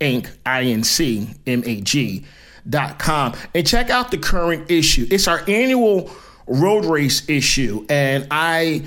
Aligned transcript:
Inc. 0.00 0.30
I-N-C 0.46 1.30
M-A-G 1.48 2.18
dot 2.20 2.28
com 2.98 3.34
and 3.54 3.66
check 3.66 3.90
out 3.90 4.10
the 4.10 4.18
current 4.18 4.70
issue. 4.70 5.06
It's 5.10 5.28
our 5.28 5.42
annual 5.48 6.10
road 6.46 6.84
race 6.84 7.28
issue, 7.28 7.86
and 7.88 8.26
I, 8.30 8.84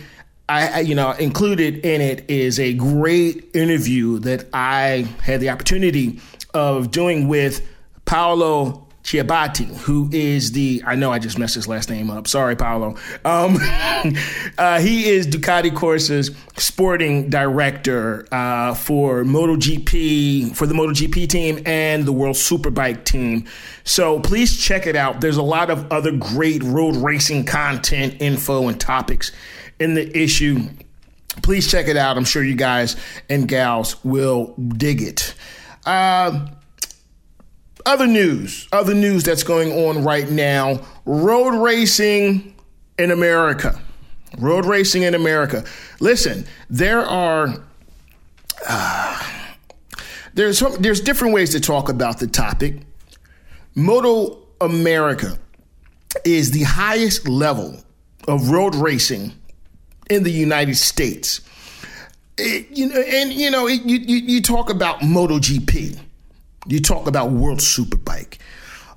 I, 0.47 0.81
you 0.81 0.95
know, 0.95 1.11
included 1.11 1.85
in 1.85 2.02
it 2.02 2.30
is 2.30 2.59
a 2.59 2.73
great 2.73 3.50
interview 3.53 4.19
that 4.19 4.47
I 4.53 5.07
had 5.22 5.41
the 5.41 5.50
opportunity 5.50 6.19
of 6.53 6.91
doing 6.91 7.27
with 7.27 7.66
Paolo 8.05 8.89
Ciabatti, 9.10 9.66
who 9.66 10.08
is 10.12 10.52
the 10.52 10.84
I 10.86 10.94
know 10.94 11.12
I 11.12 11.18
just 11.18 11.40
messed 11.40 11.56
his 11.56 11.68
last 11.68 11.90
name 11.90 12.12
up. 12.12 12.28
Sorry, 12.28 12.56
Paolo. 12.56 12.96
Um, 13.26 13.58
uh, 14.60 14.80
he 14.80 15.10
is 15.10 15.26
Ducati 15.26 15.76
Corse's 15.76 16.30
sporting 16.58 17.28
director 17.28 18.28
uh, 18.32 18.76
for 18.76 19.24
MotoGP 19.24 20.56
for 20.56 20.68
the 20.68 20.76
MotoGP 20.76 21.28
team 21.28 21.60
and 21.66 22.06
the 22.06 22.12
World 22.12 22.36
Superbike 22.36 23.03
team. 23.03 23.46
So 23.84 24.19
please 24.19 24.62
check 24.62 24.86
it 24.86 24.96
out. 24.96 25.22
There's 25.22 25.38
a 25.38 25.42
lot 25.42 25.72
of 25.72 25.92
other 25.92 26.12
great 26.12 26.62
road 26.62 26.96
racing 26.96 27.46
content, 27.46 28.18
info, 28.19 28.68
and 28.68 28.80
topics 28.80 29.31
in 29.80 29.96
the 29.96 30.16
issue. 30.16 30.59
Please 31.42 31.68
check 31.68 31.88
it 31.88 31.98
out. 31.98 32.16
I'm 32.16 32.25
sure 32.25 32.44
you 32.44 32.53
guys 32.53 32.96
and 33.28 33.48
gals 33.48 34.06
will 34.06 34.53
dig 34.78 35.02
it. 35.02 35.34
Uh, 35.84 36.50
other 37.89 38.05
news, 38.05 38.67
other 38.72 38.94
news 38.94 39.23
that's 39.23 39.41
going 39.41 39.72
on 39.72 40.03
right 40.03 40.29
now 40.29 40.79
road 41.05 41.59
racing 41.59 42.53
in 43.00 43.09
America. 43.09 43.81
Road 44.38 44.66
racing 44.66 45.01
in 45.01 45.16
America. 45.16 45.66
Listen, 46.00 46.45
there 46.69 47.03
are. 47.03 47.55
Uh, 48.67 49.23
there's 50.35 50.59
there's 50.79 51.01
different 51.01 51.33
ways 51.33 51.50
to 51.50 51.59
talk 51.59 51.89
about 51.89 52.19
the 52.19 52.27
topic. 52.27 52.75
Moto 53.73 54.38
America 54.61 55.39
is 56.23 56.51
the 56.51 56.63
highest 56.63 57.27
level 57.27 57.75
of 58.27 58.51
road 58.51 58.75
racing 58.75 59.33
in 60.11 60.21
the 60.21 60.31
United 60.31 60.75
States. 60.75 61.41
It, 62.38 62.67
you 62.69 62.88
know, 62.88 63.01
and 63.01 63.33
you 63.33 63.50
know, 63.50 63.67
it, 63.67 63.81
you, 63.81 63.97
you 63.97 64.17
you 64.17 64.41
talk 64.44 64.69
about 64.69 65.00
MotoGP 65.00 66.00
you 66.72 66.80
talk 66.80 67.07
about 67.07 67.31
World 67.31 67.59
Superbike. 67.59 68.38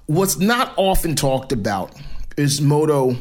What's 0.07 0.39
not 0.39 0.75
often 0.77 1.15
talked 1.15 1.53
about 1.53 1.95
is 2.37 2.61
Moto 2.61 3.17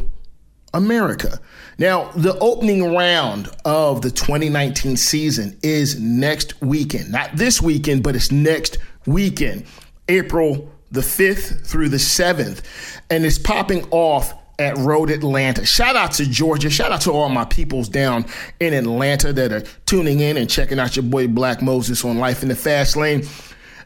America. 0.74 1.40
Now, 1.78 2.12
the 2.12 2.38
opening 2.40 2.96
round 2.96 3.50
of 3.66 4.02
the 4.02 4.12
2019 4.12 4.98
season 4.98 5.58
is 5.64 6.00
next 6.00 6.62
weekend. 6.62 7.12
Not 7.12 7.36
this 7.36 7.62
weekend, 7.62 8.04
but 8.04 8.16
it's 8.16 8.32
next 8.32 8.78
weekend, 9.06 9.66
April 10.08 10.72
the 10.92 11.02
5th 11.02 11.66
through 11.66 11.90
the 11.90 11.98
7th. 11.98 12.62
And 13.10 13.26
it's 13.26 13.38
popping 13.38 13.88
off 13.92 14.34
at 14.60 14.78
Road 14.78 15.10
Atlanta. 15.10 15.66
Shout 15.66 15.96
out 15.96 16.12
to 16.14 16.26
Georgia. 16.26 16.70
Shout 16.70 16.92
out 16.92 17.02
to 17.02 17.12
all 17.12 17.30
my 17.30 17.46
peoples 17.46 17.90
down 17.90 18.26
in 18.60 18.74
Atlanta 18.74 19.34
that 19.34 19.52
are 19.52 19.64
tuning 19.86 20.20
in 20.20 20.38
and 20.38 20.50
checking 20.50 20.80
out 20.80 20.96
your 20.96 21.04
boy 21.04 21.28
Black 21.28 21.62
Moses 21.62 22.06
on 22.06 22.18
Life 22.18 22.44
in 22.44 22.50
the 22.50 22.56
Fast 22.56 22.96
Lane. 22.96 23.24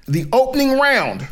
The 0.08 0.28
opening 0.32 0.80
round 0.80 1.28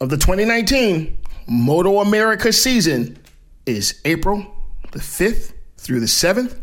of 0.00 0.10
the 0.10 0.16
2019 0.16 1.18
Moto 1.46 2.00
America 2.00 2.52
season 2.52 3.18
is 3.66 4.00
April 4.04 4.54
the 4.92 4.98
5th 4.98 5.52
through 5.78 6.00
the 6.00 6.06
7th, 6.06 6.58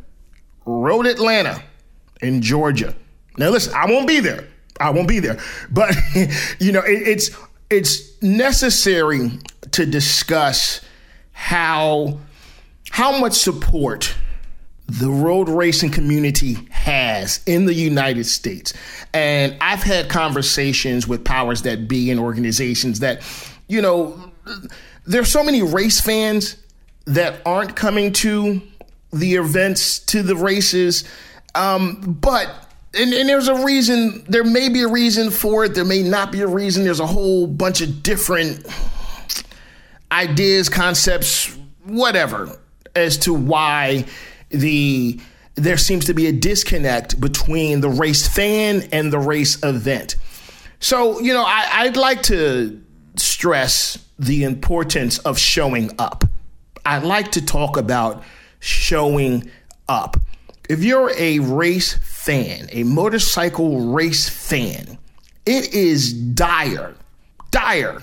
Road 0.65 1.07
Atlanta 1.07 1.63
in 2.21 2.41
Georgia. 2.41 2.93
Now 3.37 3.49
listen, 3.49 3.73
I 3.75 3.85
won't 3.85 4.07
be 4.07 4.19
there. 4.19 4.47
I 4.79 4.91
won't 4.91 5.07
be 5.07 5.19
there. 5.19 5.39
But 5.71 5.95
you 6.59 6.71
know, 6.71 6.81
it, 6.81 7.07
it's 7.07 7.31
it's 7.69 8.21
necessary 8.21 9.31
to 9.71 9.85
discuss 9.85 10.81
how 11.31 12.19
how 12.89 13.19
much 13.19 13.33
support 13.33 14.13
the 14.87 15.09
road 15.09 15.49
racing 15.49 15.91
community 15.91 16.57
has 16.69 17.41
in 17.45 17.65
the 17.65 17.73
United 17.73 18.23
States. 18.23 18.73
And 19.13 19.57
I've 19.59 19.83
had 19.83 20.09
conversations 20.09 21.07
with 21.07 21.25
powers 21.25 21.63
that 21.63 21.87
be 21.87 22.09
and 22.09 22.19
organizations 22.19 23.01
that, 23.01 23.21
you 23.67 23.81
know, 23.81 24.31
there's 25.05 25.31
so 25.31 25.43
many 25.43 25.61
race 25.61 25.99
fans 25.99 26.55
that 27.05 27.41
aren't 27.45 27.75
coming 27.75 28.13
to 28.13 28.61
the 29.11 29.35
events, 29.35 29.99
to 29.99 30.23
the 30.23 30.35
races. 30.35 31.03
Um, 31.53 32.17
but 32.21 32.49
and, 32.93 33.13
and, 33.13 33.27
there's 33.27 33.47
a 33.47 33.65
reason, 33.65 34.23
there 34.27 34.43
may 34.43 34.69
be 34.69 34.81
a 34.81 34.87
reason 34.87 35.31
for 35.31 35.65
it, 35.65 35.75
there 35.75 35.85
may 35.85 36.01
not 36.01 36.31
be 36.31 36.41
a 36.41 36.47
reason. 36.47 36.83
There's 36.83 36.99
a 36.99 37.07
whole 37.07 37.45
bunch 37.45 37.81
of 37.81 38.01
different 38.03 38.65
ideas, 40.11 40.69
concepts, 40.69 41.55
whatever, 41.83 42.57
as 42.95 43.17
to 43.19 43.33
why 43.33 44.05
the 44.49 45.19
there 45.55 45.77
seems 45.77 46.05
to 46.05 46.13
be 46.13 46.27
a 46.27 46.31
disconnect 46.31 47.19
between 47.19 47.81
the 47.81 47.89
race 47.89 48.27
fan 48.27 48.87
and 48.91 49.11
the 49.11 49.17
race 49.17 49.61
event. 49.63 50.15
So, 50.79 51.19
you 51.19 51.33
know, 51.33 51.43
I, 51.45 51.85
would 51.85 51.97
like 51.97 52.21
to 52.23 52.79
stress 53.15 53.97
the 54.19 54.43
importance 54.43 55.17
of 55.19 55.39
showing 55.39 55.91
up. 55.97 56.23
I 56.85 56.99
like 56.99 57.31
to 57.31 57.43
talk 57.43 57.75
about 57.75 58.23
showing 58.59 59.49
up. 59.89 60.17
If 60.69 60.83
you're 60.83 61.11
a 61.17 61.39
race 61.39 61.93
fan, 62.03 62.67
a 62.71 62.83
motorcycle 62.83 63.91
race 63.93 64.29
fan, 64.29 64.99
it 65.47 65.73
is 65.73 66.13
dire, 66.13 66.93
dire 67.49 68.01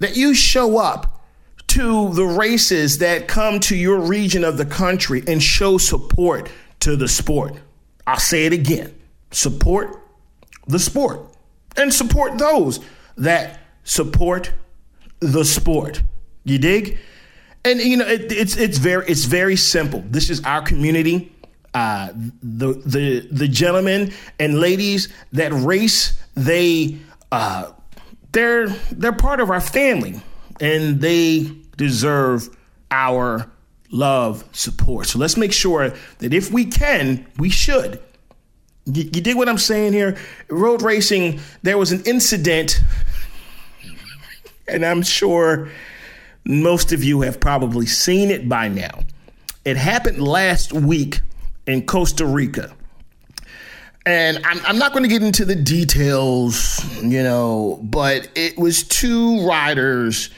that 0.00 0.16
you 0.16 0.34
show 0.34 0.78
up 0.78 1.19
to 1.70 2.12
the 2.14 2.24
races 2.24 2.98
that 2.98 3.28
come 3.28 3.60
to 3.60 3.76
your 3.76 4.00
region 4.00 4.44
of 4.44 4.56
the 4.56 4.66
country 4.66 5.22
and 5.26 5.42
show 5.42 5.78
support 5.78 6.50
to 6.80 6.96
the 6.96 7.06
sport. 7.08 7.54
I'll 8.06 8.18
say 8.18 8.46
it 8.46 8.52
again 8.52 8.94
support 9.30 9.96
the 10.66 10.78
sport 10.80 11.20
and 11.76 11.94
support 11.94 12.38
those 12.38 12.80
that 13.16 13.60
support 13.84 14.52
the 15.20 15.44
sport. 15.44 16.02
You 16.44 16.58
dig? 16.58 16.98
And 17.64 17.80
you 17.80 17.98
know, 17.98 18.06
it, 18.06 18.32
it's 18.32 18.56
it's 18.56 18.78
very 18.78 19.06
it's 19.06 19.24
very 19.24 19.56
simple. 19.56 20.02
This 20.06 20.30
is 20.30 20.42
our 20.44 20.62
community. 20.62 21.32
Uh, 21.72 22.08
the 22.42 22.72
the 22.84 23.28
the 23.30 23.46
gentlemen 23.46 24.12
and 24.40 24.58
ladies 24.58 25.08
that 25.32 25.52
race, 25.52 26.20
they 26.34 26.96
uh, 27.30 27.70
they're 28.32 28.68
they're 28.90 29.12
part 29.12 29.38
of 29.38 29.50
our 29.50 29.60
family, 29.60 30.20
and 30.60 31.00
they 31.00 31.50
deserve 31.76 32.54
our 32.90 33.50
love, 33.90 34.44
support. 34.52 35.06
So 35.06 35.18
let's 35.18 35.36
make 35.36 35.52
sure 35.52 35.92
that 36.18 36.34
if 36.34 36.52
we 36.52 36.64
can, 36.64 37.26
we 37.38 37.50
should. 37.50 38.00
You, 38.86 39.04
you 39.04 39.20
dig 39.20 39.36
what 39.36 39.48
I'm 39.48 39.58
saying 39.58 39.92
here? 39.92 40.16
Road 40.48 40.82
racing, 40.82 41.40
there 41.62 41.78
was 41.78 41.92
an 41.92 42.02
incident, 42.04 42.80
and 44.68 44.84
I'm 44.84 45.02
sure 45.02 45.70
most 46.44 46.92
of 46.92 47.04
you 47.04 47.20
have 47.22 47.40
probably 47.40 47.86
seen 47.86 48.30
it 48.30 48.48
by 48.48 48.68
now. 48.68 49.00
It 49.64 49.76
happened 49.76 50.22
last 50.22 50.72
week 50.72 51.20
in 51.66 51.86
Costa 51.86 52.24
Rica. 52.24 52.74
And 54.06 54.38
I'm, 54.44 54.60
I'm 54.64 54.78
not 54.78 54.92
going 54.92 55.02
to 55.02 55.08
get 55.08 55.22
into 55.22 55.44
the 55.44 55.54
details, 55.54 56.82
you 57.02 57.22
know, 57.22 57.78
but 57.82 58.28
it 58.34 58.58
was 58.58 58.82
two 58.82 59.46
riders, 59.46 60.30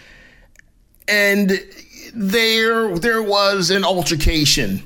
and 1.09 1.51
there 2.15 2.97
there 2.97 3.23
was 3.23 3.71
an 3.71 3.85
altercation 3.85 4.83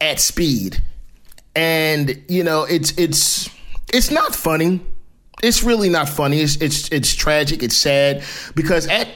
at 0.00 0.20
speed, 0.20 0.80
and 1.54 2.22
you 2.28 2.44
know 2.44 2.64
it's 2.64 2.96
it's 2.98 3.48
it's 3.92 4.10
not 4.10 4.34
funny. 4.34 4.80
It's 5.42 5.62
really 5.62 5.88
not 5.88 6.08
funny. 6.08 6.40
It's 6.40 6.56
it's 6.56 6.88
it's 6.90 7.14
tragic. 7.14 7.62
It's 7.62 7.76
sad 7.76 8.22
because 8.54 8.86
at 8.88 9.08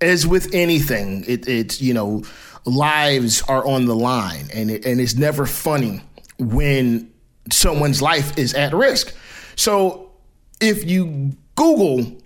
as 0.00 0.26
with 0.26 0.54
anything, 0.54 1.24
it, 1.26 1.48
it's 1.48 1.80
you 1.80 1.94
know 1.94 2.22
lives 2.64 3.42
are 3.42 3.64
on 3.66 3.86
the 3.86 3.94
line, 3.94 4.48
and 4.52 4.70
it, 4.70 4.84
and 4.84 5.00
it's 5.00 5.14
never 5.14 5.46
funny 5.46 6.02
when 6.38 7.10
someone's 7.50 8.02
life 8.02 8.38
is 8.38 8.54
at 8.54 8.72
risk. 8.72 9.14
So 9.56 10.12
if 10.60 10.88
you 10.88 11.36
Google 11.54 12.21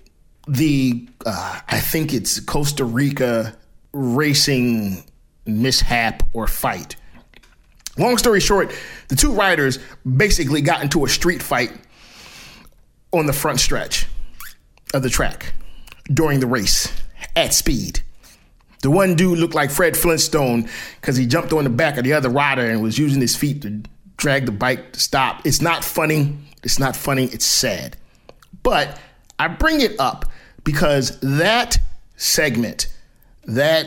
the, 0.46 1.08
uh, 1.24 1.60
I 1.68 1.80
think 1.80 2.12
it's 2.12 2.40
Costa 2.40 2.84
Rica 2.84 3.56
racing 3.92 5.04
mishap 5.46 6.22
or 6.32 6.46
fight. 6.46 6.96
Long 7.98 8.18
story 8.18 8.40
short, 8.40 8.72
the 9.08 9.16
two 9.16 9.32
riders 9.32 9.78
basically 10.04 10.60
got 10.60 10.82
into 10.82 11.04
a 11.04 11.08
street 11.08 11.42
fight 11.42 11.72
on 13.12 13.26
the 13.26 13.32
front 13.32 13.60
stretch 13.60 14.06
of 14.92 15.02
the 15.02 15.08
track 15.08 15.54
during 16.12 16.40
the 16.40 16.46
race 16.46 16.92
at 17.34 17.54
speed. 17.54 18.02
The 18.82 18.90
one 18.90 19.16
dude 19.16 19.38
looked 19.38 19.54
like 19.54 19.70
Fred 19.70 19.96
Flintstone 19.96 20.68
because 21.00 21.16
he 21.16 21.26
jumped 21.26 21.52
on 21.52 21.64
the 21.64 21.70
back 21.70 21.96
of 21.96 22.04
the 22.04 22.12
other 22.12 22.28
rider 22.28 22.68
and 22.70 22.82
was 22.82 22.98
using 22.98 23.20
his 23.20 23.34
feet 23.34 23.62
to 23.62 23.82
drag 24.16 24.46
the 24.46 24.52
bike 24.52 24.92
to 24.92 25.00
stop. 25.00 25.44
It's 25.46 25.62
not 25.62 25.82
funny. 25.82 26.36
It's 26.62 26.78
not 26.78 26.94
funny. 26.94 27.24
It's 27.24 27.46
sad. 27.46 27.96
But 28.62 29.00
I 29.38 29.48
bring 29.48 29.80
it 29.80 29.98
up 29.98 30.26
because 30.66 31.18
that 31.20 31.78
segment, 32.16 32.88
that 33.44 33.86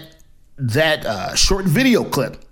that 0.57 1.05
uh, 1.05 1.35
short 1.35 1.65
video 1.65 2.03
clip, 2.03 2.43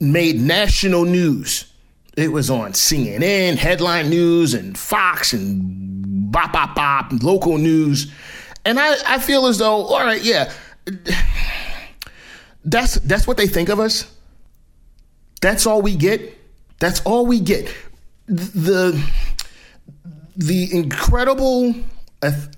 made 0.00 0.36
national 0.36 1.04
news. 1.04 1.72
It 2.16 2.32
was 2.32 2.50
on 2.50 2.72
CNN, 2.72 3.56
headline 3.56 4.10
news, 4.10 4.54
and 4.54 4.76
Fox, 4.76 5.32
and 5.32 6.30
bop 6.30 6.52
bop 6.52 6.74
bop, 6.74 7.12
local 7.22 7.56
news. 7.56 8.12
And 8.64 8.78
I, 8.78 8.96
I 9.06 9.18
feel 9.18 9.46
as 9.46 9.58
though, 9.58 9.86
all 9.86 10.04
right, 10.04 10.22
yeah, 10.22 10.52
that's 12.64 12.94
that's 12.96 13.26
what 13.26 13.36
they 13.36 13.46
think 13.46 13.68
of 13.68 13.78
us. 13.78 14.10
That's 15.40 15.64
all 15.66 15.80
we 15.80 15.94
get. 15.94 16.36
That's 16.80 17.00
all 17.02 17.24
we 17.24 17.38
get. 17.38 17.72
The 18.26 19.00
the 20.36 20.76
incredible 20.76 21.74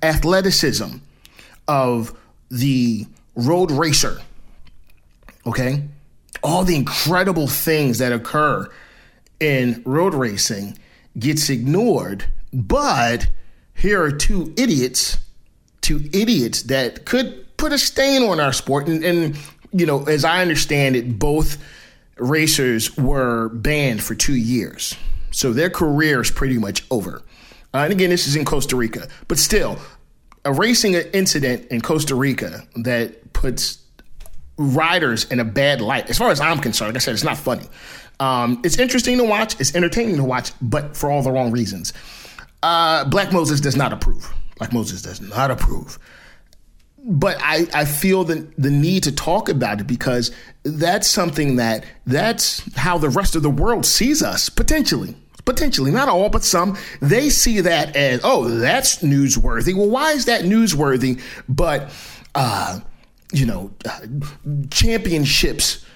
athleticism 0.02 0.96
of 1.68 2.16
the 2.50 3.06
road 3.34 3.70
racer. 3.70 4.20
Okay? 5.46 5.82
All 6.42 6.64
the 6.64 6.76
incredible 6.76 7.48
things 7.48 7.98
that 7.98 8.12
occur 8.12 8.68
in 9.40 9.82
road 9.84 10.14
racing 10.14 10.78
gets 11.18 11.48
ignored, 11.50 12.24
but 12.52 13.28
here 13.74 14.02
are 14.02 14.12
two 14.12 14.52
idiots, 14.56 15.18
two 15.80 16.08
idiots 16.12 16.62
that 16.64 17.04
could 17.04 17.56
put 17.56 17.72
a 17.72 17.78
stain 17.78 18.22
on 18.22 18.40
our 18.40 18.52
sport. 18.52 18.86
And, 18.86 19.04
and 19.04 19.36
you 19.72 19.86
know, 19.86 20.04
as 20.04 20.24
I 20.24 20.42
understand 20.42 20.96
it, 20.96 21.18
both 21.18 21.58
racers 22.18 22.96
were 22.96 23.48
banned 23.50 24.02
for 24.02 24.14
two 24.14 24.36
years. 24.36 24.94
So 25.30 25.52
their 25.52 25.70
career 25.70 26.20
is 26.20 26.30
pretty 26.30 26.58
much 26.58 26.84
over. 26.90 27.22
Uh, 27.76 27.80
and 27.84 27.92
again, 27.92 28.08
this 28.08 28.26
is 28.26 28.36
in 28.36 28.46
Costa 28.46 28.74
Rica, 28.74 29.06
but 29.28 29.36
still, 29.36 29.78
a 30.46 30.52
racing 30.52 30.94
incident 30.94 31.66
in 31.70 31.82
Costa 31.82 32.14
Rica 32.14 32.66
that 32.76 33.34
puts 33.34 33.84
riders 34.56 35.24
in 35.30 35.40
a 35.40 35.44
bad 35.44 35.82
light. 35.82 36.08
As 36.08 36.16
far 36.16 36.30
as 36.30 36.40
I'm 36.40 36.58
concerned, 36.58 36.94
like 36.94 37.02
I 37.02 37.04
said, 37.04 37.12
it's 37.12 37.22
not 37.22 37.36
funny. 37.36 37.66
Um, 38.18 38.62
it's 38.64 38.78
interesting 38.78 39.18
to 39.18 39.24
watch. 39.24 39.60
It's 39.60 39.74
entertaining 39.74 40.16
to 40.16 40.24
watch, 40.24 40.52
but 40.62 40.96
for 40.96 41.10
all 41.10 41.20
the 41.20 41.30
wrong 41.30 41.52
reasons. 41.52 41.92
Uh, 42.62 43.04
Black 43.04 43.30
Moses 43.30 43.60
does 43.60 43.76
not 43.76 43.92
approve. 43.92 44.32
Black 44.56 44.72
Moses 44.72 45.02
does 45.02 45.20
not 45.20 45.50
approve. 45.50 45.98
But 47.04 47.36
I, 47.40 47.68
I 47.74 47.84
feel 47.84 48.24
the, 48.24 48.48
the 48.56 48.70
need 48.70 49.02
to 49.02 49.12
talk 49.12 49.50
about 49.50 49.82
it 49.82 49.86
because 49.86 50.32
that's 50.62 51.08
something 51.08 51.56
that 51.56 51.84
that's 52.06 52.74
how 52.74 52.96
the 52.96 53.10
rest 53.10 53.36
of 53.36 53.42
the 53.42 53.50
world 53.50 53.84
sees 53.84 54.22
us 54.22 54.48
potentially 54.48 55.14
potentially, 55.46 55.90
not 55.90 56.10
all, 56.10 56.28
but 56.28 56.44
some, 56.44 56.76
they 57.00 57.30
see 57.30 57.60
that 57.62 57.96
as, 57.96 58.20
oh, 58.22 58.48
that's 58.48 58.98
newsworthy. 58.98 59.74
Well, 59.74 59.88
why 59.88 60.12
is 60.12 60.26
that 60.26 60.42
newsworthy? 60.42 61.22
But, 61.48 61.90
uh, 62.34 62.80
you 63.32 63.46
know, 63.46 63.70
uh, 63.88 64.00
championships 64.70 65.86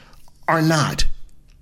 are 0.49 0.63
not. 0.63 1.05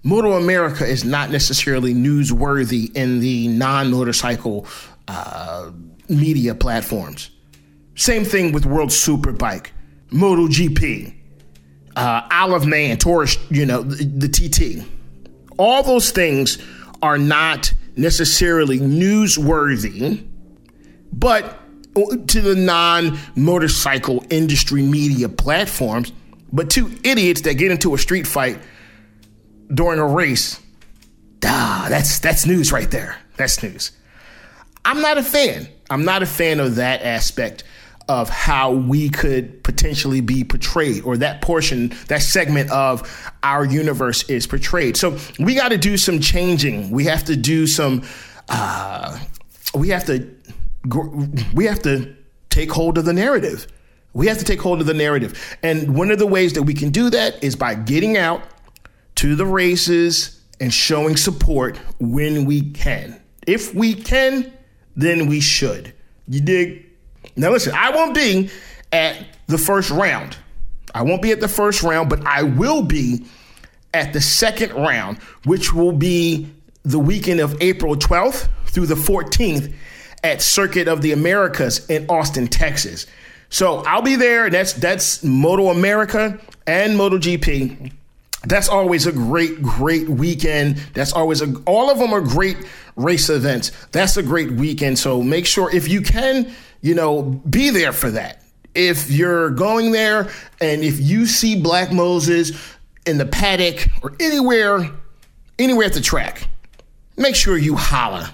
Moto 0.05 0.35
America 0.35 0.87
is 0.87 1.05
not 1.05 1.31
necessarily 1.31 1.93
newsworthy 1.93 2.95
in 2.95 3.19
the 3.19 3.49
non 3.49 3.91
motorcycle 3.91 4.67
uh, 5.09 5.71
media 6.09 6.55
platforms. 6.55 7.31
Same 7.97 8.25
thing 8.25 8.53
with 8.53 8.65
World 8.65 8.91
Superbike, 8.91 9.69
MotoGP, 10.11 11.15
uh, 11.97 12.29
of 12.31 12.67
Man, 12.67 12.97
Taurus, 12.97 13.37
you 13.51 13.67
know, 13.67 13.83
the, 13.83 14.05
the 14.05 14.29
TT. 14.29 14.87
All 15.59 15.83
those 15.83 16.13
things 16.13 16.59
are 17.03 17.19
not 17.19 17.73
necessarily 17.99 18.79
newsworthy, 18.79 20.27
but 21.13 21.61
to 22.29 22.41
the 22.41 22.55
non 22.55 23.19
motorcycle 23.35 24.25
industry 24.31 24.83
media 24.83 25.29
platforms, 25.29 26.13
but 26.53 26.71
two 26.71 26.91
idiots 27.03 27.43
that 27.43 27.55
get 27.55 27.71
into 27.71 27.95
a 27.95 27.99
street 27.99 28.27
fight 28.27 28.59
during 29.73 29.99
a 29.99 30.07
race. 30.07 30.61
Ah, 31.45 31.87
that's 31.89 32.19
that's 32.21 32.47
news 32.47 32.73
right 32.73 32.91
there. 32.91 33.17
That's 33.37 33.63
news. 33.63 33.93
I'm 34.85 35.01
not 35.01 35.19
a 35.19 35.23
fan. 35.23 35.69
I'm 35.91 36.05
not 36.05 36.23
a 36.23 36.27
fan 36.27 36.61
of 36.61 36.77
that 36.77 37.03
aspect 37.03 37.65
of 38.09 38.29
how 38.29 38.73
we 38.73 39.11
could 39.11 39.63
potentially 39.65 40.21
be 40.21 40.43
portrayed 40.43 41.05
or 41.05 41.17
that 41.19 41.43
portion, 41.43 41.93
that 42.09 42.23
segment 42.23 42.71
of 42.71 43.31
our 43.43 43.65
universe 43.65 44.23
is 44.31 44.47
portrayed. 44.47 44.97
So 44.97 45.19
we 45.39 45.55
got 45.55 45.69
to 45.69 45.79
do 45.79 45.97
some 45.97 46.21
changing. 46.21 46.91
We 46.91 47.05
have 47.05 47.25
to 47.25 47.37
do 47.37 47.67
some, 47.67 48.03
uh, 48.49 49.19
we 49.75 49.91
have 49.91 50.07
to, 50.07 50.29
we 51.53 51.67
have 51.67 51.83
to 51.83 52.15
take 52.49 52.73
hold 52.73 52.97
of 52.97 53.05
the 53.05 53.13
narrative. 53.13 53.67
We 54.15 54.27
have 54.29 54.39
to 54.39 54.45
take 54.45 54.61
hold 54.61 54.81
of 54.81 54.87
the 54.87 54.95
narrative. 54.95 55.57
And 55.63 55.95
one 55.95 56.11
of 56.11 56.19
the 56.19 56.27
ways 56.27 56.55
that 56.55 56.63
we 56.63 56.75
can 56.75 56.91
do 56.91 57.11
that 57.11 57.45
is 57.45 57.57
by 57.57 57.75
getting 57.75 58.17
out 58.17 58.43
to 59.17 59.37
the 59.37 59.45
races 59.45 60.41
and 60.61 60.73
showing 60.73 61.17
support 61.17 61.77
when 62.01 62.47
we 62.47 62.71
can. 62.71 63.21
If 63.47 63.75
we 63.75 63.95
can, 63.95 64.53
then 64.97 65.27
we 65.27 65.41
should. 65.41 65.93
You 66.27 66.41
dig? 66.41 66.88
Now, 67.39 67.51
listen, 67.51 67.73
I 67.75 67.91
won't 67.91 68.15
be 68.15 68.51
at 68.93 69.17
the 69.47 69.59
first 69.59 69.91
round. 69.91 70.37
I 70.95 71.03
won't 71.03 71.23
be 71.23 71.31
at 71.31 71.41
the 71.41 71.49
first 71.49 71.83
round, 71.83 72.11
but 72.11 72.27
I 72.27 72.43
will 72.43 72.83
be 72.83 73.25
at 73.95 74.13
the 74.13 74.21
second 74.21 74.73
round, 74.75 75.19
which 75.45 75.73
will 75.73 75.93
be 75.93 76.49
the 76.83 76.99
weekend 76.99 77.41
of 77.41 77.61
April 77.63 77.95
12th 77.95 78.49
through 78.67 78.87
the 78.87 78.95
14th 78.95 79.73
at 80.25 80.43
Circuit 80.43 80.89
of 80.89 81.01
the 81.01 81.13
Americas 81.13 81.89
in 81.89 82.07
Austin, 82.09 82.49
Texas. 82.49 83.07
So 83.51 83.79
I'll 83.87 84.03
be 84.03 84.17
there. 84.17 84.51
That's 84.51 84.75
that's 84.75 85.23
Moto 85.25 85.69
America 85.69 86.39
and 86.67 86.97
Moto 86.97 87.19
GP. 87.19 87.93
That's 88.45 88.69
always 88.69 89.07
a 89.07 89.13
great, 89.13 89.63
great 89.63 90.09
weekend. 90.09 90.77
That's 90.95 91.13
always 91.13 91.41
a 91.41 91.55
all 91.67 91.91
of 91.91 91.99
them 91.99 92.13
are 92.13 92.21
great 92.21 92.59
race 92.97 93.31
events. 93.31 93.73
That's 93.93 94.17
a 94.17 94.23
great 94.23 94.51
weekend. 94.53 94.99
So 94.99 95.23
make 95.23 95.47
sure 95.47 95.75
if 95.75 95.89
you 95.89 96.03
can 96.03 96.53
you 96.81 96.95
know, 96.95 97.23
be 97.23 97.71
there 97.71 97.93
for 97.93 98.11
that. 98.13 98.43
if 98.75 99.11
you're 99.11 99.51
going 99.51 99.91
there 99.93 100.29
and 100.61 100.83
if 100.85 101.01
you 101.01 101.27
see 101.27 101.61
Black 101.61 101.91
Moses 101.93 102.53
in 103.07 103.19
the 103.19 103.27
paddock 103.27 103.89
or 104.03 104.13
anywhere, 104.21 104.89
anywhere 105.59 105.87
at 105.87 105.95
the 105.95 106.01
track, 106.01 106.47
make 107.17 107.35
sure 107.35 107.57
you 107.59 107.75
holler. 107.77 108.29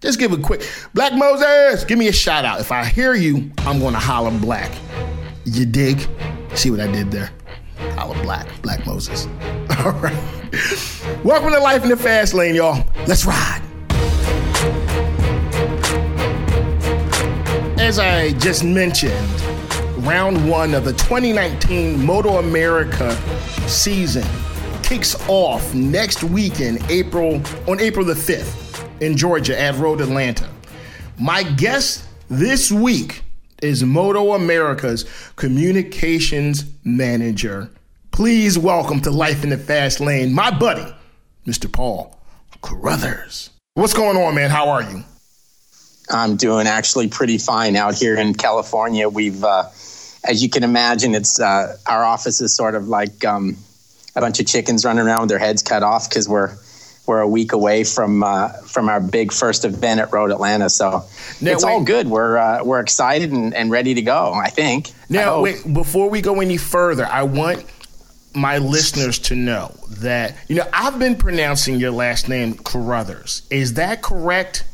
Just 0.00 0.18
give 0.18 0.32
a 0.32 0.36
quick 0.38 0.66
Black 0.94 1.12
Moses, 1.14 1.84
give 1.84 1.98
me 1.98 2.08
a 2.08 2.12
shout 2.12 2.44
out. 2.44 2.60
If 2.60 2.72
I 2.72 2.84
hear 2.84 3.14
you, 3.14 3.50
I'm 3.58 3.78
gonna 3.80 3.98
holler 3.98 4.30
black. 4.38 4.72
You 5.44 5.66
dig? 5.66 6.08
See 6.54 6.70
what 6.70 6.80
I 6.80 6.86
did 6.90 7.10
there? 7.10 7.30
Holler 7.96 8.20
black, 8.22 8.46
Black 8.62 8.86
Moses. 8.86 9.26
All 9.78 9.92
right. 9.92 10.16
Welcome 11.24 11.50
to 11.50 11.58
Life 11.58 11.82
in 11.82 11.88
the 11.90 11.96
Fast 11.96 12.32
Lane, 12.34 12.54
y'all. 12.54 12.84
Let's 13.06 13.24
ride. 13.26 13.62
As 17.82 17.98
I 17.98 18.30
just 18.34 18.62
mentioned, 18.62 19.40
round 20.06 20.48
one 20.48 20.72
of 20.72 20.84
the 20.84 20.92
2019 20.92 22.00
Moto 22.06 22.38
America 22.38 23.12
season 23.66 24.24
kicks 24.84 25.16
off 25.28 25.74
next 25.74 26.22
weekend, 26.22 26.80
April 26.88 27.42
on 27.66 27.80
April 27.80 28.06
the 28.06 28.14
5th 28.14 29.02
in 29.02 29.16
Georgia 29.16 29.60
at 29.60 29.74
Road 29.74 30.00
Atlanta. 30.00 30.48
My 31.18 31.42
guest 31.42 32.04
this 32.28 32.70
week 32.70 33.24
is 33.62 33.82
Moto 33.82 34.34
America's 34.34 35.04
communications 35.34 36.64
manager. 36.84 37.68
Please 38.12 38.56
welcome 38.56 39.00
to 39.00 39.10
Life 39.10 39.42
in 39.42 39.50
the 39.50 39.58
Fast 39.58 39.98
Lane, 39.98 40.32
my 40.32 40.56
buddy, 40.56 40.86
Mr. 41.48 41.70
Paul 41.70 42.16
Carruthers. 42.62 43.50
What's 43.74 43.92
going 43.92 44.16
on, 44.16 44.36
man? 44.36 44.50
How 44.50 44.68
are 44.68 44.84
you? 44.84 45.02
I'm 46.12 46.36
doing 46.36 46.66
actually 46.66 47.08
pretty 47.08 47.38
fine 47.38 47.76
out 47.76 47.94
here 47.94 48.16
in 48.16 48.34
California. 48.34 49.08
We've, 49.08 49.42
uh, 49.42 49.64
as 50.24 50.42
you 50.42 50.48
can 50.48 50.62
imagine, 50.62 51.14
it's 51.14 51.40
uh, 51.40 51.76
our 51.86 52.04
office 52.04 52.40
is 52.40 52.54
sort 52.54 52.74
of 52.74 52.88
like 52.88 53.24
um, 53.24 53.56
a 54.14 54.20
bunch 54.20 54.40
of 54.40 54.46
chickens 54.46 54.84
running 54.84 55.06
around 55.06 55.22
with 55.22 55.30
their 55.30 55.38
heads 55.38 55.62
cut 55.62 55.82
off 55.82 56.08
because 56.08 56.28
we're 56.28 56.56
we're 57.06 57.20
a 57.20 57.28
week 57.28 57.52
away 57.52 57.84
from 57.84 58.22
uh, 58.22 58.48
from 58.48 58.88
our 58.88 59.00
big 59.00 59.32
first 59.32 59.64
event 59.64 60.00
at 60.00 60.12
Road 60.12 60.30
Atlanta. 60.30 60.70
So 60.70 61.04
now, 61.40 61.52
it's 61.52 61.64
wait, 61.64 61.72
all 61.72 61.82
good. 61.82 62.06
We're 62.06 62.36
uh, 62.36 62.64
we're 62.64 62.80
excited 62.80 63.32
and, 63.32 63.54
and 63.54 63.70
ready 63.70 63.94
to 63.94 64.02
go. 64.02 64.32
I 64.32 64.50
think. 64.50 64.92
Now, 65.08 65.38
I 65.38 65.40
wait 65.40 65.72
before 65.72 66.08
we 66.08 66.20
go 66.20 66.40
any 66.40 66.56
further, 66.56 67.06
I 67.06 67.24
want 67.24 67.64
my 68.34 68.58
listeners 68.58 69.18
to 69.18 69.34
know 69.34 69.74
that 69.88 70.36
you 70.48 70.56
know 70.56 70.68
I've 70.72 70.98
been 70.98 71.16
pronouncing 71.16 71.80
your 71.80 71.90
last 71.90 72.28
name 72.28 72.54
Carruthers. 72.54 73.42
Is 73.50 73.74
that 73.74 74.02
correct? 74.02 74.64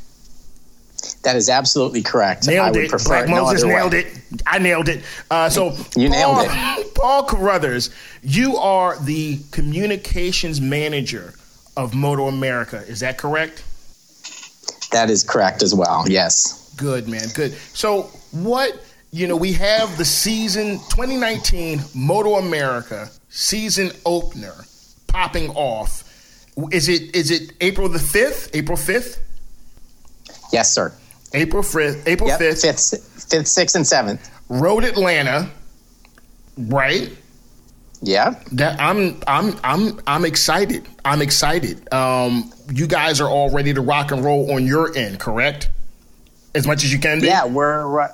That 1.22 1.36
is 1.36 1.48
absolutely 1.48 2.02
correct. 2.02 2.46
Nailed 2.46 2.76
it. 2.76 2.90
Black 3.04 3.28
Moses 3.28 3.62
no 3.62 3.68
nailed 3.68 3.92
way. 3.92 4.00
it. 4.00 4.42
I 4.46 4.58
nailed 4.58 4.88
it. 4.88 5.04
Uh, 5.30 5.48
so 5.48 5.76
you 5.96 6.10
Paul, 6.10 6.44
nailed 6.44 6.46
it. 6.50 6.94
Paul 6.94 7.24
Carruthers, 7.24 7.90
you 8.22 8.56
are 8.56 8.98
the 8.98 9.38
communications 9.52 10.60
manager 10.60 11.34
of 11.76 11.94
Moto 11.94 12.26
America. 12.26 12.78
Is 12.86 13.00
that 13.00 13.18
correct? 13.18 13.64
That 14.90 15.10
is 15.10 15.22
correct 15.22 15.62
as 15.62 15.74
well. 15.74 16.04
Yes. 16.08 16.74
Good 16.76 17.08
man. 17.08 17.28
Good. 17.34 17.52
So 17.52 18.02
what? 18.32 18.84
You 19.10 19.26
know, 19.26 19.36
we 19.36 19.52
have 19.54 19.96
the 19.96 20.04
season 20.04 20.78
2019 20.90 21.80
Moto 21.94 22.34
America 22.34 23.08
season 23.30 23.90
opener 24.04 24.54
popping 25.06 25.50
off. 25.50 26.04
Is 26.72 26.88
it 26.88 27.14
is 27.14 27.30
it 27.30 27.52
April 27.60 27.88
the 27.88 27.98
fifth? 27.98 28.54
April 28.54 28.76
fifth? 28.76 29.24
Yes, 30.52 30.72
sir. 30.72 30.92
April 31.34 31.62
fifth. 31.62 32.06
April 32.06 32.30
fifth. 32.30 32.64
Yep, 32.64 32.76
fifth, 32.76 33.30
fifth, 33.30 33.48
sixth, 33.48 33.76
and 33.76 33.86
seventh. 33.86 34.30
Road 34.48 34.84
Atlanta. 34.84 35.50
Right. 36.56 37.10
Yeah. 38.00 38.40
That 38.52 38.80
I'm 38.80 39.20
I'm 39.26 39.58
I'm 39.64 40.00
I'm 40.06 40.24
excited. 40.24 40.86
I'm 41.04 41.20
excited. 41.20 41.92
Um, 41.92 42.52
you 42.72 42.86
guys 42.86 43.20
are 43.20 43.28
all 43.28 43.50
ready 43.50 43.74
to 43.74 43.80
rock 43.80 44.12
and 44.12 44.24
roll 44.24 44.52
on 44.52 44.66
your 44.66 44.96
end, 44.96 45.18
correct? 45.18 45.68
As 46.54 46.66
much 46.66 46.84
as 46.84 46.92
you 46.92 46.98
can 46.98 47.20
be. 47.20 47.26
Yeah, 47.26 47.46
we're 47.46 48.08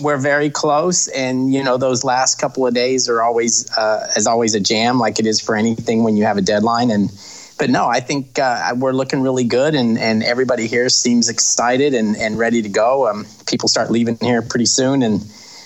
we're 0.00 0.18
very 0.18 0.50
close, 0.50 1.08
and 1.08 1.52
you 1.52 1.62
know 1.62 1.76
those 1.76 2.04
last 2.04 2.40
couple 2.40 2.66
of 2.66 2.74
days 2.74 3.08
are 3.08 3.22
always 3.22 3.70
uh, 3.76 4.08
as 4.16 4.26
always 4.26 4.54
a 4.54 4.60
jam, 4.60 4.98
like 4.98 5.18
it 5.18 5.26
is 5.26 5.40
for 5.40 5.56
anything 5.56 6.04
when 6.04 6.16
you 6.16 6.24
have 6.24 6.36
a 6.36 6.42
deadline. 6.42 6.90
And 6.90 7.10
but 7.58 7.70
no, 7.70 7.86
I 7.86 8.00
think 8.00 8.38
uh, 8.38 8.74
we're 8.76 8.92
looking 8.92 9.20
really 9.22 9.44
good, 9.44 9.74
and 9.74 9.98
and 9.98 10.22
everybody 10.22 10.66
here 10.66 10.88
seems 10.88 11.28
excited 11.28 11.94
and 11.94 12.16
and 12.16 12.38
ready 12.38 12.62
to 12.62 12.68
go. 12.68 13.08
Um, 13.08 13.26
people 13.46 13.68
start 13.68 13.90
leaving 13.90 14.16
here 14.20 14.42
pretty 14.42 14.66
soon, 14.66 15.02
and 15.02 15.24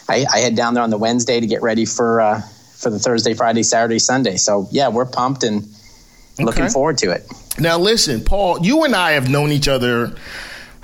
I, 0.09 0.27
I 0.33 0.39
head 0.41 0.57
down 0.57 0.75
there 0.75 0.83
on 0.83 0.91
the 0.91 0.99
Wednesday 0.99 1.41
to 1.41 1.47
get 1.47 1.63
ready 1.63 1.85
for 1.85 2.21
uh, 2.21 2.41
for 2.77 2.91
the 2.91 2.99
Thursday, 2.99 3.35
Friday, 3.35 3.63
Saturday, 3.63 3.99
Sunday. 3.99 4.37
So 4.37 4.69
yeah, 4.71 4.89
we're 4.89 5.07
pumped 5.07 5.45
and 5.45 5.63
okay. 6.35 6.45
looking 6.45 6.69
forward 6.69 6.99
to 6.99 7.11
it. 7.11 7.31
Now 7.59 7.79
listen, 7.79 8.23
Paul, 8.23 8.65
you 8.65 8.85
and 8.85 8.95
I 8.95 9.13
have 9.13 9.29
known 9.29 9.51
each 9.51 9.69
other 9.69 10.15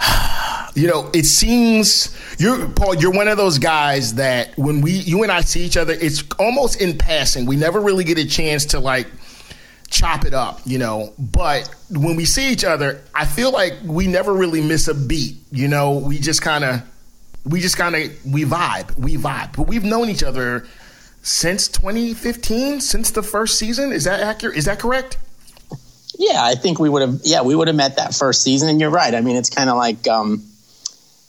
you 0.75 0.89
know, 0.89 1.11
it 1.13 1.25
seems 1.25 2.17
you're 2.39 2.69
Paul. 2.69 2.95
You're 2.95 3.13
one 3.13 3.29
of 3.29 3.37
those 3.37 3.59
guys 3.59 4.15
that 4.15 4.57
when 4.57 4.81
we, 4.81 4.93
you 4.93 5.23
and 5.23 5.31
I 5.31 5.41
see 5.41 5.65
each 5.65 5.77
other, 5.77 5.93
it's 5.93 6.25
almost 6.39 6.81
in 6.81 6.99
passing. 6.99 7.47
We 7.47 7.57
never 7.57 7.81
really 7.81 8.05
get 8.05 8.19
a 8.19 8.27
chance 8.27 8.67
to 8.67 8.81
like 8.81 9.07
chop 9.89 10.25
it 10.25 10.35
up, 10.35 10.61
you 10.65 10.79
know. 10.79 11.13
But 11.19 11.69
when 11.91 12.17
we 12.17 12.25
see 12.25 12.51
each 12.53 12.65
other, 12.65 13.01
I 13.15 13.25
feel 13.27 13.53
like 13.53 13.75
we 13.85 14.07
never 14.07 14.33
really 14.33 14.61
miss 14.63 14.89
a 14.89 14.95
beat. 14.95 15.37
You 15.51 15.69
know, 15.69 15.99
we 15.99 16.19
just 16.19 16.43
kind 16.43 16.65
of, 16.65 16.83
we 17.45 17.61
just 17.61 17.77
kind 17.77 17.95
of, 17.95 18.25
we 18.25 18.45
vibe, 18.45 18.97
we 18.99 19.17
vibe. 19.17 19.57
But 19.57 19.67
we've 19.67 19.85
known 19.85 20.09
each 20.09 20.23
other 20.23 20.67
since 21.23 21.69
2015, 21.69 22.81
since 22.81 23.11
the 23.11 23.23
first 23.23 23.59
season. 23.59 23.93
Is 23.93 24.05
that 24.05 24.21
accurate? 24.21 24.57
Is 24.57 24.65
that 24.67 24.79
correct? 24.79 25.19
Yeah, 26.17 26.41
I 26.45 26.55
think 26.55 26.79
we 26.79 26.89
would 26.89 27.03
have. 27.03 27.21
Yeah, 27.25 27.43
we 27.43 27.55
would 27.55 27.67
have 27.69 27.77
met 27.77 27.97
that 27.97 28.15
first 28.15 28.43
season. 28.43 28.69
And 28.69 28.81
you're 28.81 28.91
right. 28.91 29.15
I 29.15 29.21
mean, 29.21 29.37
it's 29.37 29.51
kind 29.51 29.71
of 29.71 29.77
like. 29.77 30.07
um 30.09 30.45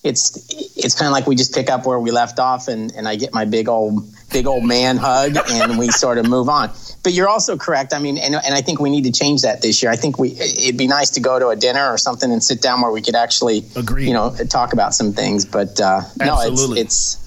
it's 0.03 0.77
it's 0.77 0.93
kind 0.93 1.07
of 1.07 1.13
like 1.13 1.25
we 1.25 1.35
just 1.35 1.51
pick 1.53 1.67
up 1.67 1.88
where 1.88 2.00
we 2.00 2.12
left 2.12 2.38
off 2.38 2.67
and, 2.67 2.91
and 2.93 3.07
I 3.07 3.15
get 3.15 3.33
my 3.33 3.43
big 3.43 3.67
old 3.67 4.03
big 4.35 4.47
old 4.47 4.65
man 4.65 4.97
hug 4.97 5.37
and 5.49 5.79
we 5.79 5.87
sort 5.89 6.17
of 6.17 6.27
move 6.27 6.49
on. 6.49 6.69
But 7.03 7.13
you're 7.13 7.29
also 7.29 7.55
correct. 7.55 7.93
I 7.93 7.99
mean, 7.99 8.17
and, 8.17 8.35
and 8.35 8.53
I 8.53 8.61
think 8.61 8.81
we 8.81 8.89
need 8.89 9.05
to 9.05 9.11
change 9.11 9.43
that 9.43 9.61
this 9.61 9.81
year. 9.81 9.89
I 9.89 9.95
think 9.95 10.19
we 10.19 10.31
it'd 10.31 10.77
be 10.77 10.87
nice 10.87 11.11
to 11.11 11.21
go 11.21 11.39
to 11.39 11.49
a 11.49 11.55
dinner 11.55 11.85
or 11.87 11.97
something 11.97 12.29
and 12.29 12.43
sit 12.43 12.61
down 12.61 12.81
where 12.81 12.91
we 12.91 13.01
could 13.01 13.15
actually 13.15 13.63
agree. 13.77 14.07
You 14.07 14.13
know, 14.13 14.35
talk 14.49 14.73
about 14.73 14.93
some 14.93 15.13
things. 15.13 15.45
But 15.45 15.79
uh, 15.79 16.01
no, 16.19 16.41
it's 16.41 16.71
it's 16.71 17.25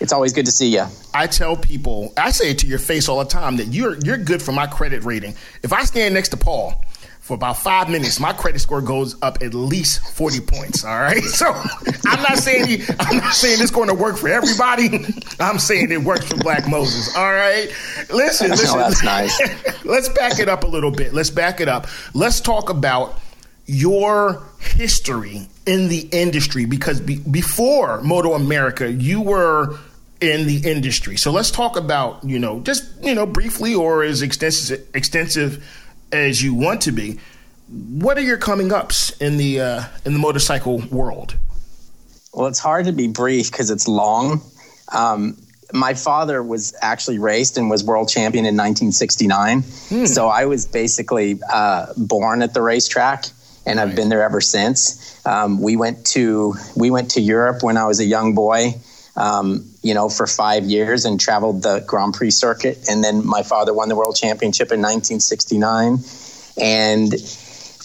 it's 0.00 0.12
always 0.12 0.32
good 0.32 0.46
to 0.46 0.52
see 0.52 0.74
you. 0.74 0.86
I 1.14 1.28
tell 1.28 1.56
people, 1.56 2.12
I 2.16 2.32
say 2.32 2.50
it 2.50 2.58
to 2.60 2.66
your 2.66 2.78
face 2.80 3.08
all 3.08 3.18
the 3.20 3.30
time 3.30 3.58
that 3.58 3.68
you're 3.68 3.96
you're 3.98 4.18
good 4.18 4.42
for 4.42 4.50
my 4.50 4.66
credit 4.66 5.04
rating. 5.04 5.36
If 5.62 5.72
I 5.72 5.84
stand 5.84 6.14
next 6.14 6.30
to 6.30 6.36
Paul 6.36 6.82
for 7.30 7.34
about 7.34 7.58
five 7.58 7.88
minutes, 7.88 8.18
my 8.18 8.32
credit 8.32 8.58
score 8.58 8.82
goes 8.82 9.14
up 9.22 9.40
at 9.40 9.54
least 9.54 10.00
forty 10.16 10.40
points. 10.40 10.84
All 10.84 10.98
right, 10.98 11.22
so 11.22 11.46
I'm 12.06 12.22
not 12.22 12.38
saying 12.38 12.68
you, 12.68 12.84
I'm 12.98 13.18
not 13.18 13.34
saying 13.34 13.62
it's 13.62 13.70
going 13.70 13.86
to 13.86 13.94
work 13.94 14.16
for 14.16 14.28
everybody. 14.28 15.06
I'm 15.40 15.60
saying 15.60 15.92
it 15.92 16.02
works 16.02 16.26
for 16.26 16.36
Black 16.38 16.68
Moses. 16.68 17.16
All 17.16 17.32
right, 17.32 17.68
listen, 18.12 18.50
listen. 18.50 18.68
Oh, 18.70 18.78
that's 18.78 19.04
nice. 19.04 19.84
let's 19.84 20.08
back 20.08 20.40
it 20.40 20.48
up 20.48 20.64
a 20.64 20.66
little 20.66 20.90
bit. 20.90 21.14
Let's 21.14 21.30
back 21.30 21.60
it 21.60 21.68
up. 21.68 21.86
Let's 22.14 22.40
talk 22.40 22.68
about 22.68 23.16
your 23.66 24.42
history 24.58 25.48
in 25.66 25.88
the 25.88 26.08
industry 26.10 26.64
because 26.64 27.00
be, 27.00 27.20
before 27.20 28.00
Moto 28.02 28.32
America, 28.32 28.90
you 28.90 29.20
were 29.20 29.78
in 30.20 30.48
the 30.48 30.68
industry. 30.68 31.16
So 31.16 31.30
let's 31.30 31.52
talk 31.52 31.76
about, 31.76 32.24
you 32.24 32.40
know, 32.40 32.58
just, 32.58 32.84
you 33.04 33.14
know, 33.14 33.24
briefly 33.24 33.72
or 33.76 34.02
as 34.02 34.20
extensive 34.20 34.84
extensive 34.96 35.64
as 36.12 36.42
you 36.42 36.54
want 36.54 36.82
to 36.82 36.92
be, 36.92 37.18
what 37.68 38.18
are 38.18 38.22
your 38.22 38.38
coming 38.38 38.72
ups 38.72 39.10
in 39.20 39.36
the 39.36 39.60
uh, 39.60 39.84
in 40.04 40.12
the 40.12 40.18
motorcycle 40.18 40.82
world? 40.90 41.36
Well, 42.32 42.46
it's 42.46 42.58
hard 42.58 42.86
to 42.86 42.92
be 42.92 43.08
brief 43.08 43.50
because 43.50 43.70
it's 43.70 43.88
long. 43.88 44.40
Um, 44.92 45.36
my 45.72 45.94
father 45.94 46.42
was 46.42 46.74
actually 46.82 47.18
raced 47.18 47.56
and 47.56 47.70
was 47.70 47.84
world 47.84 48.08
champion 48.08 48.44
in 48.44 48.56
1969. 48.56 49.62
Hmm. 49.62 50.06
So 50.06 50.28
I 50.28 50.46
was 50.46 50.66
basically 50.66 51.40
uh, 51.52 51.86
born 51.96 52.42
at 52.42 52.54
the 52.54 52.62
racetrack, 52.62 53.26
and 53.66 53.78
I've 53.78 53.94
been 53.94 54.08
there 54.08 54.22
ever 54.22 54.40
since. 54.40 55.24
Um, 55.26 55.60
we 55.60 55.76
went 55.76 56.06
to 56.08 56.54
we 56.76 56.90
went 56.90 57.12
to 57.12 57.20
Europe 57.20 57.62
when 57.62 57.76
I 57.76 57.84
was 57.84 58.00
a 58.00 58.04
young 58.04 58.34
boy. 58.34 58.74
Um, 59.16 59.69
you 59.82 59.94
know, 59.94 60.08
for 60.08 60.26
five 60.26 60.64
years 60.64 61.04
and 61.04 61.18
traveled 61.18 61.62
the 61.62 61.80
Grand 61.80 62.14
Prix 62.14 62.30
circuit. 62.30 62.88
And 62.88 63.02
then 63.02 63.26
my 63.26 63.42
father 63.42 63.72
won 63.72 63.88
the 63.88 63.96
world 63.96 64.16
championship 64.16 64.72
in 64.72 64.80
1969 64.80 65.98
and 66.60 67.12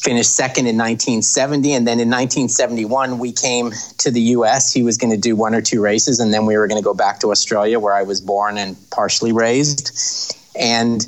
finished 0.06 0.36
second 0.36 0.68
in 0.68 0.78
1970. 0.78 1.74
And 1.74 1.88
then 1.88 2.00
in 2.00 2.10
1971, 2.10 3.18
we 3.18 3.32
came 3.32 3.72
to 4.00 4.12
the 4.12 4.22
US. 4.22 4.72
He 4.74 4.84
was 4.84 4.98
going 4.98 5.12
to 5.12 5.18
do 5.18 5.36
one 5.36 5.56
or 5.56 5.62
two 5.62 5.82
races, 5.82 6.20
and 6.20 6.34
then 6.34 6.46
we 6.46 6.58
were 6.58 6.68
going 6.68 6.82
to 6.82 6.86
go 6.86 6.94
back 6.94 7.22
to 7.22 7.32
Australia, 7.32 7.80
where 7.80 7.94
I 7.94 8.04
was 8.04 8.22
born 8.22 8.58
and 8.58 8.78
partially 8.92 9.32
raised. 9.32 10.38
And 10.58 11.06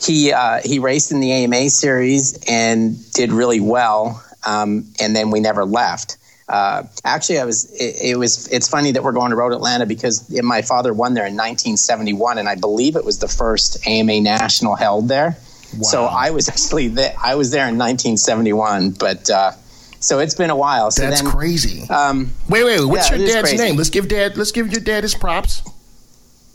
he 0.00 0.32
uh, 0.32 0.60
he 0.64 0.78
raced 0.78 1.12
in 1.12 1.20
the 1.20 1.30
AMA 1.30 1.70
series 1.70 2.38
and 2.48 2.96
did 3.12 3.32
really 3.32 3.60
well. 3.60 4.22
Um, 4.44 4.86
and 5.00 5.14
then 5.14 5.30
we 5.30 5.38
never 5.38 5.64
left. 5.64 6.16
Uh, 6.48 6.82
actually, 7.04 7.38
I 7.38 7.44
was. 7.44 7.70
It, 7.72 8.10
it, 8.10 8.18
was. 8.18 8.48
It's 8.48 8.68
funny 8.68 8.92
that 8.92 9.02
we're 9.02 9.12
going 9.12 9.30
to 9.30 9.36
Road 9.36 9.52
Atlanta 9.52 9.86
because 9.86 10.28
my 10.42 10.62
father 10.62 10.92
won 10.92 11.14
there 11.14 11.26
in 11.26 11.34
1971, 11.34 12.38
and 12.38 12.48
I 12.48 12.56
believe 12.56 12.96
it 12.96 13.04
was 13.04 13.18
the 13.18 13.28
first 13.28 13.86
AMA 13.86 14.20
national 14.20 14.74
held 14.74 15.08
there. 15.08 15.36
Wow. 15.74 15.82
So 15.82 16.04
I 16.04 16.30
was 16.30 16.48
actually 16.50 16.88
there. 16.88 17.14
I 17.22 17.36
was 17.36 17.50
there 17.50 17.68
in 17.68 17.78
1971, 17.78 18.92
but. 18.92 19.30
Uh, 19.30 19.52
so 20.00 20.18
it's 20.18 20.34
been 20.34 20.50
a 20.50 20.56
while. 20.56 20.90
So 20.90 21.02
That's 21.02 21.22
then, 21.22 21.30
crazy. 21.30 21.88
Um, 21.88 22.32
wait, 22.48 22.64
wait, 22.64 22.84
what's 22.84 23.08
yeah, 23.08 23.18
your 23.18 23.28
dad's 23.28 23.56
name? 23.56 23.76
Let's 23.76 23.88
give 23.88 24.08
dad. 24.08 24.36
Let's 24.36 24.50
give 24.50 24.72
your 24.72 24.80
dad 24.80 25.04
his 25.04 25.14
props. 25.14 25.62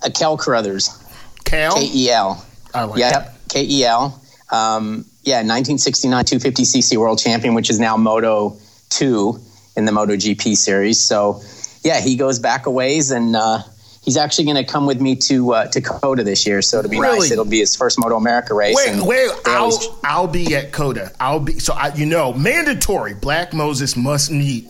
Uh, 0.04 0.10
Kel 0.10 0.36
Carruthers. 0.36 0.90
Kel. 1.46 1.74
K 1.76 1.90
E 1.94 2.12
L. 2.12 2.46
Like 2.76 2.98
yep. 2.98 3.36
K 3.48 3.64
E 3.64 3.86
L. 3.86 4.22
Um, 4.52 5.06
yeah, 5.24 5.38
1969 5.38 6.26
250cc 6.26 6.98
world 6.98 7.20
champion, 7.20 7.54
which 7.54 7.70
is 7.70 7.80
now 7.80 7.96
Moto 7.96 8.58
2 8.90 9.40
in 9.78 9.86
the 9.86 9.94
MotoGP 9.94 10.58
series. 10.58 11.00
So, 11.00 11.42
yeah, 11.84 12.02
he 12.02 12.18
goes 12.18 12.40
back 12.40 12.66
a 12.66 12.72
ways, 12.72 13.12
and 13.12 13.36
uh, 13.36 13.60
he's 14.04 14.18
actually 14.18 14.46
going 14.46 14.58
to 14.58 14.64
come 14.64 14.86
with 14.86 15.00
me 15.00 15.16
to 15.16 15.54
uh, 15.54 15.68
to 15.68 15.82
COTA 15.82 16.24
this 16.24 16.48
year. 16.48 16.62
So 16.62 16.80
it'll 16.80 16.90
be 16.90 17.00
really? 17.00 17.20
nice. 17.20 17.32
It'll 17.32 17.46
be 17.46 17.60
his 17.60 17.76
first 17.76 18.00
Moto 18.00 18.16
America 18.16 18.54
race. 18.54 18.76
Wait, 18.76 19.02
wait, 19.02 19.32
I'll. 19.46 20.00
I'll 20.04 20.28
be 20.28 20.56
at 20.56 20.72
COTA. 20.72 21.12
I'll 21.20 21.40
be 21.40 21.60
so 21.60 21.74
I, 21.74 21.94
you 21.94 22.06
know 22.06 22.34
mandatory. 22.34 23.14
Black 23.14 23.54
Moses 23.54 23.96
must 23.96 24.32
meet 24.32 24.68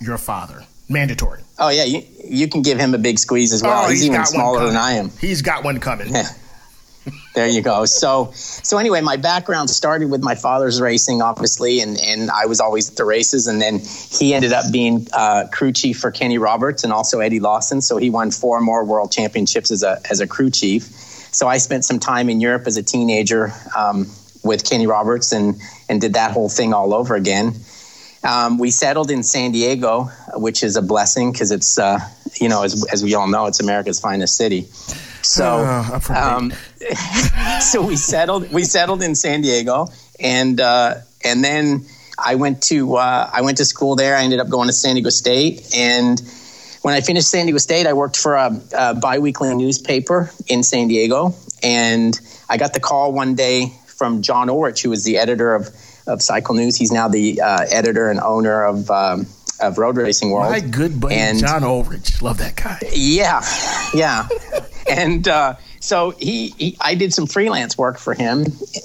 your 0.00 0.18
father. 0.18 0.64
Mandatory. 0.88 1.42
Oh 1.58 1.68
yeah, 1.68 1.84
you 1.84 2.02
you 2.24 2.48
can 2.48 2.62
give 2.62 2.78
him 2.78 2.94
a 2.94 2.98
big 2.98 3.18
squeeze 3.18 3.52
as 3.52 3.62
well. 3.62 3.84
Oh, 3.84 3.88
he's, 3.90 4.00
he's 4.00 4.10
even 4.10 4.26
smaller 4.26 4.66
than 4.66 4.76
I 4.76 4.92
am. 4.92 5.10
He's 5.20 5.42
got 5.42 5.62
one 5.62 5.78
coming. 5.78 6.12
There 7.34 7.48
you 7.48 7.62
go. 7.62 7.84
So, 7.84 8.30
so 8.32 8.78
anyway, 8.78 9.00
my 9.00 9.16
background 9.16 9.70
started 9.70 10.10
with 10.10 10.22
my 10.22 10.34
father's 10.34 10.80
racing, 10.80 11.22
obviously, 11.22 11.80
and 11.80 11.98
and 12.00 12.30
I 12.30 12.46
was 12.46 12.60
always 12.60 12.90
at 12.90 12.96
the 12.96 13.04
races. 13.04 13.46
And 13.46 13.60
then 13.60 13.80
he 14.10 14.34
ended 14.34 14.52
up 14.52 14.70
being 14.70 15.06
uh, 15.12 15.46
crew 15.50 15.72
chief 15.72 15.98
for 15.98 16.10
Kenny 16.10 16.38
Roberts 16.38 16.84
and 16.84 16.92
also 16.92 17.20
Eddie 17.20 17.40
Lawson. 17.40 17.80
So 17.80 17.96
he 17.96 18.10
won 18.10 18.30
four 18.30 18.60
more 18.60 18.84
world 18.84 19.12
championships 19.12 19.70
as 19.70 19.82
a 19.82 20.00
as 20.10 20.20
a 20.20 20.26
crew 20.26 20.50
chief. 20.50 20.82
So 21.32 21.46
I 21.46 21.58
spent 21.58 21.84
some 21.84 21.98
time 21.98 22.28
in 22.28 22.40
Europe 22.40 22.66
as 22.66 22.76
a 22.76 22.82
teenager 22.82 23.52
um, 23.76 24.06
with 24.42 24.68
Kenny 24.68 24.86
Roberts 24.86 25.32
and 25.32 25.60
and 25.88 26.00
did 26.00 26.14
that 26.14 26.32
whole 26.32 26.48
thing 26.48 26.74
all 26.74 26.92
over 26.92 27.14
again. 27.14 27.54
Um, 28.22 28.58
we 28.58 28.70
settled 28.70 29.10
in 29.10 29.22
San 29.22 29.52
Diego, 29.52 30.10
which 30.34 30.62
is 30.62 30.76
a 30.76 30.82
blessing 30.82 31.32
because 31.32 31.50
it's 31.50 31.78
uh, 31.78 32.00
you 32.38 32.48
know 32.48 32.62
as 32.62 32.84
as 32.92 33.02
we 33.02 33.14
all 33.14 33.28
know, 33.28 33.46
it's 33.46 33.60
America's 33.60 34.00
finest 34.00 34.36
city. 34.36 34.68
So, 35.22 35.44
uh, 35.44 36.00
um, 36.08 36.52
so 37.60 37.84
we 37.84 37.96
settled. 37.96 38.50
We 38.52 38.64
settled 38.64 39.02
in 39.02 39.14
San 39.14 39.42
Diego, 39.42 39.88
and 40.18 40.60
uh, 40.60 40.94
and 41.24 41.44
then 41.44 41.84
I 42.18 42.36
went 42.36 42.62
to 42.64 42.96
uh, 42.96 43.30
I 43.32 43.42
went 43.42 43.58
to 43.58 43.64
school 43.64 43.96
there. 43.96 44.16
I 44.16 44.22
ended 44.22 44.40
up 44.40 44.48
going 44.48 44.68
to 44.68 44.72
San 44.72 44.94
Diego 44.94 45.10
State, 45.10 45.74
and 45.76 46.20
when 46.82 46.94
I 46.94 47.00
finished 47.00 47.28
San 47.28 47.46
Diego 47.46 47.58
State, 47.58 47.86
I 47.86 47.92
worked 47.92 48.16
for 48.16 48.34
a, 48.34 48.58
a 48.76 48.94
biweekly 48.94 49.54
newspaper 49.54 50.30
in 50.48 50.62
San 50.62 50.88
Diego, 50.88 51.34
and 51.62 52.18
I 52.48 52.56
got 52.56 52.72
the 52.72 52.80
call 52.80 53.12
one 53.12 53.34
day 53.34 53.72
from 53.86 54.22
John 54.22 54.48
Ulrich, 54.48 54.82
who 54.82 54.90
was 54.90 55.04
the 55.04 55.18
editor 55.18 55.54
of 55.54 55.68
of 56.06 56.22
Cycle 56.22 56.54
News. 56.54 56.76
He's 56.76 56.92
now 56.92 57.08
the 57.08 57.40
uh, 57.42 57.66
editor 57.70 58.10
and 58.10 58.20
owner 58.20 58.64
of. 58.64 58.90
Um, 58.90 59.26
of 59.62 59.76
Road 59.76 59.98
Racing 59.98 60.30
World. 60.30 60.50
My 60.50 60.60
good 60.60 60.98
buddy 60.98 61.16
and, 61.16 61.38
John 61.38 61.64
Ulrich, 61.64 62.22
love 62.22 62.38
that 62.38 62.56
guy. 62.56 62.78
Yeah, 62.94 63.42
yeah, 63.92 64.26
and 64.88 65.28
uh, 65.28 65.56
so 65.80 66.10
he, 66.10 66.48
he, 66.58 66.76
I 66.80 66.94
did 66.94 67.12
some 67.12 67.26
freelance 67.26 67.76
work 67.76 67.98
for 67.98 68.14
him. 68.14 68.44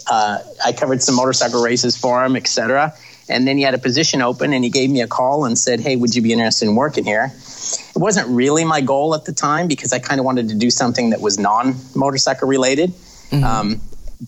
Uh, 0.10 0.40
I 0.66 0.72
covered 0.72 1.04
some 1.04 1.16
motorcycle 1.16 1.62
races 1.62 1.98
for 1.98 2.24
him, 2.24 2.36
etc. 2.38 2.94
And 3.28 3.48
then 3.48 3.58
he 3.58 3.64
had 3.64 3.74
a 3.74 3.78
position 3.78 4.22
open, 4.22 4.54
and 4.54 4.64
he 4.64 4.70
gave 4.70 4.90
me 4.90 5.02
a 5.02 5.08
call 5.08 5.46
and 5.46 5.58
said, 5.58 5.80
"Hey, 5.80 5.96
would 5.98 6.16
you 6.16 6.22
be 6.22 6.32
interested 6.32 6.68
in 6.68 6.76
working 6.76 7.04
here?" 7.04 7.32
It 7.34 8.00
wasn't 8.00 8.30
really 8.30 8.64
my 8.64 8.82
goal 8.82 9.14
at 9.14 9.26
the 9.26 9.34
time 9.34 9.68
because 9.68 9.92
I 9.92 10.00
kind 10.00 10.20
of 10.20 10.26
wanted 10.26 10.50
to 10.50 10.56
do 10.56 10.70
something 10.70 11.10
that 11.10 11.22
was 11.22 11.38
non 11.38 11.76
motorcycle 11.96 12.48
related. 12.48 12.92
Mm-hmm. 12.92 13.44
Um, 13.44 13.82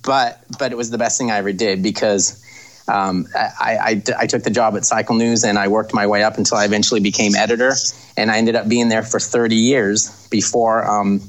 but 0.04 0.44
but 0.60 0.72
it 0.72 0.76
was 0.76 0.90
the 0.90 0.98
best 0.98 1.18
thing 1.18 1.32
I 1.32 1.38
ever 1.38 1.54
did 1.54 1.82
because 1.82 2.44
um, 2.90 3.28
I, 3.36 3.52
I, 3.60 4.04
I, 4.20 4.28
took 4.28 4.44
the 4.44 4.50
job 4.50 4.78
at 4.78 4.86
Cycle 4.86 5.16
News 5.16 5.44
and 5.44 5.60
I 5.60 5.68
worked 5.68 5.94
my 5.94 6.08
way 6.08 6.24
up 6.24 6.38
until 6.38 6.58
I 6.58 6.64
eventually 6.64 7.02
became 7.02 7.36
editor. 7.36 7.74
And 8.16 8.32
I 8.32 8.38
ended 8.38 8.56
up 8.56 8.70
being 8.70 8.88
there 8.88 9.04
for 9.04 9.20
30 9.20 9.56
years 9.56 10.28
before 10.30 10.90
um, 10.90 11.20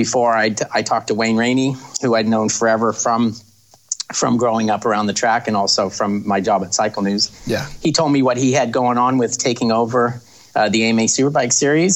before 0.00 0.34
I, 0.34 0.56
I 0.72 0.80
talked 0.80 1.08
to 1.08 1.14
Wayne 1.14 1.36
Rainey, 1.36 1.76
who 2.00 2.14
I'd 2.14 2.26
known 2.26 2.48
forever 2.48 2.94
from 2.94 3.34
from 4.14 4.38
growing 4.38 4.70
up 4.70 4.86
around 4.86 5.06
the 5.06 5.12
track 5.12 5.46
and 5.46 5.56
also 5.56 5.88
from 5.88 6.26
my 6.26 6.40
job 6.40 6.64
at 6.64 6.72
Cycle 6.72 7.02
News. 7.02 7.30
Yeah, 7.46 7.68
he 7.82 7.92
told 7.92 8.10
me 8.10 8.22
what 8.22 8.38
he 8.38 8.52
had 8.52 8.72
going 8.72 8.96
on 8.96 9.18
with 9.18 9.36
taking 9.36 9.70
over 9.70 10.22
uh, 10.56 10.70
the 10.70 10.84
AMA 10.84 11.02
Superbike 11.02 11.52
Series, 11.52 11.94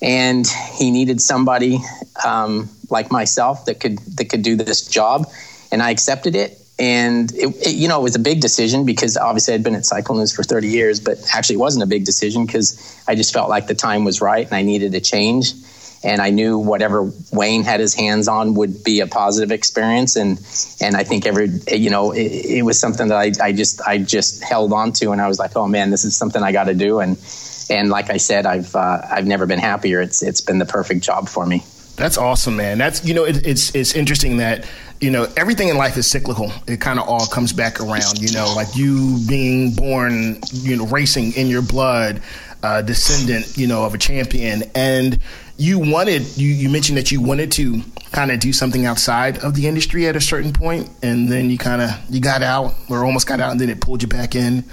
and 0.00 0.46
he 0.78 0.92
needed 0.92 1.20
somebody 1.20 1.80
um, 2.24 2.68
like 2.90 3.10
myself 3.10 3.64
that 3.64 3.80
could 3.80 3.98
that 4.16 4.26
could 4.26 4.42
do 4.42 4.54
this 4.54 4.86
job, 4.86 5.26
and 5.72 5.82
I 5.82 5.90
accepted 5.90 6.36
it 6.36 6.58
and 6.78 7.32
it, 7.34 7.48
it, 7.66 7.74
you 7.74 7.88
know 7.88 7.98
it 7.98 8.02
was 8.04 8.14
a 8.14 8.24
big 8.30 8.40
decision 8.40 8.86
because 8.86 9.16
obviously 9.16 9.54
I'd 9.54 9.64
been 9.64 9.74
at 9.74 9.84
Cycle 9.84 10.14
News 10.14 10.32
for 10.32 10.44
30 10.44 10.68
years, 10.68 11.00
but 11.00 11.18
actually 11.34 11.56
it 11.56 11.64
wasn't 11.66 11.82
a 11.82 11.86
big 11.86 12.04
decision 12.04 12.46
because 12.46 13.02
I 13.08 13.16
just 13.16 13.32
felt 13.32 13.50
like 13.50 13.66
the 13.66 13.74
time 13.74 14.04
was 14.04 14.20
right 14.20 14.46
and 14.46 14.54
I 14.54 14.62
needed 14.62 14.94
a 14.94 15.00
change. 15.00 15.52
And 16.04 16.20
I 16.20 16.30
knew 16.30 16.58
whatever 16.58 17.12
Wayne 17.32 17.62
had 17.62 17.78
his 17.78 17.94
hands 17.94 18.26
on 18.26 18.54
would 18.54 18.82
be 18.82 19.00
a 19.00 19.06
positive 19.06 19.52
experience, 19.52 20.16
and 20.16 20.40
and 20.80 20.96
I 20.96 21.04
think 21.04 21.26
every 21.26 21.48
you 21.70 21.90
know 21.90 22.10
it, 22.10 22.26
it 22.26 22.62
was 22.62 22.78
something 22.78 23.08
that 23.08 23.16
I, 23.16 23.32
I 23.44 23.52
just 23.52 23.80
I 23.82 23.98
just 23.98 24.42
held 24.42 24.72
on 24.72 24.92
to, 24.94 25.12
and 25.12 25.20
I 25.20 25.28
was 25.28 25.38
like, 25.38 25.56
oh 25.56 25.68
man, 25.68 25.90
this 25.90 26.04
is 26.04 26.16
something 26.16 26.42
I 26.42 26.50
got 26.50 26.64
to 26.64 26.74
do, 26.74 26.98
and 26.98 27.16
and 27.70 27.88
like 27.88 28.10
I 28.10 28.16
said, 28.16 28.46
I've 28.46 28.74
uh, 28.74 29.02
I've 29.10 29.26
never 29.26 29.46
been 29.46 29.58
happier. 29.58 30.00
It's 30.00 30.22
it's 30.22 30.40
been 30.40 30.58
the 30.58 30.66
perfect 30.66 31.02
job 31.02 31.28
for 31.28 31.46
me. 31.46 31.64
That's 31.96 32.16
awesome, 32.16 32.56
man. 32.56 32.78
That's 32.78 33.04
you 33.04 33.14
know 33.14 33.24
it, 33.24 33.46
it's 33.46 33.74
it's 33.74 33.94
interesting 33.94 34.38
that 34.38 34.66
you 35.00 35.10
know 35.10 35.26
everything 35.36 35.68
in 35.68 35.76
life 35.76 35.96
is 35.96 36.06
cyclical. 36.06 36.50
It 36.66 36.80
kind 36.80 36.98
of 36.98 37.08
all 37.08 37.26
comes 37.26 37.52
back 37.52 37.80
around. 37.80 38.18
You 38.18 38.32
know, 38.32 38.52
like 38.56 38.74
you 38.74 39.18
being 39.28 39.74
born, 39.74 40.40
you 40.52 40.76
know, 40.76 40.86
racing 40.86 41.32
in 41.34 41.48
your 41.48 41.62
blood, 41.62 42.22
uh, 42.62 42.82
descendant, 42.82 43.56
you 43.56 43.66
know, 43.66 43.84
of 43.84 43.94
a 43.94 43.98
champion, 43.98 44.64
and 44.74 45.18
you 45.56 45.78
wanted 45.78 46.36
you 46.36 46.48
you 46.48 46.68
mentioned 46.68 46.98
that 46.98 47.10
you 47.10 47.20
wanted 47.20 47.52
to 47.52 47.82
kind 48.12 48.30
of 48.30 48.40
do 48.40 48.52
something 48.52 48.84
outside 48.84 49.38
of 49.38 49.54
the 49.54 49.66
industry 49.66 50.06
at 50.06 50.16
a 50.16 50.20
certain 50.20 50.52
point, 50.52 50.88
and 51.02 51.28
then 51.28 51.50
you 51.50 51.58
kind 51.58 51.82
of 51.82 51.90
you 52.10 52.20
got 52.20 52.42
out 52.42 52.74
or 52.88 53.04
almost 53.04 53.26
got 53.26 53.40
out, 53.40 53.52
and 53.52 53.60
then 53.60 53.68
it 53.68 53.80
pulled 53.80 54.02
you 54.02 54.08
back 54.08 54.34
in, 54.34 54.64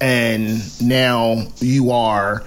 and 0.00 0.80
now 0.80 1.42
you 1.58 1.90
are 1.90 2.44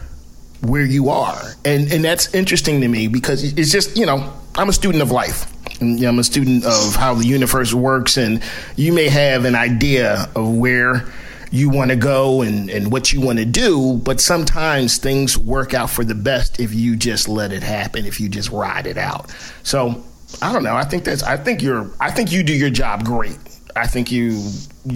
where 0.61 0.85
you 0.85 1.09
are. 1.09 1.41
And 1.65 1.91
and 1.91 2.03
that's 2.03 2.33
interesting 2.33 2.81
to 2.81 2.87
me 2.87 3.07
because 3.07 3.43
it's 3.43 3.71
just, 3.71 3.97
you 3.97 4.05
know, 4.05 4.33
I'm 4.55 4.69
a 4.69 4.73
student 4.73 5.01
of 5.01 5.11
life. 5.11 5.47
And, 5.81 6.01
I'm 6.03 6.19
a 6.19 6.23
student 6.23 6.63
of 6.63 6.95
how 6.95 7.15
the 7.15 7.25
universe 7.25 7.73
works 7.73 8.17
and 8.17 8.43
you 8.75 8.93
may 8.93 9.09
have 9.09 9.45
an 9.45 9.55
idea 9.55 10.29
of 10.35 10.47
where 10.55 11.11
you 11.51 11.69
want 11.69 11.91
to 11.91 11.97
go 11.97 12.41
and, 12.41 12.69
and 12.69 12.91
what 12.91 13.11
you 13.11 13.19
want 13.19 13.37
to 13.37 13.45
do, 13.45 13.97
but 14.03 14.21
sometimes 14.21 14.97
things 14.97 15.37
work 15.37 15.73
out 15.73 15.89
for 15.89 16.05
the 16.05 16.15
best 16.15 16.59
if 16.59 16.73
you 16.73 16.95
just 16.95 17.27
let 17.27 17.51
it 17.51 17.61
happen, 17.61 18.05
if 18.05 18.19
you 18.19 18.29
just 18.29 18.49
ride 18.49 18.87
it 18.87 18.97
out. 18.97 19.29
So 19.63 20.01
I 20.41 20.53
don't 20.53 20.63
know. 20.63 20.75
I 20.75 20.85
think 20.85 21.03
that's 21.03 21.23
I 21.23 21.35
think 21.35 21.61
you're 21.61 21.91
I 21.99 22.09
think 22.09 22.31
you 22.31 22.41
do 22.41 22.53
your 22.53 22.69
job 22.69 23.03
great. 23.03 23.37
I 23.75 23.85
think 23.85 24.11
you 24.11 24.49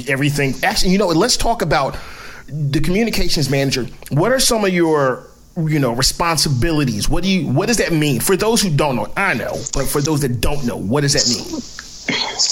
everything 0.07 0.53
actually 0.63 0.91
you 0.91 0.97
know, 0.97 1.07
let's 1.07 1.35
talk 1.35 1.61
about 1.61 1.97
the 2.47 2.79
communications 2.79 3.49
manager. 3.49 3.87
What 4.09 4.31
are 4.31 4.39
some 4.39 4.63
of 4.63 4.73
your 4.73 5.27
you 5.57 5.79
know 5.79 5.93
responsibilities 5.93 7.07
what 7.07 7.23
do 7.23 7.29
you 7.29 7.47
what 7.47 7.67
does 7.67 7.77
that 7.77 7.93
mean 7.93 8.19
for 8.19 8.35
those 8.35 8.61
who 8.61 8.69
don't 8.69 8.97
know 8.97 9.07
i 9.15 9.33
know 9.33 9.53
but 9.73 9.87
for 9.87 10.01
those 10.01 10.19
that 10.19 10.41
don't 10.41 10.65
know 10.65 10.75
what 10.75 10.99
does 10.99 11.13
that 11.13 11.25
mean 11.29 11.61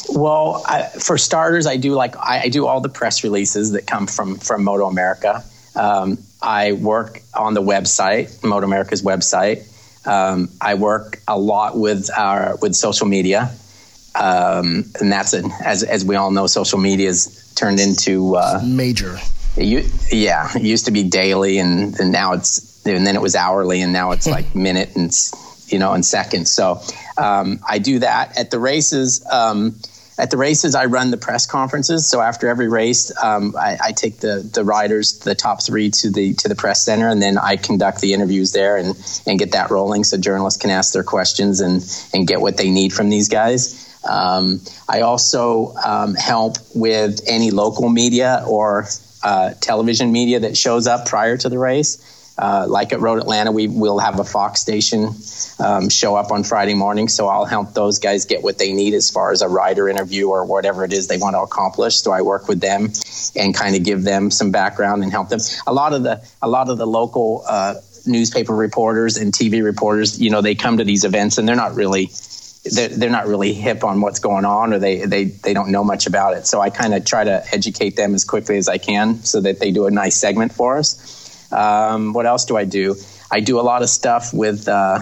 well 0.09 0.63
I, 0.67 0.83
for 0.83 1.17
starters 1.17 1.67
i 1.67 1.77
do 1.77 1.93
like 1.93 2.17
I, 2.17 2.43
I, 2.43 2.49
do 2.49 2.65
all 2.65 2.81
the 2.81 2.89
press 2.89 3.23
releases 3.23 3.71
that 3.71 3.85
come 3.85 4.07
from 4.07 4.37
from 4.37 4.63
moto 4.63 4.87
america. 4.87 5.43
Um, 5.75 6.17
i 6.41 6.73
work 6.73 7.21
on 7.33 7.53
the 7.53 7.61
website 7.61 8.43
moto 8.43 8.65
america's 8.65 9.01
website. 9.01 9.67
Um, 10.07 10.49
i 10.59 10.73
work 10.75 11.19
a 11.27 11.37
lot 11.37 11.77
with 11.77 12.09
our 12.15 12.57
with 12.61 12.75
social 12.75 13.07
media. 13.07 13.51
Um, 14.15 14.85
and 14.99 15.11
that's 15.11 15.33
it 15.33 15.43
as, 15.65 15.81
as 15.81 16.05
we 16.05 16.15
all 16.15 16.29
know 16.29 16.45
social 16.45 16.77
media 16.77 17.09
is 17.09 17.51
turned 17.55 17.79
into 17.79 18.35
uh, 18.35 18.61
major. 18.63 19.17
It, 19.57 19.91
yeah 20.11 20.49
it 20.55 20.61
used 20.61 20.85
to 20.85 20.91
be 20.91 21.03
daily 21.03 21.57
and, 21.57 21.99
and 21.99 22.11
now 22.11 22.33
it's 22.33 22.73
and 22.85 23.07
then 23.07 23.15
it 23.15 23.21
was 23.21 23.35
hourly, 23.35 23.81
and 23.81 23.93
now 23.93 24.11
it's 24.11 24.27
like 24.37 24.55
minute 24.55 24.95
and 24.95 25.13
you 25.67 25.79
know 25.79 25.93
and 25.93 26.05
seconds. 26.05 26.51
So 26.51 26.81
um, 27.17 27.59
I 27.67 27.79
do 27.79 27.99
that 27.99 28.37
at 28.37 28.51
the 28.51 28.59
races. 28.59 29.25
Um, 29.31 29.75
at 30.17 30.29
the 30.29 30.37
races, 30.37 30.75
I 30.75 30.85
run 30.85 31.09
the 31.09 31.17
press 31.17 31.47
conferences. 31.47 32.07
So 32.07 32.21
after 32.21 32.47
every 32.47 32.69
race, 32.69 33.11
um, 33.21 33.55
I, 33.57 33.77
I, 33.83 33.91
take 33.93 34.19
the 34.19 34.47
the 34.53 34.63
riders, 34.63 35.19
the 35.19 35.33
top 35.33 35.63
three, 35.63 35.89
to 35.89 36.11
the 36.11 36.35
to 36.35 36.47
the 36.47 36.55
press 36.55 36.83
center, 36.83 37.09
and 37.09 37.19
then 37.19 37.37
I 37.37 37.55
conduct 37.55 37.99
the 37.99 38.13
interviews 38.13 38.51
there 38.51 38.77
and 38.77 38.95
and 39.25 39.39
get 39.39 39.53
that 39.53 39.71
rolling, 39.71 40.03
so 40.03 40.17
journalists 40.17 40.61
can 40.61 40.69
ask 40.69 40.93
their 40.93 41.03
questions 41.03 41.61
and 41.61 41.83
and 42.13 42.27
get 42.27 42.41
what 42.41 42.57
they 42.57 42.69
need 42.69 42.93
from 42.93 43.09
these 43.09 43.27
guys. 43.27 43.89
Um, 44.07 44.61
I 44.87 45.01
also 45.01 45.73
um, 45.83 46.13
help 46.13 46.57
with 46.75 47.21
any 47.25 47.51
local 47.51 47.89
media 47.89 48.43
or 48.47 48.85
uh, 49.23 49.53
television 49.61 50.11
media 50.11 50.41
that 50.41 50.57
shows 50.57 50.85
up 50.85 51.07
prior 51.07 51.37
to 51.37 51.49
the 51.49 51.57
race. 51.57 52.12
Uh, 52.37 52.65
like 52.67 52.91
at 52.93 52.99
Road 52.99 53.19
Atlanta, 53.19 53.51
we 53.51 53.67
will 53.67 53.99
have 53.99 54.19
a 54.19 54.23
Fox 54.23 54.59
station 54.59 55.09
um, 55.59 55.89
show 55.89 56.15
up 56.15 56.31
on 56.31 56.43
Friday 56.43 56.73
morning. 56.73 57.07
So 57.07 57.27
I'll 57.27 57.45
help 57.45 57.73
those 57.73 57.99
guys 57.99 58.25
get 58.25 58.41
what 58.41 58.57
they 58.57 58.73
need 58.73 58.95
as 58.95 59.11
far 59.11 59.31
as 59.31 59.41
a 59.41 59.47
rider 59.47 59.87
interview 59.87 60.29
or 60.29 60.43
whatever 60.45 60.83
it 60.83 60.93
is 60.93 61.07
they 61.07 61.17
want 61.17 61.35
to 61.35 61.41
accomplish. 61.41 61.97
So 61.97 62.11
I 62.11 62.21
work 62.21 62.47
with 62.47 62.59
them 62.59 62.91
and 63.35 63.53
kind 63.53 63.75
of 63.75 63.83
give 63.83 64.03
them 64.03 64.31
some 64.31 64.51
background 64.51 65.03
and 65.03 65.11
help 65.11 65.29
them. 65.29 65.39
A 65.67 65.73
lot 65.73 65.93
of 65.93 66.03
the 66.03 66.27
a 66.41 66.47
lot 66.47 66.69
of 66.69 66.77
the 66.79 66.87
local 66.87 67.43
uh, 67.47 67.75
newspaper 68.05 68.55
reporters 68.55 69.17
and 69.17 69.31
TV 69.31 69.63
reporters, 69.63 70.19
you 70.19 70.29
know, 70.29 70.41
they 70.41 70.55
come 70.55 70.77
to 70.77 70.83
these 70.83 71.05
events 71.05 71.37
and 71.37 71.47
they're 71.47 71.55
not 71.55 71.75
really 71.75 72.09
they're, 72.65 72.87
they're 72.87 73.09
not 73.09 73.27
really 73.27 73.53
hip 73.53 73.83
on 73.83 73.99
what's 74.01 74.19
going 74.19 74.45
on 74.45 74.73
or 74.73 74.79
they 74.79 75.05
they 75.05 75.25
they 75.25 75.53
don't 75.53 75.69
know 75.69 75.83
much 75.83 76.07
about 76.07 76.35
it. 76.35 76.47
So 76.47 76.61
I 76.61 76.69
kind 76.69 76.93
of 76.93 77.05
try 77.05 77.23
to 77.23 77.43
educate 77.53 77.95
them 77.95 78.15
as 78.15 78.23
quickly 78.23 78.57
as 78.57 78.67
I 78.67 78.77
can 78.77 79.23
so 79.23 79.41
that 79.41 79.59
they 79.59 79.71
do 79.71 79.85
a 79.85 79.91
nice 79.91 80.15
segment 80.15 80.53
for 80.53 80.77
us. 80.77 81.22
Um, 81.53 82.13
what 82.13 82.25
else 82.25 82.45
do 82.45 82.57
I 82.57 82.65
do? 82.65 82.95
I 83.31 83.39
do 83.39 83.59
a 83.59 83.61
lot 83.61 83.81
of 83.81 83.89
stuff 83.89 84.33
with 84.33 84.67
uh, 84.67 84.99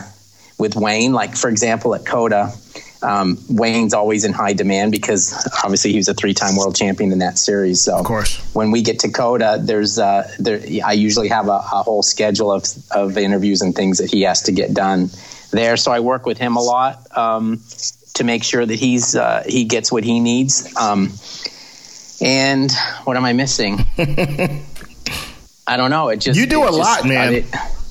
with 0.57 0.75
Wayne. 0.75 1.13
Like 1.13 1.35
for 1.35 1.49
example, 1.49 1.95
at 1.95 2.05
COTA, 2.05 2.53
um, 3.01 3.37
Wayne's 3.49 3.93
always 3.93 4.25
in 4.25 4.33
high 4.33 4.53
demand 4.53 4.91
because 4.91 5.33
obviously 5.63 5.91
he 5.91 5.97
was 5.97 6.07
a 6.07 6.13
three-time 6.13 6.55
world 6.55 6.75
champion 6.75 7.11
in 7.11 7.19
that 7.19 7.37
series. 7.37 7.81
So 7.81 7.97
of 7.97 8.05
course, 8.05 8.37
when 8.53 8.71
we 8.71 8.81
get 8.81 8.99
to 8.99 9.09
COTA, 9.09 9.59
there's 9.61 9.97
uh, 9.97 10.31
there, 10.39 10.61
I 10.85 10.93
usually 10.93 11.29
have 11.29 11.47
a, 11.47 11.61
a, 11.71 11.83
whole 11.83 12.03
schedule 12.03 12.51
of 12.51 12.65
of 12.91 13.17
interviews 13.17 13.61
and 13.61 13.75
things 13.75 13.97
that 13.97 14.11
he 14.11 14.21
has 14.21 14.43
to 14.43 14.51
get 14.51 14.73
done 14.73 15.09
there. 15.51 15.77
So 15.77 15.91
I 15.91 15.99
work 15.99 16.25
with 16.25 16.37
him 16.37 16.55
a 16.55 16.61
lot 16.61 17.05
um, 17.17 17.61
to 18.13 18.23
make 18.23 18.43
sure 18.43 18.65
that 18.65 18.75
he's 18.75 19.15
uh, 19.15 19.43
he 19.47 19.65
gets 19.65 19.91
what 19.91 20.03
he 20.03 20.19
needs. 20.19 20.73
Um, 20.77 21.13
and 22.21 22.71
what 23.03 23.17
am 23.17 23.25
I 23.25 23.33
missing? 23.33 23.79
I 25.67 25.77
don't 25.77 25.91
know. 25.91 26.09
It 26.09 26.17
just 26.17 26.39
you 26.39 26.45
do 26.45 26.63
a 26.63 26.67
just, 26.67 26.77
lot, 26.77 27.05
man. 27.05 27.33
It, 27.33 27.45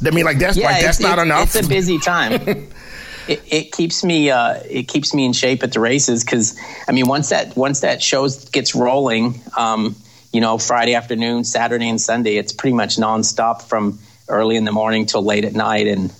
I 0.04 0.10
mean, 0.10 0.24
like 0.24 0.38
that's 0.38 0.56
yeah, 0.56 0.66
like 0.66 0.82
that's 0.82 1.00
not 1.00 1.18
it, 1.18 1.22
enough. 1.22 1.54
It's 1.54 1.66
a 1.66 1.68
busy 1.68 1.98
time. 1.98 2.32
it, 3.28 3.42
it, 3.46 3.72
keeps 3.72 4.02
me 4.02 4.30
uh, 4.30 4.60
it 4.68 4.88
keeps 4.88 5.14
me 5.14 5.24
in 5.24 5.32
shape 5.32 5.62
at 5.62 5.72
the 5.72 5.80
races 5.80 6.24
because 6.24 6.58
I 6.88 6.92
mean 6.92 7.06
once 7.06 7.28
that 7.30 7.56
once 7.56 7.80
that 7.80 8.02
show 8.02 8.28
gets 8.52 8.74
rolling, 8.74 9.40
um, 9.56 9.94
you 10.32 10.40
know, 10.40 10.58
Friday 10.58 10.94
afternoon, 10.94 11.44
Saturday 11.44 11.88
and 11.88 12.00
Sunday, 12.00 12.36
it's 12.36 12.52
pretty 12.52 12.74
much 12.74 12.96
nonstop 12.96 13.62
from 13.62 13.98
early 14.28 14.56
in 14.56 14.64
the 14.64 14.72
morning 14.72 15.06
till 15.06 15.22
late 15.22 15.44
at 15.44 15.54
night. 15.54 15.86
And 15.86 16.12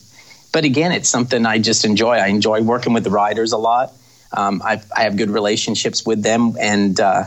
but 0.53 0.65
again, 0.65 0.93
it's 0.93 1.09
something 1.09 1.47
I 1.47 1.59
just 1.59 1.85
enjoy. 1.85 2.17
I 2.17 2.27
enjoy 2.27 2.63
working 2.63 2.93
with 2.93 3.05
the 3.05 3.11
riders 3.11 3.53
a 3.53 3.59
lot. 3.59 3.93
Um, 4.33 4.63
I 4.65 4.81
have 4.95 5.17
good 5.17 5.31
relationships 5.31 6.07
with 6.07 6.23
them, 6.23 6.57
and 6.61 6.99
uh, 7.01 7.25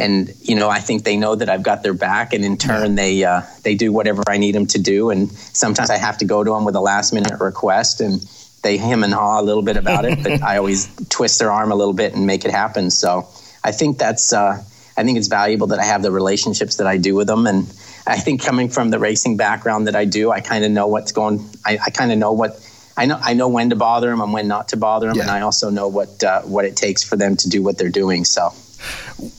and 0.00 0.34
you 0.40 0.56
know 0.56 0.68
I 0.68 0.80
think 0.80 1.04
they 1.04 1.16
know 1.16 1.34
that 1.34 1.48
I've 1.48 1.62
got 1.62 1.82
their 1.82 1.94
back, 1.94 2.32
and 2.32 2.44
in 2.44 2.56
turn 2.56 2.94
they 2.94 3.22
uh, 3.22 3.42
they 3.62 3.74
do 3.74 3.92
whatever 3.92 4.22
I 4.26 4.38
need 4.38 4.54
them 4.54 4.66
to 4.68 4.78
do. 4.78 5.10
And 5.10 5.30
sometimes 5.30 5.90
I 5.90 5.98
have 5.98 6.18
to 6.18 6.24
go 6.24 6.42
to 6.42 6.50
them 6.50 6.64
with 6.64 6.74
a 6.74 6.80
last 6.80 7.12
minute 7.12 7.38
request, 7.38 8.00
and 8.00 8.20
they 8.62 8.78
him 8.78 9.04
and 9.04 9.12
haw 9.12 9.40
a 9.40 9.42
little 9.42 9.62
bit 9.62 9.76
about 9.76 10.04
it, 10.04 10.22
but 10.22 10.42
I 10.50 10.56
always 10.56 10.88
twist 11.08 11.38
their 11.38 11.50
arm 11.50 11.70
a 11.70 11.74
little 11.74 11.92
bit 11.92 12.14
and 12.14 12.26
make 12.26 12.44
it 12.44 12.50
happen. 12.50 12.90
So 12.90 13.28
I 13.62 13.72
think 13.72 13.98
that's 13.98 14.32
uh, 14.32 14.62
I 14.96 15.04
think 15.04 15.18
it's 15.18 15.28
valuable 15.28 15.68
that 15.68 15.78
I 15.78 15.84
have 15.84 16.02
the 16.02 16.10
relationships 16.10 16.76
that 16.76 16.86
I 16.86 16.96
do 16.96 17.14
with 17.14 17.26
them, 17.26 17.46
and 17.46 17.68
I 18.06 18.18
think 18.18 18.42
coming 18.42 18.68
from 18.68 18.90
the 18.90 18.98
racing 18.98 19.36
background 19.36 19.86
that 19.86 19.96
I 19.96 20.06
do, 20.06 20.30
I 20.30 20.40
kind 20.40 20.64
of 20.64 20.70
know 20.70 20.86
what's 20.86 21.12
going. 21.12 21.48
I, 21.64 21.78
I 21.86 21.90
kind 21.90 22.10
of 22.10 22.18
know 22.18 22.32
what. 22.32 22.66
I 22.96 23.06
know 23.06 23.18
I 23.22 23.34
know 23.34 23.48
when 23.48 23.70
to 23.70 23.76
bother 23.76 24.10
them 24.10 24.20
and 24.20 24.32
when 24.32 24.48
not 24.48 24.68
to 24.68 24.76
bother 24.76 25.08
them, 25.08 25.16
yeah. 25.16 25.22
and 25.22 25.30
I 25.30 25.40
also 25.42 25.70
know 25.70 25.88
what 25.88 26.22
uh, 26.24 26.42
what 26.42 26.64
it 26.64 26.76
takes 26.76 27.02
for 27.02 27.16
them 27.16 27.36
to 27.36 27.48
do 27.48 27.62
what 27.62 27.78
they're 27.78 27.88
doing. 27.88 28.24
So 28.24 28.52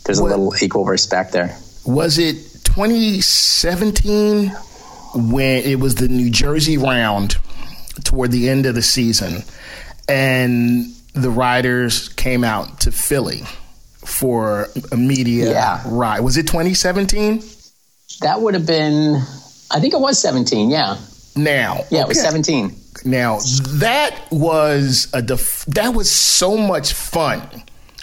there's 0.06 0.20
a 0.20 0.24
little 0.24 0.54
equal 0.62 0.86
respect 0.86 1.32
there. 1.32 1.58
Was 1.86 2.18
it 2.18 2.36
2017 2.64 4.50
when 5.16 5.64
it 5.64 5.80
was 5.80 5.96
the 5.96 6.08
New 6.08 6.30
Jersey 6.30 6.78
round 6.78 7.38
toward 8.04 8.32
the 8.32 8.50
end 8.50 8.66
of 8.66 8.76
the 8.76 8.82
season 8.82 9.44
and 10.08 10.86
the 11.14 11.30
riders 11.30 12.10
came 12.10 12.44
out 12.44 12.82
to 12.82 12.92
Philly 12.92 13.44
for 13.98 14.68
a 14.92 14.98
media 14.98 15.52
yeah. 15.52 15.84
ride? 15.86 16.22
Was 16.22 16.38
it 16.38 16.48
2017? 16.48 17.44
That 18.22 18.42
would 18.42 18.54
have 18.54 18.66
been, 18.66 19.16
I 19.72 19.80
think 19.80 19.94
it 19.94 20.00
was 20.00 20.20
17, 20.20 20.70
yeah. 20.70 20.98
Now, 21.36 21.86
yeah, 21.90 22.00
okay. 22.00 22.02
it 22.02 22.08
was 22.08 22.22
17. 22.22 22.76
Now 23.04 23.40
that 23.80 24.28
was 24.32 25.08
a 25.14 25.22
def- 25.22 25.66
that 25.68 25.94
was 25.94 26.12
so 26.12 26.58
much 26.58 26.94
fun 26.94 27.42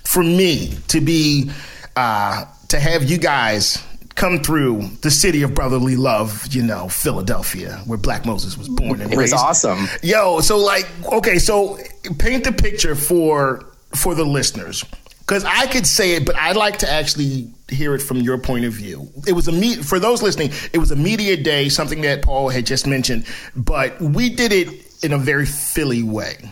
for 0.08 0.24
me 0.24 0.74
to 0.88 1.02
be 1.02 1.50
uh, 1.94 2.46
to 2.68 2.80
have 2.80 3.04
you 3.04 3.18
guys 3.18 3.84
come 4.14 4.38
through 4.38 4.80
the 5.02 5.10
city 5.10 5.42
of 5.42 5.54
brotherly 5.54 5.96
love, 5.96 6.46
you 6.50 6.62
know, 6.62 6.88
Philadelphia, 6.88 7.82
where 7.84 7.98
Black 7.98 8.24
Moses 8.24 8.56
was 8.56 8.70
born 8.70 9.02
and 9.02 9.12
it 9.12 9.16
raised. 9.16 9.34
was 9.34 9.42
awesome. 9.42 9.86
Yo, 10.02 10.40
so 10.40 10.56
like, 10.56 10.88
okay, 11.12 11.38
so 11.38 11.78
paint 12.18 12.44
the 12.44 12.52
picture 12.52 12.94
for 12.94 13.66
for 13.94 14.14
the 14.14 14.24
listeners, 14.24 14.82
because 15.20 15.44
I 15.44 15.66
could 15.66 15.86
say 15.86 16.14
it, 16.14 16.24
but 16.24 16.36
I'd 16.36 16.56
like 16.56 16.78
to 16.78 16.90
actually 16.90 17.50
hear 17.68 17.94
it 17.94 18.00
from 18.00 18.16
your 18.16 18.38
point 18.38 18.64
of 18.64 18.72
view. 18.72 19.10
It 19.26 19.34
was 19.34 19.46
a 19.46 19.52
meet 19.52 19.84
for 19.84 19.98
those 19.98 20.22
listening. 20.22 20.52
It 20.72 20.78
was 20.78 20.90
a 20.90 20.96
media 20.96 21.36
day, 21.36 21.68
something 21.68 22.00
that 22.00 22.22
Paul 22.22 22.48
had 22.48 22.64
just 22.64 22.86
mentioned, 22.86 23.26
but 23.54 24.00
we 24.00 24.30
did 24.30 24.52
it 24.52 25.04
in 25.04 25.12
a 25.12 25.18
very 25.18 25.44
Philly 25.44 26.02
way. 26.02 26.48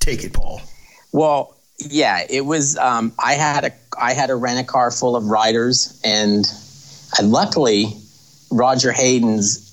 Take 0.00 0.22
it, 0.22 0.34
Paul. 0.34 0.60
Well, 1.12 1.56
yeah, 1.88 2.24
it 2.28 2.44
was. 2.44 2.76
Um, 2.76 3.12
I 3.18 3.34
had 3.34 3.64
a 3.64 3.72
I 3.98 4.12
had 4.12 4.30
a 4.30 4.36
rent 4.36 4.60
a 4.60 4.64
car 4.64 4.90
full 4.90 5.16
of 5.16 5.26
riders, 5.26 6.00
and 6.04 6.44
I, 7.18 7.22
luckily, 7.22 7.96
Roger 8.50 8.92
Hayden's 8.92 9.66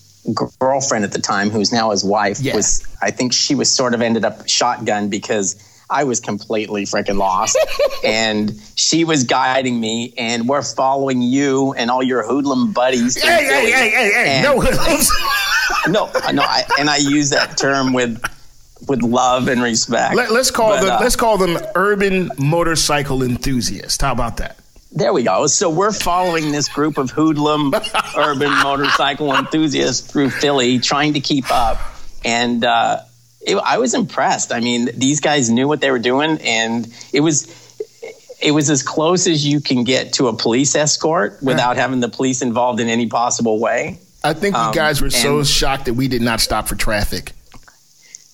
girlfriend 0.60 1.06
at 1.06 1.12
the 1.14 1.22
time, 1.22 1.50
who's 1.50 1.72
now 1.72 1.92
his 1.92 2.04
wife, 2.04 2.40
yeah. 2.40 2.56
was. 2.56 2.86
I 3.02 3.12
think 3.12 3.34
she 3.34 3.56
was 3.56 3.72
sort 3.72 3.94
of 3.94 4.02
ended 4.02 4.26
up 4.26 4.48
shotgun 4.48 5.10
because 5.10 5.56
I 5.90 6.04
was 6.04 6.20
completely 6.20 6.84
freaking 6.84 7.18
lost, 7.18 7.58
and 8.04 8.60
she 8.76 9.04
was 9.04 9.24
guiding 9.24 9.80
me, 9.80 10.14
and 10.18 10.48
we're 10.48 10.64
following 10.64 11.22
you 11.22 11.74
and 11.74 11.90
all 11.90 12.04
your 12.04 12.26
hoodlum 12.26 12.74
buddies. 12.74 13.22
Hey, 13.22 13.46
hey, 13.46 13.72
hey, 13.72 13.90
hey, 13.90 14.12
hey, 14.12 14.42
no 14.44 14.60
hoodlums. 14.60 15.10
no, 15.88 16.12
no, 16.32 16.42
I, 16.42 16.66
and 16.80 16.90
I 16.90 16.98
use 16.98 17.30
that 17.30 17.58
term 17.58 17.94
with 17.94 18.22
with 18.88 19.02
love 19.02 19.48
and 19.48 19.62
respect. 19.62 20.16
Let, 20.16 20.32
us 20.32 20.52
call 20.52 20.70
but, 20.70 20.82
them 20.82 20.92
uh, 20.94 21.00
let's 21.02 21.16
call 21.16 21.38
them 21.38 21.58
urban 21.76 22.32
motorcycle 22.38 23.24
enthusiasts. 23.24 24.02
How 24.02 24.12
about 24.12 24.38
that? 24.38 24.58
There 24.92 25.14
we 25.14 25.24
go. 25.24 25.48
So 25.48 25.70
we're 25.70 25.92
following 25.92 26.52
this 26.52 26.70
group 26.70 26.98
of 26.98 27.12
hoodlum 27.12 27.74
urban 28.18 28.52
motorcycle 28.64 29.34
enthusiasts 29.36 30.10
through 30.10 30.30
Philly, 30.30 30.80
trying 30.80 31.14
to 31.14 31.20
keep 31.20 31.52
up. 31.52 31.80
And 32.24 32.64
uh, 32.64 33.02
it, 33.42 33.58
I 33.58 33.78
was 33.78 33.94
impressed. 33.94 34.52
I 34.52 34.60
mean, 34.60 34.90
these 34.96 35.20
guys 35.20 35.50
knew 35.50 35.68
what 35.68 35.82
they 35.82 35.92
were 35.92 36.00
doing, 36.00 36.40
and 36.42 36.92
it 37.14 37.20
was 37.20 37.54
it 38.42 38.52
was 38.52 38.70
as 38.70 38.84
close 38.84 39.28
as 39.28 39.46
you 39.46 39.62
can 39.62 39.84
get 39.84 40.14
to 40.14 40.28
a 40.28 40.34
police 40.34 40.76
escort 40.76 41.42
without 41.42 41.76
having 41.76 42.00
the 42.00 42.10
police 42.10 42.42
involved 42.42 42.80
in 42.80 42.88
any 42.88 43.08
possible 43.08 43.60
way. 43.60 44.00
I 44.24 44.34
think 44.34 44.56
you 44.56 44.62
um, 44.62 44.74
guys 44.74 45.02
were 45.02 45.10
so 45.10 45.44
shocked 45.44 45.86
that 45.86 45.94
we 45.94 46.08
did 46.08 46.22
not 46.22 46.40
stop 46.40 46.68
for 46.68 46.76
traffic. 46.76 47.34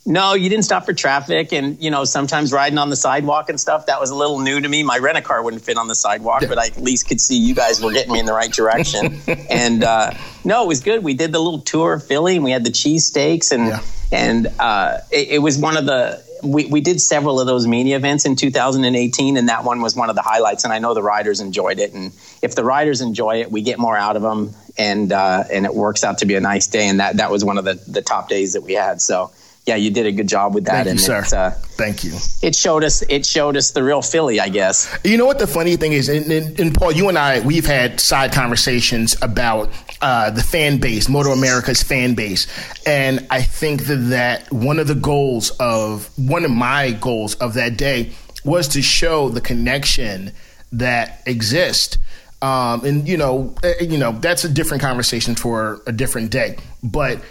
No, 0.05 0.33
you 0.33 0.49
didn't 0.49 0.65
stop 0.65 0.85
for 0.85 0.91
traffic, 0.91 1.53
and 1.53 1.81
you 1.81 1.89
know 1.89 2.03
sometimes 2.03 2.51
riding 2.51 2.77
on 2.77 2.89
the 2.89 2.95
sidewalk 2.95 3.47
and 3.47 3.57
stuff 3.57 3.85
that 3.85 4.01
was 4.01 4.09
a 4.09 4.15
little 4.15 4.39
new 4.39 4.59
to 4.59 4.67
me. 4.67 4.83
My 4.83 4.97
rent 4.97 5.17
a 5.17 5.21
car 5.21 5.41
wouldn't 5.41 5.63
fit 5.63 5.77
on 5.77 5.87
the 5.87 5.95
sidewalk, 5.95 6.43
but 6.49 6.57
I 6.57 6.67
at 6.67 6.77
least 6.77 7.07
could 7.07 7.21
see 7.21 7.37
you 7.37 7.55
guys 7.55 7.81
were 7.81 7.93
getting 7.93 8.11
me 8.11 8.19
in 8.19 8.25
the 8.25 8.33
right 8.33 8.51
direction. 8.51 9.21
and 9.49 9.81
uh, 9.81 10.11
no, 10.43 10.63
it 10.63 10.67
was 10.67 10.81
good. 10.81 11.05
We 11.05 11.13
did 11.13 11.31
the 11.31 11.39
little 11.39 11.61
tour 11.61 11.93
of 11.93 12.03
Philly, 12.03 12.35
and 12.35 12.43
we 12.43 12.51
had 12.51 12.65
the 12.65 12.71
cheese 12.71 13.05
steaks, 13.05 13.53
and 13.53 13.67
yeah. 13.67 13.79
and 14.11 14.47
uh, 14.59 14.97
it, 15.09 15.29
it, 15.29 15.39
was 15.39 15.57
one 15.57 15.77
of 15.77 15.85
the 15.85 16.21
we 16.43 16.65
we 16.65 16.81
did 16.81 16.99
several 16.99 17.39
of 17.39 17.47
those 17.47 17.65
media 17.65 17.95
events 17.95 18.25
in 18.25 18.35
2018, 18.35 19.37
and 19.37 19.47
that 19.47 19.63
one 19.63 19.79
was 19.79 19.95
one 19.95 20.09
of 20.09 20.17
the 20.17 20.21
highlights. 20.21 20.65
And 20.65 20.73
I 20.73 20.79
know 20.79 20.93
the 20.93 21.01
riders 21.01 21.39
enjoyed 21.39 21.79
it, 21.79 21.93
and 21.93 22.11
if 22.41 22.55
the 22.55 22.65
riders 22.65 22.99
enjoy 22.99 23.39
it, 23.39 23.51
we 23.53 23.61
get 23.61 23.79
more 23.79 23.95
out 23.95 24.17
of 24.17 24.21
them, 24.21 24.53
and 24.77 25.13
uh, 25.13 25.45
and 25.49 25.65
it 25.65 25.73
works 25.73 26.03
out 26.03 26.17
to 26.17 26.25
be 26.25 26.35
a 26.35 26.41
nice 26.41 26.67
day. 26.67 26.89
And 26.89 26.99
that 26.99 27.17
that 27.17 27.31
was 27.31 27.45
one 27.45 27.57
of 27.57 27.63
the 27.63 27.75
the 27.87 28.01
top 28.01 28.27
days 28.27 28.51
that 28.51 28.63
we 28.63 28.73
had. 28.73 29.01
So 29.01 29.31
yeah, 29.65 29.76
you 29.78 29.91
did 29.91 30.06
a 30.06 30.12
good 30.12 30.28
job 30.28 30.54
with 30.54 30.65
that. 30.65 30.86
Thank 30.86 30.88
and 30.88 30.99
you, 30.99 31.06
sir. 31.06 31.23
Uh, 31.36 31.52
Thank 31.52 32.04
you. 32.04 32.13
It 32.41 32.54
showed 32.54 32.84
us. 32.84 33.02
It 33.08 33.26
showed 33.26 33.56
us 33.56 33.71
the 33.71 33.82
real 33.82 34.02
Philly, 34.02 34.39
I 34.41 34.49
guess. 34.49 34.93
You 35.06 35.17
know 35.17 35.26
what 35.26 35.39
the 35.39 35.47
funny 35.47 35.78
thing 35.78 35.93
is, 35.93 36.10
and, 36.10 36.30
and, 36.30 36.60
and 36.60 36.76
Paul, 36.76 36.91
you 36.91 37.08
and 37.08 37.17
I, 37.17 37.39
we've 37.39 37.65
had 37.65 38.02
side 38.02 38.34
conversations 38.34 39.15
about 39.21 39.71
uh, 40.02 40.32
the 40.32 40.43
fan 40.43 40.80
base, 40.80 41.08
Moto 41.08 41.32
America's 41.32 41.82
fan 41.82 42.13
base, 42.13 42.45
and 42.86 43.26
I 43.32 43.41
think 43.41 43.86
that, 43.86 43.95
that 43.95 44.52
one 44.52 44.80
of 44.80 44.88
the 44.88 44.95
goals 44.95 45.52
of 45.62 46.10
one 46.17 46.43
of 46.43 46.52
my 46.52 46.91
goals 46.91 47.36
of 47.36 47.54
that 47.54 47.78
day 47.78 48.12
was 48.43 48.67
to 48.69 48.82
show 48.82 49.30
the 49.30 49.41
connection 49.41 50.34
that 50.73 51.21
exists. 51.26 51.97
Um, 52.41 52.84
and 52.84 53.08
you 53.08 53.15
know, 53.15 53.56
eh, 53.63 53.76
you 53.80 53.97
know, 53.97 54.12
that's 54.12 54.43
a 54.43 54.49
different 54.49 54.84
conversation 54.84 55.36
for 55.36 55.82
a 55.88 55.93
different 55.93 56.32
day, 56.32 56.58
but 56.84 57.21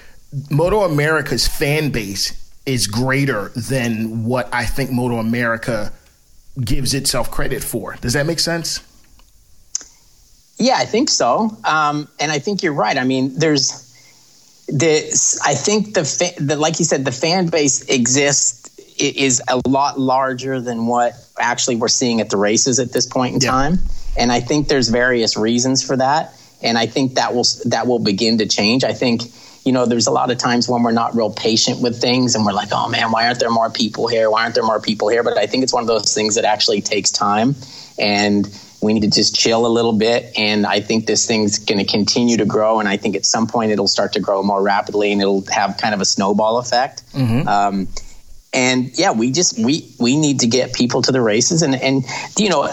Moto 0.50 0.82
America's 0.82 1.46
fan 1.46 1.90
base 1.90 2.38
is 2.64 2.86
greater 2.86 3.50
than 3.50 4.24
what 4.24 4.48
I 4.52 4.64
think 4.64 4.90
Moto 4.90 5.16
America 5.16 5.92
gives 6.62 6.94
itself 6.94 7.30
credit 7.30 7.62
for. 7.62 7.96
Does 8.00 8.12
that 8.12 8.26
make 8.26 8.40
sense? 8.40 8.80
Yeah, 10.58 10.76
I 10.76 10.84
think 10.84 11.08
so. 11.08 11.56
Um, 11.64 12.08
and 12.20 12.30
I 12.30 12.38
think 12.38 12.62
you're 12.62 12.72
right. 12.72 12.96
I 12.96 13.04
mean, 13.04 13.36
there's 13.38 13.88
the 14.68 14.98
I 15.44 15.54
think 15.54 15.94
the, 15.94 16.04
fa- 16.04 16.40
the 16.40 16.56
like 16.56 16.78
you 16.78 16.84
said, 16.84 17.04
the 17.04 17.12
fan 17.12 17.48
base 17.48 17.82
exists 17.88 18.70
is 18.98 19.42
a 19.48 19.60
lot 19.66 19.98
larger 19.98 20.60
than 20.60 20.86
what 20.86 21.14
actually 21.38 21.76
we're 21.76 21.88
seeing 21.88 22.20
at 22.20 22.30
the 22.30 22.36
races 22.36 22.78
at 22.78 22.92
this 22.92 23.06
point 23.06 23.34
in 23.34 23.40
yeah. 23.40 23.50
time. 23.50 23.78
And 24.16 24.30
I 24.30 24.40
think 24.40 24.68
there's 24.68 24.88
various 24.88 25.36
reasons 25.36 25.82
for 25.82 25.96
that. 25.96 26.34
And 26.62 26.78
I 26.78 26.86
think 26.86 27.14
that 27.14 27.34
will 27.34 27.46
that 27.64 27.86
will 27.86 27.98
begin 27.98 28.38
to 28.38 28.46
change. 28.46 28.84
I 28.84 28.92
think 28.92 29.22
you 29.64 29.72
know 29.72 29.86
there's 29.86 30.06
a 30.06 30.10
lot 30.10 30.30
of 30.30 30.38
times 30.38 30.68
when 30.68 30.82
we're 30.82 30.92
not 30.92 31.14
real 31.14 31.30
patient 31.30 31.80
with 31.80 32.00
things 32.00 32.34
and 32.34 32.44
we're 32.44 32.52
like, 32.52 32.70
oh 32.72 32.88
man, 32.88 33.12
why 33.12 33.26
aren't 33.26 33.40
there 33.40 33.50
more 33.50 33.70
people 33.70 34.08
here? 34.08 34.30
Why 34.30 34.42
aren't 34.42 34.54
there 34.54 34.64
more 34.64 34.80
people 34.80 35.08
here? 35.08 35.22
But 35.22 35.38
I 35.38 35.46
think 35.46 35.62
it's 35.62 35.72
one 35.72 35.82
of 35.82 35.86
those 35.86 36.14
things 36.14 36.34
that 36.34 36.44
actually 36.44 36.80
takes 36.80 37.10
time 37.10 37.54
and 37.98 38.48
we 38.82 38.92
need 38.92 39.02
to 39.02 39.10
just 39.10 39.34
chill 39.34 39.64
a 39.64 39.68
little 39.68 39.92
bit. 39.92 40.36
And 40.36 40.66
I 40.66 40.80
think 40.80 41.06
this 41.06 41.26
thing's 41.26 41.58
going 41.60 41.78
to 41.78 41.90
continue 41.90 42.36
to 42.38 42.44
grow. 42.44 42.80
And 42.80 42.88
I 42.88 42.96
think 42.96 43.14
at 43.14 43.24
some 43.24 43.46
point 43.46 43.70
it'll 43.70 43.86
start 43.86 44.14
to 44.14 44.20
grow 44.20 44.42
more 44.42 44.60
rapidly 44.60 45.12
and 45.12 45.20
it'll 45.20 45.44
have 45.46 45.78
kind 45.78 45.94
of 45.94 46.00
a 46.00 46.04
snowball 46.04 46.58
effect. 46.58 47.04
Mm-hmm. 47.12 47.46
Um, 47.46 47.88
and 48.52 48.90
yeah, 48.98 49.12
we 49.12 49.30
just 49.30 49.58
we 49.58 49.88
we 49.98 50.16
need 50.16 50.40
to 50.40 50.46
get 50.46 50.74
people 50.74 51.00
to 51.02 51.12
the 51.12 51.22
races, 51.22 51.62
and 51.62 51.74
and 51.74 52.04
you 52.36 52.50
know, 52.50 52.68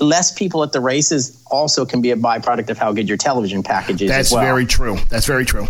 less 0.00 0.32
people 0.32 0.62
at 0.62 0.72
the 0.72 0.80
races 0.80 1.42
also 1.50 1.84
can 1.84 2.00
be 2.00 2.10
a 2.10 2.16
byproduct 2.16 2.70
of 2.70 2.78
how 2.78 2.92
good 2.92 3.08
your 3.08 3.18
television 3.18 3.62
package 3.62 4.02
is. 4.02 4.10
That's 4.10 4.32
well. 4.32 4.42
very 4.42 4.66
true. 4.66 4.96
That's 5.10 5.26
very 5.26 5.44
true 5.44 5.66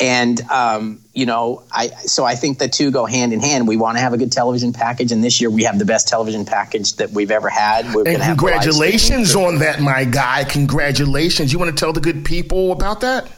and 0.00 0.40
um, 0.50 1.00
you 1.12 1.26
know 1.26 1.62
i 1.72 1.88
so 1.88 2.24
i 2.24 2.34
think 2.34 2.58
the 2.58 2.68
two 2.68 2.90
go 2.90 3.04
hand 3.04 3.32
in 3.32 3.40
hand 3.40 3.66
we 3.66 3.76
want 3.76 3.96
to 3.96 4.00
have 4.00 4.12
a 4.12 4.18
good 4.18 4.32
television 4.32 4.72
package 4.72 5.12
and 5.12 5.22
this 5.22 5.40
year 5.40 5.50
we 5.50 5.64
have 5.64 5.78
the 5.78 5.84
best 5.84 6.08
television 6.08 6.44
package 6.44 6.94
that 6.96 7.10
we've 7.10 7.30
ever 7.30 7.48
had 7.48 7.92
We're 7.94 8.06
and 8.06 8.22
congratulations 8.22 9.34
on 9.34 9.58
that 9.58 9.80
my 9.80 10.04
guy 10.04 10.44
congratulations 10.44 11.52
you 11.52 11.58
want 11.58 11.76
to 11.76 11.78
tell 11.78 11.92
the 11.92 12.00
good 12.00 12.24
people 12.24 12.72
about 12.72 13.00
that 13.00 13.28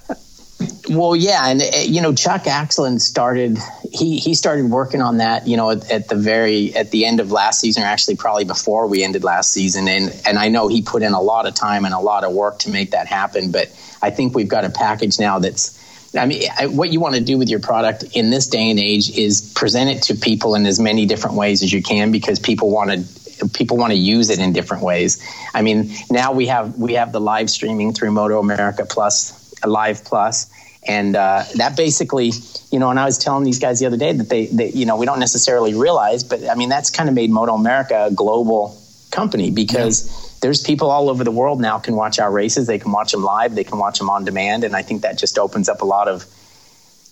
well 0.89 1.17
yeah 1.17 1.47
and 1.47 1.63
uh, 1.63 1.65
you 1.85 2.01
know 2.01 2.15
chuck 2.15 2.43
Aksland 2.45 3.01
started 3.01 3.59
he 3.93 4.19
he 4.19 4.35
started 4.35 4.67
working 4.67 5.01
on 5.01 5.19
that 5.19 5.47
you 5.47 5.57
know 5.57 5.71
at, 5.71 5.91
at 5.91 6.09
the 6.09 6.17
very 6.17 6.75
at 6.75 6.91
the 6.91 7.05
end 7.05 7.21
of 7.21 7.31
last 7.31 7.61
season 7.61 7.83
or 7.83 7.87
actually 7.87 8.17
probably 8.17 8.45
before 8.45 8.87
we 8.87 9.03
ended 9.03 9.25
last 9.25 9.53
season 9.53 9.89
and 9.89 10.15
and 10.27 10.39
i 10.39 10.49
know 10.49 10.69
he 10.69 10.83
put 10.83 11.03
in 11.03 11.13
a 11.13 11.21
lot 11.21 11.47
of 11.47 11.55
time 11.55 11.85
and 11.85 11.95
a 11.95 11.99
lot 11.99 12.25
of 12.25 12.33
work 12.33 12.59
to 12.59 12.71
make 12.71 12.91
that 12.91 13.07
happen 13.07 13.51
but 13.51 13.69
i 14.03 14.11
think 14.11 14.35
we've 14.35 14.49
got 14.49 14.65
a 14.65 14.71
package 14.71 15.19
now 15.19 15.39
that's 15.39 15.79
I 16.13 16.27
mean, 16.27 16.43
I, 16.59 16.67
what 16.67 16.91
you 16.91 16.99
want 16.99 17.15
to 17.15 17.21
do 17.21 17.39
with 17.39 17.49
your 17.49 17.61
product 17.61 18.03
in 18.17 18.31
this 18.31 18.49
day 18.49 18.69
and 18.71 18.81
age 18.81 19.17
is 19.17 19.53
present 19.55 19.91
it 19.91 20.03
to 20.05 20.17
people 20.17 20.57
in 20.57 20.67
as 20.67 20.81
many 20.81 21.07
different 21.07 21.37
ways 21.37 21.63
as 21.63 21.73
you 21.73 21.83
can 21.83 22.11
because 22.11 22.41
people 22.41 22.71
want 22.71 22.91
to 22.91 23.49
people 23.49 23.77
want 23.77 23.93
to 23.93 23.99
use 23.99 24.31
it 24.31 24.39
in 24.39 24.53
different 24.53 24.83
ways. 24.83 25.23
I 25.55 25.63
mean, 25.63 25.93
now 26.11 26.33
we 26.33 26.47
have 26.47 26.77
we 26.79 26.95
have 26.95 27.13
the 27.13 27.21
live 27.21 27.49
streaming 27.49 27.93
through 27.93 28.11
Moto 28.11 28.39
America 28.39 28.85
Plus, 28.85 29.50
Live 29.65 30.05
Plus, 30.05 30.51
and 30.87 31.17
uh, 31.17 31.45
that 31.57 31.77
basically, 31.77 32.33
you 32.71 32.79
know, 32.79 32.91
and 32.91 32.99
I 32.99 33.05
was 33.05 33.19
telling 33.19 33.45
these 33.45 33.59
guys 33.59 33.81
the 33.81 33.87
other 33.87 33.99
day 33.99 34.13
that 34.13 34.29
they, 34.29 34.47
they, 34.47 34.71
you 34.71 34.87
know, 34.87 34.97
we 34.97 35.07
don't 35.07 35.21
necessarily 35.21 35.75
realize, 35.75 36.25
but 36.25 36.49
I 36.49 36.55
mean, 36.55 36.69
that's 36.69 36.91
kind 36.91 37.09
of 37.09 37.15
made 37.15 37.31
Moto 37.31 37.55
America 37.55 38.07
a 38.07 38.13
global 38.13 38.77
company 39.11 39.51
because. 39.51 40.07
Yeah 40.07 40.27
there's 40.41 40.63
people 40.63 40.91
all 40.91 41.11
over 41.11 41.23
the 41.23 41.31
world 41.31 41.61
now 41.61 41.79
can 41.79 41.97
watch 41.97 42.19
our 42.19 42.31
races. 42.31 42.67
They 42.67 42.79
can 42.79 42.93
watch 42.93 43.13
them 43.13 43.23
live. 43.23 43.55
They 43.55 43.65
can 43.65 43.79
watch 43.79 43.99
them 43.99 44.09
on 44.09 44.25
demand, 44.25 44.65
and 44.65 44.75
I 44.75 44.83
think 44.83 45.03
that 45.03 45.19
just 45.19 45.39
opens 45.39 45.69
up 45.69 45.83
a 45.83 45.85
lot 45.85 46.09
of 46.09 46.25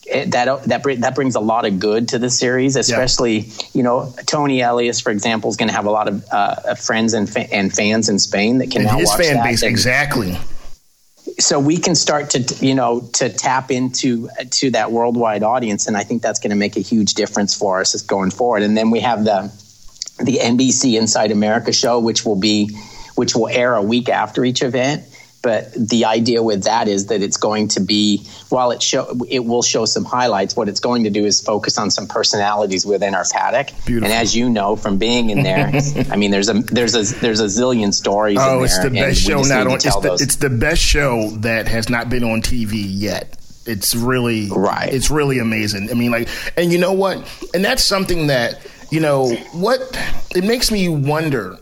eh, 0.09 0.25
that 0.29 0.65
that 0.65 0.83
that 1.01 1.15
brings 1.15 1.35
a 1.35 1.41
lot 1.41 1.67
of 1.67 1.79
good 1.79 2.09
to 2.09 2.19
the 2.19 2.31
series, 2.31 2.77
especially 2.77 3.41
yeah. 3.41 3.55
you 3.75 3.83
know 3.83 4.13
Toni 4.27 4.63
Elias, 4.63 5.01
for 5.01 5.11
example, 5.11 5.51
is 5.51 5.57
going 5.57 5.69
to 5.69 5.75
have 5.75 5.87
a 5.87 5.91
lot 5.91 6.09
of 6.09 6.25
uh, 6.33 6.75
friends 6.75 7.13
and 7.13 7.29
fa- 7.29 7.53
and 7.53 7.73
fans 7.73 8.09
in 8.09 8.19
Spain 8.19 8.59
that 8.59 8.71
can 8.71 8.83
and 8.83 8.91
now 8.91 8.99
his 8.99 9.09
watch 9.09 9.21
fan 9.21 9.35
that. 9.35 9.45
base 9.45 9.63
and, 9.63 9.71
exactly. 9.71 10.39
So 11.41 11.61
we 11.61 11.77
can 11.77 11.95
start 11.95 12.31
to 12.31 12.67
you 12.67 12.75
know 12.75 13.01
to 13.15 13.29
tap 13.29 13.71
into 13.71 14.29
to 14.51 14.71
that 14.73 14.91
worldwide 14.91 15.43
audience, 15.43 15.87
and 15.87 15.97
I 15.97 16.03
think 16.03 16.23
that's 16.23 16.41
going 16.41 16.51
to 16.51 16.57
make 16.57 16.77
a 16.77 16.81
huge 16.81 17.15
difference 17.15 17.55
for 17.55 17.81
us 17.81 18.01
going 18.03 18.31
forward. 18.31 18.63
And 18.63 18.77
then 18.77 18.91
we 18.91 19.01
have 19.01 19.25
the 19.25 19.53
the 20.19 20.39
NBC 20.39 20.99
Inside 20.99 21.31
America 21.31 21.73
show, 21.73 22.01
which 22.01 22.25
will 22.25 22.37
be 22.37 22.77
which 23.15 23.35
will 23.35 23.49
air 23.49 23.75
a 23.75 23.83
week 23.83 24.09
after 24.09 24.45
each 24.45 24.63
event. 24.63 25.05
But 25.41 25.73
the 25.73 26.05
idea 26.05 26.43
with 26.43 26.65
that 26.65 26.89
is 26.89 27.07
that 27.07 27.23
it's 27.23 27.37
going 27.37 27.69
to 27.69 27.81
be 27.81 28.27
while 28.49 28.73
it 28.73 28.83
show 28.83 29.17
it 29.29 29.45
will 29.45 29.63
show 29.63 29.85
some 29.85 30.05
highlights. 30.05 30.57
What 30.57 30.69
it's 30.69 30.81
going 30.81 31.05
to 31.05 31.11
do 31.11 31.25
is 31.25 31.41
focus 31.41 31.79
on 31.79 31.91
some 31.91 32.09
personalities 32.09 32.85
within 32.85 33.15
our 33.15 33.25
paddock. 33.31 33.69
Beautiful. 33.87 34.13
And 34.13 34.21
as 34.21 34.35
you 34.35 34.51
know 34.51 34.75
from 34.75 34.99
being 34.99 35.31
in 35.31 35.45
there, 35.45 35.71
I 36.11 36.17
mean, 36.17 36.33
there's 36.33 36.49
a 36.49 36.55
there's 36.55 36.95
a 36.97 37.15
there's 37.21 37.41
a 37.41 37.45
zillion 37.45 37.95
stories. 37.95 38.39
Oh, 38.41 38.65
it's 38.65 38.79
the 38.83 38.91
best 38.91 39.21
show 39.21 39.43
not 39.43 39.67
on. 39.69 39.75
It's 39.75 39.85
the, 39.85 40.19
it's 40.21 40.37
the 40.37 40.51
best 40.51 40.83
show 40.83 41.31
that 41.39 41.69
has 41.69 41.89
not 41.89 42.11
been 42.11 42.25
on 42.25 42.43
TV 42.43 42.85
yet 42.85 43.35
it's 43.67 43.95
really 43.95 44.49
right 44.49 44.95
it's 44.95 45.11
really 45.11 45.39
amazing 45.41 45.91
i 45.91 45.93
mean 45.93 46.11
like 46.11 46.27
and 46.57 46.73
you 46.73 46.79
know 46.79 46.95
what 46.95 47.19
and 47.53 47.63
that's 47.63 47.85
something 47.85 48.29
that 48.29 48.67
you 48.91 48.99
know 48.99 49.29
what 49.53 49.79
it 50.35 50.43
makes 50.43 50.71
me 50.71 50.89
wonder 50.89 51.59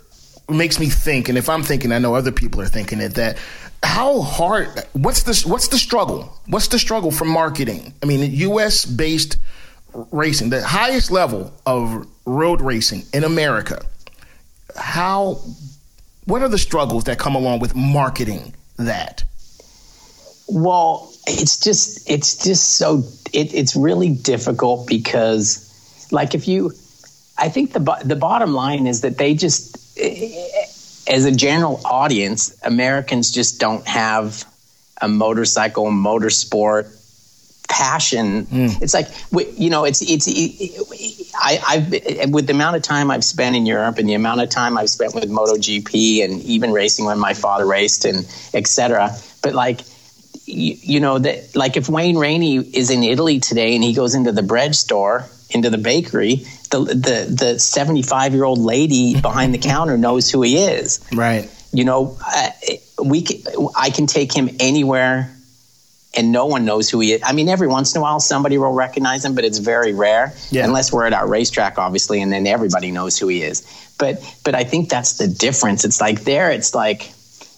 makes 0.49 0.79
me 0.79 0.89
think, 0.89 1.29
and 1.29 1.37
if 1.37 1.49
I'm 1.49 1.63
thinking, 1.63 1.93
I 1.93 1.99
know 1.99 2.15
other 2.15 2.33
people 2.33 2.61
are 2.61 2.67
thinking 2.67 3.01
it, 3.01 3.15
that 3.15 3.39
how 3.87 4.21
hard 4.21 4.69
what's 4.93 5.23
the 5.23 5.49
what's 5.49 5.69
the 5.69 5.79
struggle? 5.79 6.37
What's 6.47 6.69
the 6.69 6.79
struggle 6.79 7.11
for 7.11 7.25
marketing? 7.25 7.95
I 8.03 8.07
mean 8.07 8.21
us 8.59 8.85
based 8.85 9.37
racing 10.11 10.51
the 10.51 10.63
highest 10.63 11.11
level 11.11 11.55
of 11.65 12.07
road 12.27 12.61
racing 12.61 13.05
in 13.15 13.25
america. 13.25 13.85
How 14.77 15.41
what 16.25 16.43
are 16.43 16.49
the 16.49 16.59
struggles 16.59 17.05
that 17.05 17.19
come 17.19 17.37
along 17.37 17.61
with 17.61 17.75
marketing 17.75 18.55
that? 18.77 19.25
Well 20.49 21.11
it's 21.27 21.59
just 21.59 22.11
it's 22.11 22.37
just 22.45 22.77
so 22.77 23.03
it, 23.33 23.55
it's 23.55 23.77
really 23.77 24.11
difficult 24.11 24.87
because 24.87 25.63
like 26.11 26.35
if 26.35 26.47
you 26.47 26.73
i 27.39 27.49
think 27.49 27.73
the 27.73 27.81
the 28.05 28.17
bottom 28.17 28.53
line 28.53 28.87
is 28.87 29.01
that 29.01 29.19
they 29.19 29.33
just 29.35 29.79
as 31.07 31.25
a 31.25 31.33
general 31.33 31.81
audience, 31.85 32.57
Americans 32.63 33.31
just 33.31 33.61
don't 33.61 33.87
have 33.87 34.45
a 35.01 35.09
motorcycle, 35.09 35.87
motorsport 35.87 36.93
passion. 37.69 38.47
Mm. 38.47 38.83
It's 38.83 38.95
like 38.95 39.09
you 39.59 39.71
know, 39.71 39.85
it's 39.85 40.03
it's. 40.03 40.29
I, 41.35 41.61
I've 41.67 42.31
with 42.31 42.47
the 42.47 42.53
amount 42.53 42.77
of 42.77 42.83
time 42.83 43.11
I've 43.11 43.25
spent 43.25 43.57
in 43.57 43.67
Europe 43.67 43.99
and 43.99 44.09
the 44.09 44.15
amount 44.15 44.41
of 44.41 44.49
time 44.49 44.79
I've 44.79 44.91
spent 44.91 45.15
with 45.15 45.29
MotoGP 45.31 46.25
and 46.25 46.41
even 46.43 46.73
racing 46.73 47.05
when 47.05 47.19
my 47.19 47.35
father 47.35 47.67
raced 47.67 48.05
and 48.05 48.27
etc. 48.55 49.17
But 49.43 49.55
like. 49.55 49.81
You, 50.49 50.77
you 50.81 51.01
know 51.01 51.19
that 51.19 51.57
like 51.57 51.77
if 51.77 51.89
Wayne 51.89 52.17
Rainey 52.17 52.59
is 52.59 52.91
in 52.91 53.03
Italy 53.03 53.41
today 53.41 53.75
and 53.75 53.83
he 53.83 53.93
goes 53.93 54.15
into 54.15 54.31
the 54.31 54.45
bread 54.45 54.77
store 54.77 55.29
into 55.51 55.71
the 55.71 55.79
bakery 55.79 56.45
the 56.71 56.79
the 56.81 57.35
the 57.53 57.59
75 57.59 58.35
year 58.35 58.45
old 58.45 58.59
lady 58.59 59.21
behind 59.21 59.55
the 59.55 59.59
counter 59.59 59.97
knows 59.97 60.31
who 60.31 60.43
he 60.43 60.57
is. 60.59 61.05
Right. 61.13 61.51
You 61.73 61.85
know, 61.85 62.17
uh, 62.25 62.51
we 63.05 63.23
can, 63.23 63.69
I 63.77 63.91
can 63.91 64.07
take 64.07 64.33
him 64.33 64.49
anywhere 64.61 65.33
and 66.17 66.33
no 66.33 66.47
one 66.47 66.65
knows 66.65 66.89
who 66.89 67.01
he 67.01 67.13
is. 67.13 67.23
I 67.23 67.33
mean, 67.33 67.49
every 67.49 67.69
once 67.69 67.95
in 67.95 67.99
a 67.99 68.03
while 68.03 68.21
somebody 68.21 68.57
will 68.57 68.73
recognize 68.73 69.25
him, 69.25 69.35
but 69.35 69.45
it's 69.45 69.59
very 69.59 69.93
rare, 69.93 70.33
yeah. 70.51 70.65
unless 70.65 70.91
we're 70.91 71.05
at 71.05 71.13
our 71.13 71.29
racetrack, 71.29 71.79
obviously, 71.79 72.23
and 72.23 72.33
then 72.33 72.47
everybody 72.47 72.91
knows 72.91 73.19
who 73.19 73.29
he 73.29 73.43
is. 73.43 73.67
But 73.99 74.23
but 74.45 74.55
I 74.55 74.65
think 74.65 74.89
that's 74.89 75.19
the 75.19 75.29
difference. 75.29 75.85
It's 75.85 76.01
like 76.01 76.25
there, 76.25 76.51
it's 76.51 76.75
like 76.75 77.13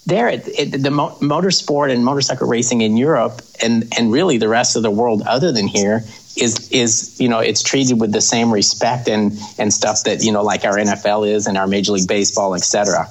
there, 0.07 0.29
it, 0.29 0.49
it, 0.49 0.83
the 0.83 0.91
mo- 0.91 1.17
motorsport 1.21 1.93
and 1.93 2.05
motorcycle 2.05 2.49
racing 2.49 2.81
in 2.81 2.97
Europe, 2.97 3.43
and 3.63 3.93
and 3.97 4.11
really 4.11 4.39
the 4.39 4.49
rest 4.49 4.75
of 4.75 4.83
the 4.83 4.91
world, 4.91 5.23
other 5.23 5.53
than 5.53 5.69
here, 5.69 6.03
is 6.37 6.71
is 6.71 7.21
you 7.21 7.29
know 7.29 7.41
it's 7.41 7.63
treated 7.63 8.01
with 8.01 8.13
the 8.13 8.21
same 8.21 8.53
respect 8.53 9.09
and 9.09 9.39
and 9.59 9.73
stuff 9.73 10.05
that 10.05 10.23
you 10.23 10.33
know 10.33 10.43
like 10.43 10.65
our 10.65 10.77
NFL 10.77 11.29
is 11.29 11.47
and 11.47 11.57
our 11.59 11.67
Major 11.67 11.93
League 11.93 12.09
Baseball, 12.09 12.55
etc. 12.55 13.09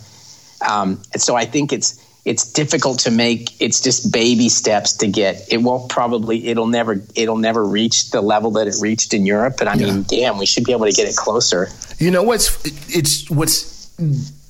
Um, 0.67 1.01
and 1.13 1.21
so 1.21 1.35
I 1.35 1.45
think 1.45 1.73
it's 1.73 2.03
it's 2.27 2.51
difficult 2.51 2.99
to 2.99 3.11
make. 3.11 3.61
It's 3.61 3.79
just 3.79 4.11
baby 4.11 4.49
steps 4.49 4.97
to 4.97 5.07
get. 5.07 5.47
It 5.49 5.57
won't 5.57 5.89
probably. 5.89 6.47
It'll 6.47 6.67
never. 6.67 7.01
It'll 7.15 7.37
never 7.37 7.63
reach 7.63 8.11
the 8.11 8.21
level 8.21 8.51
that 8.51 8.67
it 8.67 8.75
reached 8.81 9.13
in 9.13 9.25
Europe. 9.25 9.55
But 9.57 9.69
I 9.69 9.75
mean, 9.75 10.05
yeah. 10.09 10.29
damn, 10.29 10.37
we 10.37 10.45
should 10.45 10.65
be 10.65 10.73
able 10.73 10.87
to 10.87 10.91
get 10.91 11.07
it 11.07 11.15
closer. 11.15 11.69
You 11.99 12.11
know 12.11 12.23
what's 12.23 12.51
it's 12.93 13.29
what's 13.29 13.87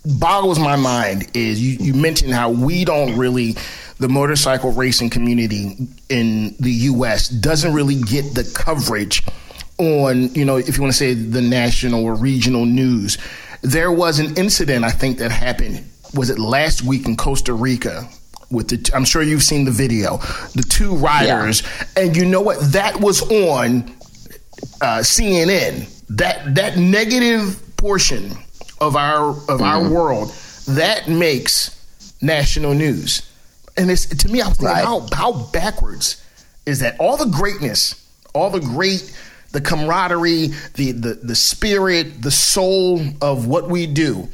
boggles 0.08 0.58
my 0.58 0.76
mind 0.76 1.30
is 1.36 1.62
you, 1.62 1.78
you 1.80 1.94
mentioned 1.94 2.34
how 2.34 2.50
we 2.50 2.84
don't 2.84 3.18
really 3.18 3.56
the 4.00 4.08
motorcycle 4.08 4.72
racing 4.72 5.10
community 5.10 5.76
in 6.10 6.56
the 6.60 6.72
U.S. 6.72 7.30
doesn't 7.30 7.74
really 7.74 7.96
get 7.96 8.36
the 8.36 8.50
coverage 8.56 9.24
on, 9.78 10.34
you 10.34 10.46
know, 10.46 10.58
if 10.58 10.78
you 10.78 10.82
want 10.82 10.94
to 10.94 10.98
say 10.98 11.14
the 11.14 11.42
national 11.42 12.04
or 12.04 12.16
regional 12.16 12.66
news. 12.66 13.18
There 13.62 13.92
was 13.92 14.20
an 14.20 14.38
incident, 14.38 14.86
I 14.86 14.92
think, 14.92 15.18
that 15.18 15.32
happened, 15.32 15.84
was 16.14 16.30
it 16.30 16.40
last 16.40 16.84
week 16.84 17.06
in 17.06 17.18
Costa 17.18 17.54
Rica? 17.54 18.08
With 18.50 18.70
the, 18.70 18.96
I'm 18.96 19.04
sure 19.04 19.22
you've 19.22 19.44
seen 19.44 19.66
the 19.66 19.72
video, 19.72 20.18
the 20.56 20.66
two 20.68 20.96
riders, 20.96 21.64
yeah. 21.64 22.04
and 22.04 22.16
you 22.16 22.24
know 22.24 22.40
what? 22.40 22.58
That 22.72 23.02
was 23.02 23.22
on 23.24 23.84
uh, 24.82 25.00
CNN. 25.00 25.94
That 26.16 26.56
that 26.56 26.78
negative 26.78 27.62
portion 27.76 28.32
of 28.80 28.96
our 28.96 29.32
of 29.32 29.36
mm-hmm. 29.36 29.64
our 29.64 29.90
world 29.90 30.34
that 30.68 31.08
makes 31.08 31.74
national 32.22 32.74
news. 32.74 33.27
And 33.78 33.92
it's 33.92 34.06
to 34.06 34.30
me, 34.30 34.42
I 34.42 34.48
was 34.48 34.58
thinking, 34.58 34.76
right. 34.76 34.86
how 34.86 35.08
how 35.14 35.34
backwards 35.52 36.24
is 36.66 36.80
that? 36.80 37.00
All 37.00 37.18
the 37.18 37.26
greatness, 37.26 38.08
all 38.34 38.50
the 38.50 38.60
great, 38.60 39.16
the 39.52 39.62
camaraderie, 39.62 40.48
the 40.76 40.92
the 40.92 41.14
the 41.14 41.36
spirit, 41.36 42.22
the 42.22 42.32
soul 42.32 43.02
of 43.22 43.48
what 43.48 43.70
we 43.70 43.88
do, 43.88 44.30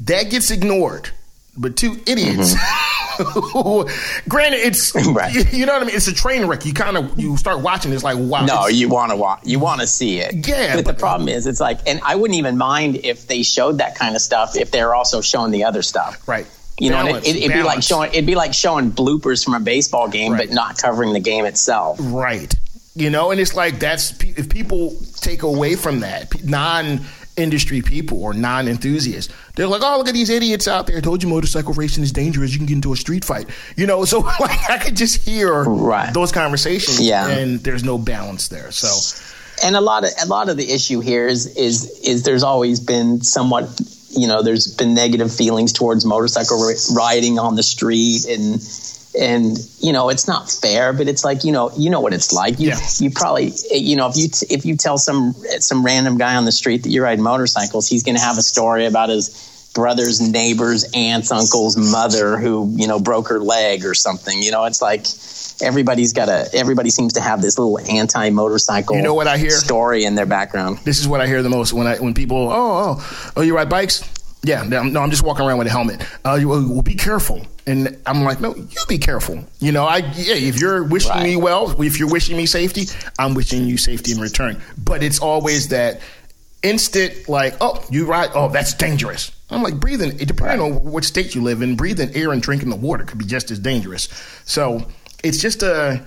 that 0.00 0.30
gets 0.30 0.50
ignored. 0.50 1.10
But 1.56 1.76
two 1.76 2.00
idiots. 2.06 2.54
Mm-hmm. 2.54 2.92
Granted, 4.28 4.60
it's 4.60 4.94
right. 5.06 5.52
you 5.52 5.66
know 5.66 5.74
what 5.74 5.82
I 5.82 5.86
mean. 5.86 5.94
It's 5.94 6.08
a 6.08 6.14
train 6.14 6.46
wreck. 6.46 6.64
You 6.64 6.72
kind 6.72 6.96
of 6.96 7.18
you 7.20 7.36
start 7.36 7.60
watching. 7.60 7.92
It's 7.92 8.02
like 8.02 8.16
wow. 8.18 8.46
No, 8.46 8.66
you 8.68 8.88
want 8.88 9.10
to 9.10 9.16
watch. 9.16 9.40
You 9.44 9.58
want 9.58 9.82
to 9.82 9.86
see 9.86 10.18
it. 10.18 10.46
Yeah. 10.46 10.76
But, 10.76 10.84
but, 10.84 10.94
the 10.94 10.98
problem 10.98 11.28
is, 11.28 11.46
it's 11.46 11.60
like, 11.60 11.80
and 11.86 12.00
I 12.04 12.16
wouldn't 12.16 12.38
even 12.38 12.56
mind 12.56 12.96
if 13.04 13.26
they 13.26 13.42
showed 13.42 13.78
that 13.78 13.96
kind 13.96 14.16
of 14.16 14.22
stuff 14.22 14.56
if 14.56 14.70
they're 14.70 14.94
also 14.94 15.20
showing 15.20 15.50
the 15.50 15.64
other 15.64 15.82
stuff. 15.82 16.26
Right. 16.26 16.46
You 16.82 16.90
balance, 16.90 17.24
know, 17.24 17.32
it, 17.32 17.42
would 17.42 17.52
be 17.52 17.62
like 17.62 17.82
showing 17.82 18.10
it'd 18.10 18.26
be 18.26 18.34
like 18.34 18.52
showing 18.52 18.90
bloopers 18.90 19.44
from 19.44 19.54
a 19.54 19.60
baseball 19.60 20.08
game, 20.08 20.32
right. 20.32 20.48
but 20.48 20.54
not 20.54 20.78
covering 20.78 21.12
the 21.12 21.20
game 21.20 21.44
itself. 21.44 21.96
Right. 22.00 22.52
You 22.96 23.08
know, 23.08 23.30
and 23.30 23.40
it's 23.40 23.54
like 23.54 23.78
that's 23.78 24.20
if 24.24 24.48
people 24.48 24.96
take 25.20 25.44
away 25.44 25.76
from 25.76 26.00
that 26.00 26.42
non 26.44 27.02
industry 27.36 27.82
people 27.82 28.20
or 28.20 28.34
non 28.34 28.66
enthusiasts. 28.66 29.32
They're 29.54 29.68
like, 29.68 29.82
oh, 29.84 29.96
look 29.98 30.08
at 30.08 30.14
these 30.14 30.28
idiots 30.28 30.66
out 30.66 30.88
there. 30.88 30.96
I 30.96 31.00
told 31.00 31.22
you 31.22 31.28
motorcycle 31.28 31.72
racing 31.72 32.02
is 32.02 32.10
dangerous. 32.10 32.50
You 32.52 32.58
can 32.58 32.66
get 32.66 32.74
into 32.74 32.92
a 32.92 32.96
street 32.96 33.24
fight. 33.24 33.48
You 33.76 33.86
know, 33.86 34.04
so 34.12 34.18
like 34.40 34.68
I 34.68 34.78
could 34.78 34.96
just 34.96 35.24
hear 35.24 35.62
right. 35.62 36.12
those 36.12 36.32
conversations 36.32 37.00
yeah. 37.00 37.28
and 37.28 37.60
there's 37.60 37.84
no 37.84 37.96
balance 37.96 38.48
there. 38.48 38.72
So 38.72 38.88
and 39.64 39.76
a 39.76 39.80
lot 39.80 40.02
of 40.02 40.10
a 40.20 40.26
lot 40.26 40.48
of 40.48 40.56
the 40.56 40.68
issue 40.72 40.98
here 40.98 41.28
is 41.28 41.46
is 41.56 42.00
is 42.00 42.24
there's 42.24 42.42
always 42.42 42.80
been 42.80 43.20
somewhat 43.20 43.68
you 44.12 44.26
know 44.26 44.42
there's 44.42 44.74
been 44.74 44.94
negative 44.94 45.34
feelings 45.34 45.72
towards 45.72 46.04
motorcycle 46.04 46.58
riding 46.94 47.38
on 47.38 47.54
the 47.56 47.62
street 47.62 48.26
and 48.28 48.60
and 49.18 49.58
you 49.80 49.92
know 49.92 50.08
it's 50.08 50.26
not 50.26 50.50
fair 50.50 50.92
but 50.92 51.08
it's 51.08 51.24
like 51.24 51.44
you 51.44 51.52
know 51.52 51.70
you 51.76 51.90
know 51.90 52.00
what 52.00 52.14
it's 52.14 52.32
like 52.32 52.58
you 52.58 52.68
yeah. 52.68 52.80
you 52.98 53.10
probably 53.10 53.52
you 53.70 53.96
know 53.96 54.08
if 54.08 54.16
you 54.16 54.28
t- 54.28 54.46
if 54.48 54.64
you 54.64 54.76
tell 54.76 54.96
some 54.96 55.34
some 55.58 55.84
random 55.84 56.16
guy 56.16 56.36
on 56.36 56.44
the 56.44 56.52
street 56.52 56.82
that 56.84 56.90
you 56.90 57.02
ride 57.02 57.18
motorcycles 57.18 57.88
he's 57.88 58.02
going 58.02 58.16
to 58.16 58.22
have 58.22 58.38
a 58.38 58.42
story 58.42 58.86
about 58.86 59.08
his 59.08 59.70
brother's 59.74 60.20
neighbor's 60.20 60.84
aunt's 60.94 61.30
uncle's 61.30 61.76
mother 61.76 62.38
who 62.38 62.72
you 62.76 62.86
know 62.86 62.98
broke 62.98 63.28
her 63.28 63.38
leg 63.40 63.84
or 63.84 63.94
something 63.94 64.42
you 64.42 64.50
know 64.50 64.64
it's 64.64 64.80
like 64.80 65.04
everybody's 65.62 66.12
got 66.12 66.28
a 66.28 66.48
everybody 66.54 66.90
seems 66.90 67.12
to 67.12 67.20
have 67.20 67.42
this 67.42 67.58
little 67.58 67.78
anti 67.90 68.30
motorcycle 68.30 68.96
you 68.96 69.02
know 69.02 69.14
what 69.14 69.26
i 69.26 69.36
hear 69.36 69.50
story 69.50 70.04
in 70.04 70.14
their 70.14 70.26
background 70.26 70.78
this 70.84 70.98
is 70.98 71.08
what 71.08 71.20
i 71.20 71.26
hear 71.26 71.42
the 71.42 71.50
most 71.50 71.72
when 71.72 71.86
i 71.86 71.96
when 71.98 72.14
people 72.14 72.48
oh 72.50 72.98
oh 72.98 73.32
oh 73.36 73.42
you 73.42 73.54
ride 73.54 73.68
bikes 73.68 74.08
yeah, 74.44 74.64
no, 74.64 75.00
I'm 75.00 75.10
just 75.10 75.22
walking 75.22 75.46
around 75.46 75.58
with 75.58 75.68
a 75.68 75.70
helmet. 75.70 76.04
Uh, 76.24 76.34
you, 76.34 76.48
well, 76.48 76.82
be 76.82 76.96
careful. 76.96 77.46
And 77.64 77.96
I'm 78.06 78.24
like, 78.24 78.40
no, 78.40 78.56
you 78.56 78.78
be 78.88 78.98
careful. 78.98 79.44
You 79.60 79.70
know, 79.70 79.84
I 79.84 79.98
yeah, 79.98 80.34
if 80.34 80.58
you're 80.58 80.82
wishing 80.82 81.12
right. 81.12 81.22
me 81.22 81.36
well, 81.36 81.80
if 81.80 82.00
you're 82.00 82.10
wishing 82.10 82.36
me 82.36 82.46
safety, 82.46 82.86
I'm 83.20 83.34
wishing 83.34 83.66
you 83.66 83.76
safety 83.76 84.10
in 84.10 84.18
return. 84.18 84.60
But 84.76 85.04
it's 85.04 85.20
always 85.20 85.68
that 85.68 86.00
instant, 86.64 87.28
like, 87.28 87.54
oh, 87.60 87.84
you 87.88 88.04
ride, 88.04 88.30
oh, 88.34 88.48
that's 88.48 88.74
dangerous. 88.74 89.30
I'm 89.48 89.62
like, 89.62 89.78
breathing, 89.78 90.18
it 90.18 90.26
depending 90.26 90.60
right. 90.60 90.76
on 90.76 90.90
what 90.90 91.04
state 91.04 91.36
you 91.36 91.42
live 91.42 91.62
in, 91.62 91.76
breathing 91.76 92.10
air 92.14 92.32
and 92.32 92.42
drinking 92.42 92.70
the 92.70 92.76
water 92.76 93.04
could 93.04 93.18
be 93.18 93.24
just 93.24 93.50
as 93.52 93.60
dangerous. 93.60 94.08
So 94.44 94.88
it's 95.22 95.40
just 95.40 95.62
a, 95.62 96.04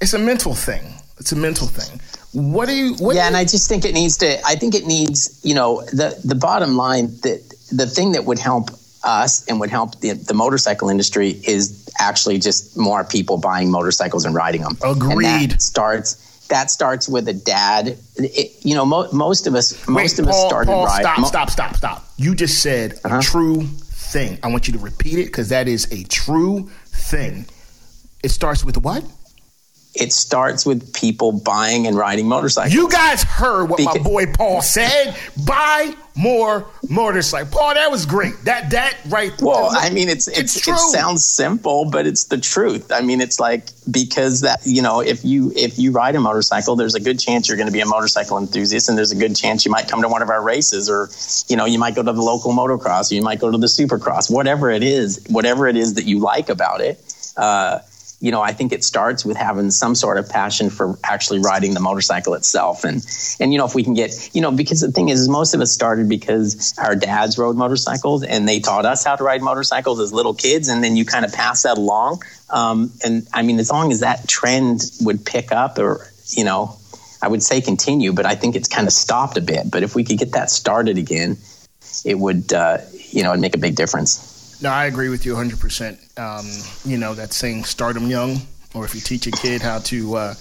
it's 0.00 0.14
a 0.14 0.18
mental 0.18 0.54
thing. 0.54 0.94
It's 1.18 1.32
a 1.32 1.36
mental 1.36 1.66
thing. 1.66 2.00
What 2.32 2.68
do 2.68 2.74
you? 2.74 2.94
What 2.94 3.16
yeah, 3.16 3.22
do 3.22 3.24
you, 3.24 3.26
and 3.28 3.36
I 3.36 3.42
just 3.44 3.68
think 3.68 3.84
it 3.84 3.94
needs 3.94 4.16
to. 4.18 4.38
I 4.46 4.54
think 4.54 4.74
it 4.74 4.86
needs. 4.86 5.40
You 5.42 5.54
know, 5.54 5.82
the 5.86 6.20
the 6.24 6.34
bottom 6.34 6.76
line 6.76 7.06
that 7.22 7.42
the 7.72 7.86
thing 7.86 8.12
that 8.12 8.24
would 8.24 8.38
help 8.38 8.70
us 9.04 9.46
and 9.46 9.60
would 9.60 9.70
help 9.70 10.00
the, 10.00 10.12
the 10.12 10.34
motorcycle 10.34 10.88
industry 10.88 11.30
is 11.46 11.88
actually 11.98 12.38
just 12.38 12.76
more 12.76 13.04
people 13.04 13.38
buying 13.38 13.70
motorcycles 13.70 14.24
and 14.24 14.34
riding 14.34 14.62
them. 14.62 14.76
Agreed. 14.84 15.26
And 15.26 15.50
that 15.52 15.62
starts 15.62 16.46
that 16.48 16.70
starts 16.70 17.08
with 17.08 17.28
a 17.28 17.34
dad. 17.34 17.98
It, 18.16 18.64
you 18.64 18.74
know, 18.74 18.86
mo- 18.86 19.10
most 19.12 19.46
of 19.46 19.54
us, 19.54 19.86
most 19.86 20.18
Wait, 20.18 20.26
of 20.26 20.30
Paul, 20.30 20.44
us 20.44 20.48
started 20.48 20.70
Paul, 20.70 20.86
riding. 20.86 21.24
Stop, 21.24 21.26
stop, 21.26 21.50
stop, 21.50 21.76
stop. 21.76 22.08
You 22.16 22.34
just 22.34 22.62
said 22.62 22.98
uh-huh. 23.04 23.18
a 23.18 23.22
true 23.22 23.64
thing. 23.64 24.38
I 24.42 24.48
want 24.48 24.66
you 24.66 24.72
to 24.74 24.78
repeat 24.78 25.18
it 25.18 25.26
because 25.26 25.50
that 25.50 25.68
is 25.68 25.90
a 25.92 26.04
true 26.04 26.70
thing. 26.86 27.46
It 28.22 28.30
starts 28.30 28.64
with 28.64 28.76
what? 28.78 29.04
it 29.98 30.12
starts 30.12 30.64
with 30.64 30.92
people 30.94 31.32
buying 31.32 31.86
and 31.86 31.96
riding 31.96 32.26
motorcycles. 32.26 32.72
You 32.72 32.88
guys 32.88 33.22
heard 33.22 33.68
what 33.68 33.78
because- 33.78 33.96
my 33.96 34.02
boy 34.02 34.26
Paul 34.26 34.62
said. 34.62 35.16
Buy 35.44 35.94
more 36.14 36.66
motorcycles. 36.88 37.52
Paul, 37.52 37.74
that 37.74 37.90
was 37.90 38.06
great. 38.06 38.34
That 38.44 38.70
that 38.70 38.96
right. 39.08 39.32
Well, 39.40 39.70
I 39.72 39.90
mean, 39.90 40.08
it's 40.08 40.28
it's, 40.28 40.56
it's 40.56 40.68
it 40.68 40.76
sounds 40.76 41.24
simple, 41.24 41.90
but 41.90 42.06
it's 42.06 42.24
the 42.24 42.38
truth. 42.38 42.92
I 42.92 43.00
mean, 43.00 43.20
it's 43.20 43.40
like 43.40 43.66
because 43.90 44.42
that 44.42 44.60
you 44.64 44.82
know, 44.82 45.00
if 45.00 45.24
you 45.24 45.52
if 45.56 45.78
you 45.78 45.92
ride 45.92 46.16
a 46.16 46.20
motorcycle, 46.20 46.76
there's 46.76 46.94
a 46.94 47.00
good 47.00 47.18
chance 47.18 47.48
you're 47.48 47.56
going 47.56 47.68
to 47.68 47.72
be 47.72 47.80
a 47.80 47.86
motorcycle 47.86 48.38
enthusiast, 48.38 48.88
and 48.88 48.98
there's 48.98 49.12
a 49.12 49.16
good 49.16 49.34
chance 49.34 49.64
you 49.64 49.70
might 49.70 49.88
come 49.88 50.02
to 50.02 50.08
one 50.08 50.22
of 50.22 50.30
our 50.30 50.42
races, 50.42 50.90
or 50.90 51.08
you 51.48 51.56
know, 51.56 51.64
you 51.64 51.78
might 51.78 51.94
go 51.94 52.02
to 52.02 52.12
the 52.12 52.22
local 52.22 52.52
motocross, 52.52 53.10
or 53.10 53.14
you 53.14 53.22
might 53.22 53.40
go 53.40 53.50
to 53.50 53.58
the 53.58 53.66
supercross, 53.66 54.30
whatever 54.30 54.70
it 54.70 54.82
is, 54.82 55.24
whatever 55.28 55.66
it 55.66 55.76
is 55.76 55.94
that 55.94 56.04
you 56.04 56.18
like 56.18 56.48
about 56.48 56.80
it. 56.80 57.00
Uh, 57.36 57.78
you 58.20 58.32
know, 58.32 58.42
I 58.42 58.52
think 58.52 58.72
it 58.72 58.82
starts 58.82 59.24
with 59.24 59.36
having 59.36 59.70
some 59.70 59.94
sort 59.94 60.18
of 60.18 60.28
passion 60.28 60.70
for 60.70 60.98
actually 61.04 61.38
riding 61.38 61.74
the 61.74 61.80
motorcycle 61.80 62.34
itself. 62.34 62.82
And, 62.82 63.06
and, 63.38 63.52
you 63.52 63.58
know, 63.58 63.64
if 63.64 63.76
we 63.76 63.84
can 63.84 63.94
get, 63.94 64.30
you 64.34 64.40
know, 64.40 64.50
because 64.50 64.80
the 64.80 64.90
thing 64.90 65.08
is, 65.08 65.28
most 65.28 65.54
of 65.54 65.60
us 65.60 65.70
started 65.70 66.08
because 66.08 66.76
our 66.78 66.96
dads 66.96 67.38
rode 67.38 67.56
motorcycles 67.56 68.24
and 68.24 68.48
they 68.48 68.58
taught 68.58 68.84
us 68.84 69.04
how 69.04 69.14
to 69.14 69.22
ride 69.22 69.40
motorcycles 69.40 70.00
as 70.00 70.12
little 70.12 70.34
kids. 70.34 70.68
And 70.68 70.82
then 70.82 70.96
you 70.96 71.04
kind 71.04 71.24
of 71.24 71.32
pass 71.32 71.62
that 71.62 71.78
along. 71.78 72.22
Um, 72.50 72.92
and 73.04 73.28
I 73.32 73.42
mean, 73.42 73.60
as 73.60 73.70
long 73.70 73.92
as 73.92 74.00
that 74.00 74.26
trend 74.26 74.82
would 75.02 75.24
pick 75.24 75.52
up 75.52 75.78
or, 75.78 76.10
you 76.26 76.42
know, 76.42 76.76
I 77.22 77.28
would 77.28 77.42
say 77.42 77.60
continue, 77.60 78.12
but 78.12 78.26
I 78.26 78.34
think 78.34 78.56
it's 78.56 78.68
kind 78.68 78.88
of 78.88 78.92
stopped 78.92 79.36
a 79.36 79.40
bit. 79.40 79.70
But 79.70 79.84
if 79.84 79.94
we 79.94 80.02
could 80.02 80.18
get 80.18 80.32
that 80.32 80.50
started 80.50 80.98
again, 80.98 81.36
it 82.04 82.18
would, 82.18 82.52
uh, 82.52 82.78
you 83.10 83.22
know, 83.22 83.30
it'd 83.30 83.40
make 83.40 83.54
a 83.54 83.58
big 83.58 83.76
difference. 83.76 84.27
No, 84.60 84.70
I 84.70 84.86
agree 84.86 85.08
with 85.08 85.24
you 85.24 85.34
100%. 85.34 86.18
Um, 86.18 86.90
you 86.90 86.98
know, 86.98 87.14
that 87.14 87.32
saying, 87.32 87.64
start 87.64 87.94
them 87.94 88.08
young, 88.08 88.40
or 88.74 88.84
if 88.84 88.94
you 88.94 89.00
teach 89.00 89.26
a 89.26 89.30
kid 89.30 89.62
how 89.62 89.78
to, 89.80 90.16
uh, 90.16 90.34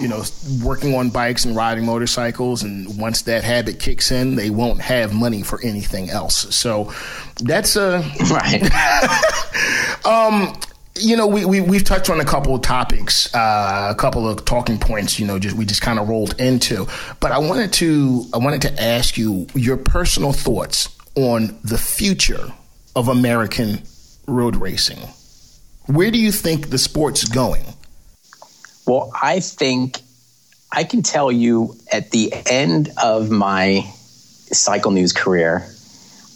you 0.00 0.08
know, 0.08 0.22
working 0.62 0.94
on 0.94 1.08
bikes 1.08 1.46
and 1.46 1.56
riding 1.56 1.86
motorcycles, 1.86 2.62
and 2.62 2.98
once 2.98 3.22
that 3.22 3.42
habit 3.42 3.78
kicks 3.78 4.10
in, 4.10 4.34
they 4.34 4.50
won't 4.50 4.80
have 4.80 5.14
money 5.14 5.42
for 5.42 5.60
anything 5.62 6.10
else. 6.10 6.54
So 6.54 6.92
that's 7.40 7.76
a. 7.76 7.96
Uh, 7.96 8.02
right. 8.30 10.04
um, 10.06 10.58
you 10.96 11.16
know, 11.16 11.26
we, 11.26 11.44
we 11.44 11.60
we've 11.60 11.84
touched 11.84 12.10
on 12.10 12.20
a 12.20 12.24
couple 12.24 12.54
of 12.54 12.62
topics, 12.62 13.34
uh, 13.34 13.88
a 13.90 13.94
couple 13.94 14.28
of 14.28 14.44
talking 14.44 14.78
points. 14.78 15.18
You 15.18 15.26
know, 15.26 15.38
just 15.38 15.56
we 15.56 15.64
just 15.64 15.82
kind 15.82 15.98
of 15.98 16.08
rolled 16.08 16.38
into. 16.40 16.86
But 17.20 17.32
I 17.32 17.38
wanted 17.38 17.72
to 17.74 18.26
I 18.32 18.38
wanted 18.38 18.62
to 18.62 18.82
ask 18.82 19.16
you 19.16 19.46
your 19.54 19.76
personal 19.76 20.32
thoughts 20.32 20.94
on 21.16 21.58
the 21.64 21.78
future 21.78 22.52
of 22.96 23.08
American 23.08 23.82
road 24.26 24.56
racing. 24.56 24.98
Where 25.86 26.10
do 26.10 26.18
you 26.18 26.32
think 26.32 26.70
the 26.70 26.78
sport's 26.78 27.28
going? 27.28 27.62
Well, 28.86 29.12
I 29.20 29.40
think 29.40 30.00
I 30.72 30.84
can 30.84 31.02
tell 31.02 31.30
you 31.30 31.76
at 31.92 32.10
the 32.10 32.32
end 32.46 32.90
of 33.02 33.30
my 33.30 33.82
cycle 34.50 34.90
news 34.90 35.12
career, 35.12 35.66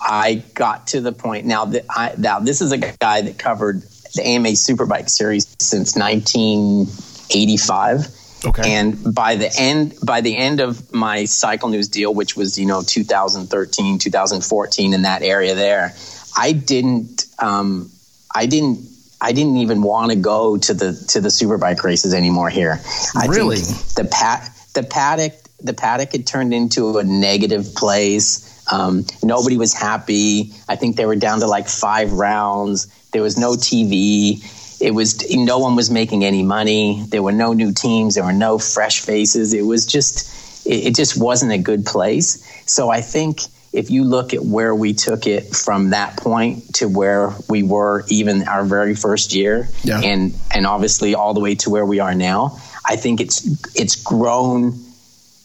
I 0.00 0.44
got 0.54 0.86
to 0.88 1.00
the 1.00 1.12
point 1.12 1.46
now 1.46 1.64
that 1.66 1.84
I 1.90 2.14
now 2.16 2.40
this 2.40 2.60
is 2.60 2.72
a 2.72 2.78
guy 2.78 3.22
that 3.22 3.38
covered 3.38 3.82
the 4.14 4.26
AMA 4.26 4.48
Superbike 4.50 5.08
series 5.10 5.56
since 5.58 5.96
1985. 5.96 8.14
Okay. 8.46 8.72
And 8.72 9.14
by 9.14 9.34
the 9.34 9.50
end 9.58 9.94
by 10.04 10.20
the 10.20 10.36
end 10.36 10.60
of 10.60 10.92
my 10.92 11.24
cycle 11.24 11.68
news 11.68 11.88
deal, 11.88 12.14
which 12.14 12.36
was 12.36 12.56
you 12.58 12.66
know 12.66 12.82
2013, 12.82 13.98
2014 13.98 14.94
in 14.94 15.02
that 15.02 15.22
area 15.22 15.56
there, 15.56 15.96
I 16.38 16.52
didn't. 16.52 17.26
Um, 17.40 17.90
I 18.32 18.46
didn't. 18.46 18.86
I 19.20 19.32
didn't 19.32 19.56
even 19.56 19.82
want 19.82 20.12
to 20.12 20.16
go 20.16 20.56
to 20.56 20.72
the 20.72 20.92
to 21.08 21.20
the 21.20 21.28
superbike 21.28 21.82
races 21.82 22.14
anymore 22.14 22.48
here. 22.48 22.80
I 23.16 23.26
really, 23.26 23.56
the 23.96 24.08
pat 24.10 24.48
the 24.74 24.84
paddock 24.84 25.32
the 25.60 25.74
paddock 25.74 26.12
had 26.12 26.26
turned 26.26 26.54
into 26.54 26.98
a 26.98 27.04
negative 27.04 27.74
place. 27.74 28.46
Um, 28.72 29.04
nobody 29.22 29.56
was 29.56 29.74
happy. 29.74 30.52
I 30.68 30.76
think 30.76 30.96
they 30.96 31.06
were 31.06 31.16
down 31.16 31.40
to 31.40 31.48
like 31.48 31.68
five 31.68 32.12
rounds. 32.12 32.86
There 33.10 33.22
was 33.22 33.36
no 33.36 33.54
TV. 33.54 34.38
It 34.80 34.92
was 34.92 35.28
no 35.34 35.58
one 35.58 35.74
was 35.74 35.90
making 35.90 36.24
any 36.24 36.44
money. 36.44 37.04
There 37.08 37.22
were 37.24 37.32
no 37.32 37.52
new 37.52 37.72
teams. 37.72 38.14
There 38.14 38.24
were 38.24 38.32
no 38.32 38.58
fresh 38.58 39.00
faces. 39.00 39.52
It 39.52 39.62
was 39.62 39.84
just 39.84 40.64
it, 40.64 40.86
it 40.88 40.94
just 40.94 41.20
wasn't 41.20 41.50
a 41.50 41.58
good 41.58 41.84
place. 41.84 42.44
So 42.70 42.90
I 42.90 43.00
think 43.00 43.40
if 43.72 43.90
you 43.90 44.04
look 44.04 44.32
at 44.32 44.44
where 44.44 44.74
we 44.74 44.94
took 44.94 45.26
it 45.26 45.54
from 45.54 45.90
that 45.90 46.16
point 46.16 46.74
to 46.74 46.88
where 46.88 47.32
we 47.48 47.62
were 47.62 48.04
even 48.08 48.46
our 48.48 48.64
very 48.64 48.94
first 48.94 49.34
year 49.34 49.68
yeah. 49.82 50.00
and 50.00 50.34
and 50.54 50.66
obviously 50.66 51.14
all 51.14 51.34
the 51.34 51.40
way 51.40 51.54
to 51.54 51.70
where 51.70 51.86
we 51.86 52.00
are 52.00 52.14
now 52.14 52.58
i 52.84 52.96
think 52.96 53.20
it's 53.20 53.46
it's 53.74 53.96
grown 54.02 54.72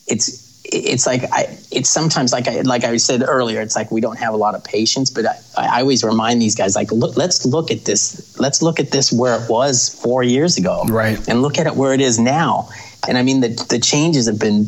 it's 0.08 0.44
it's 0.74 1.06
like 1.06 1.24
I, 1.32 1.58
it's 1.72 1.90
sometimes 1.90 2.32
like 2.32 2.48
I 2.48 2.62
like 2.62 2.84
I 2.84 2.98
said 2.98 3.24
earlier, 3.28 3.62
it's 3.62 3.76
like 3.76 3.92
we 3.92 4.02
don't 4.02 4.18
have 4.18 4.34
a 4.34 4.38
lot 4.38 4.56
of 4.56 4.64
patience. 4.64 5.10
But 5.10 5.26
I, 5.26 5.38
I 5.58 5.82
always 5.82 6.04
remind 6.04 6.42
these 6.42 6.56
guys, 6.56 6.76
like, 6.76 6.92
look, 6.92 7.16
let's 7.16 7.46
look 7.46 7.70
at 7.70 7.86
this. 7.86 8.40
Let's 8.40 8.62
look 8.62 8.80
at 8.80 8.92
this 8.92 9.12
where 9.12 9.36
it 9.36 9.50
was 9.50 9.90
four 10.02 10.24
years 10.24 10.58
ago, 10.58 10.84
right? 10.90 11.20
And 11.28 11.42
look 11.42 11.58
at 11.58 11.68
it 11.68 11.76
where 11.76 11.94
it 11.94 12.02
is 12.02 12.20
now. 12.20 12.70
And 13.08 13.18
I 13.18 13.24
mean, 13.24 13.42
the 13.42 13.50
the 13.70 13.80
changes 13.80 14.28
have 14.28 14.40
been 14.40 14.66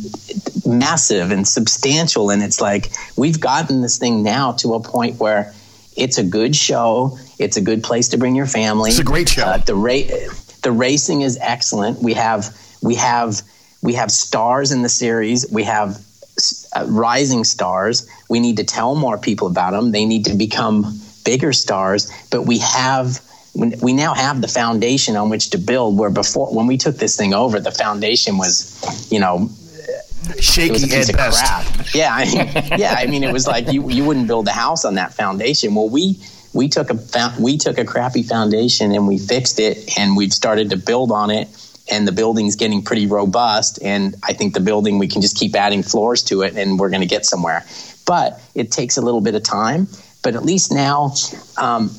massive 0.66 1.32
and 1.32 1.48
substantial. 1.48 2.30
And 2.30 2.44
it's 2.44 2.60
like 2.60 2.92
we've 3.16 3.40
gotten 3.40 3.82
this 3.82 3.98
thing 3.98 4.24
now 4.24 4.54
to 4.54 4.74
a 4.74 4.80
point 4.80 5.20
where 5.20 5.54
it's 5.96 6.18
a 6.18 6.24
good 6.24 6.56
show. 6.56 7.18
It's 7.40 7.58
a 7.58 7.62
good 7.62 7.84
place 7.84 8.10
to 8.10 8.18
bring 8.18 8.36
your 8.36 8.48
family. 8.48 8.90
It's 8.90 9.00
a 9.00 9.04
great 9.04 9.30
show. 9.30 9.44
Uh, 9.44 9.58
the 9.58 9.76
rate, 9.76 10.12
the 10.64 10.72
racing 10.72 11.22
is 11.22 11.38
excellent. 11.42 12.02
We 12.02 12.14
have 12.14 12.56
we 12.82 12.96
have 12.96 13.42
we 13.82 13.94
have 13.94 14.12
stars 14.12 14.72
in 14.72 14.82
the 14.82 14.90
series. 14.90 15.50
We 15.52 15.64
have 15.64 16.02
uh, 16.76 16.86
rising 16.88 17.44
stars. 17.44 18.08
We 18.30 18.40
need 18.40 18.58
to 18.58 18.64
tell 18.64 18.96
more 18.96 19.18
people 19.18 19.48
about 19.48 19.72
them. 19.72 19.92
They 19.92 20.06
need 20.06 20.26
to 20.26 20.36
become 20.36 21.00
bigger 21.24 21.54
stars. 21.54 22.12
But 22.32 22.44
we 22.44 22.60
have 22.60 23.22
we 23.56 23.93
now 23.93 24.14
have 24.14 24.41
the 24.41 24.47
foundation 24.47 25.16
on 25.16 25.30
which 25.30 25.49
to 25.51 25.58
build. 25.58 25.97
Where 25.97 26.10
before, 26.10 26.53
when 26.53 26.68
we 26.68 26.78
took 26.78 26.97
this 26.97 27.16
thing 27.16 27.34
over, 27.34 27.60
the 27.60 27.72
foundation 27.72 28.38
was, 28.38 29.08
you 29.12 29.20
know, 29.20 29.49
shaky 30.39 30.93
at 30.93 31.12
best. 31.14 31.45
Crap. 31.45 31.93
Yeah, 31.93 32.14
I 32.14 32.26
mean, 32.26 32.80
yeah. 32.80 32.95
I 32.97 33.06
mean, 33.08 33.24
it 33.24 33.32
was 33.32 33.47
like 33.47 33.72
you 33.72 33.89
you 33.89 34.03
wouldn't 34.03 34.28
build 34.28 34.47
a 34.47 34.51
house 34.51 34.86
on 34.86 34.95
that 34.95 35.14
foundation. 35.14 35.74
Well, 35.74 35.89
we 35.89 36.20
we 36.53 36.68
took 36.68 36.89
a 36.89 36.99
we 37.39 37.58
took 37.58 37.78
a 37.78 37.86
crappy 37.86 38.24
foundation 38.24 38.91
and 38.91 39.08
we 39.08 39.18
fixed 39.18 39.60
it, 39.60 39.97
and 39.97 40.18
we've 40.18 40.34
started 40.34 40.70
to 40.72 40.78
build 40.78 41.12
on 41.12 41.30
it 41.30 41.47
and 41.91 42.08
the 42.08 42.12
building's 42.12 42.56
getting 42.56 42.82
pretty 42.82 43.06
robust. 43.06 43.80
And 43.82 44.16
I 44.24 44.34
think 44.34 44.53
the 44.53 44.60
building, 44.60 44.97
we 44.97 45.08
can 45.08 45.22
just 45.22 45.38
keep 45.38 45.56
adding 45.56 45.84
floors 45.84 46.24
to 46.24 46.41
it 46.41 46.56
and 46.58 46.80
we're 46.80 46.89
going 46.89 47.01
to 47.01 47.08
get 47.08 47.26
somewhere. 47.26 47.64
But 48.06 48.41
it 48.56 48.72
takes 48.72 48.97
a 48.97 49.01
little 49.01 49.22
bit 49.22 49.36
of 49.36 49.43
time. 49.43 49.88
But 50.24 50.36
at 50.36 50.43
least 50.43 50.72
now, 50.72 51.14
um, 51.58 51.91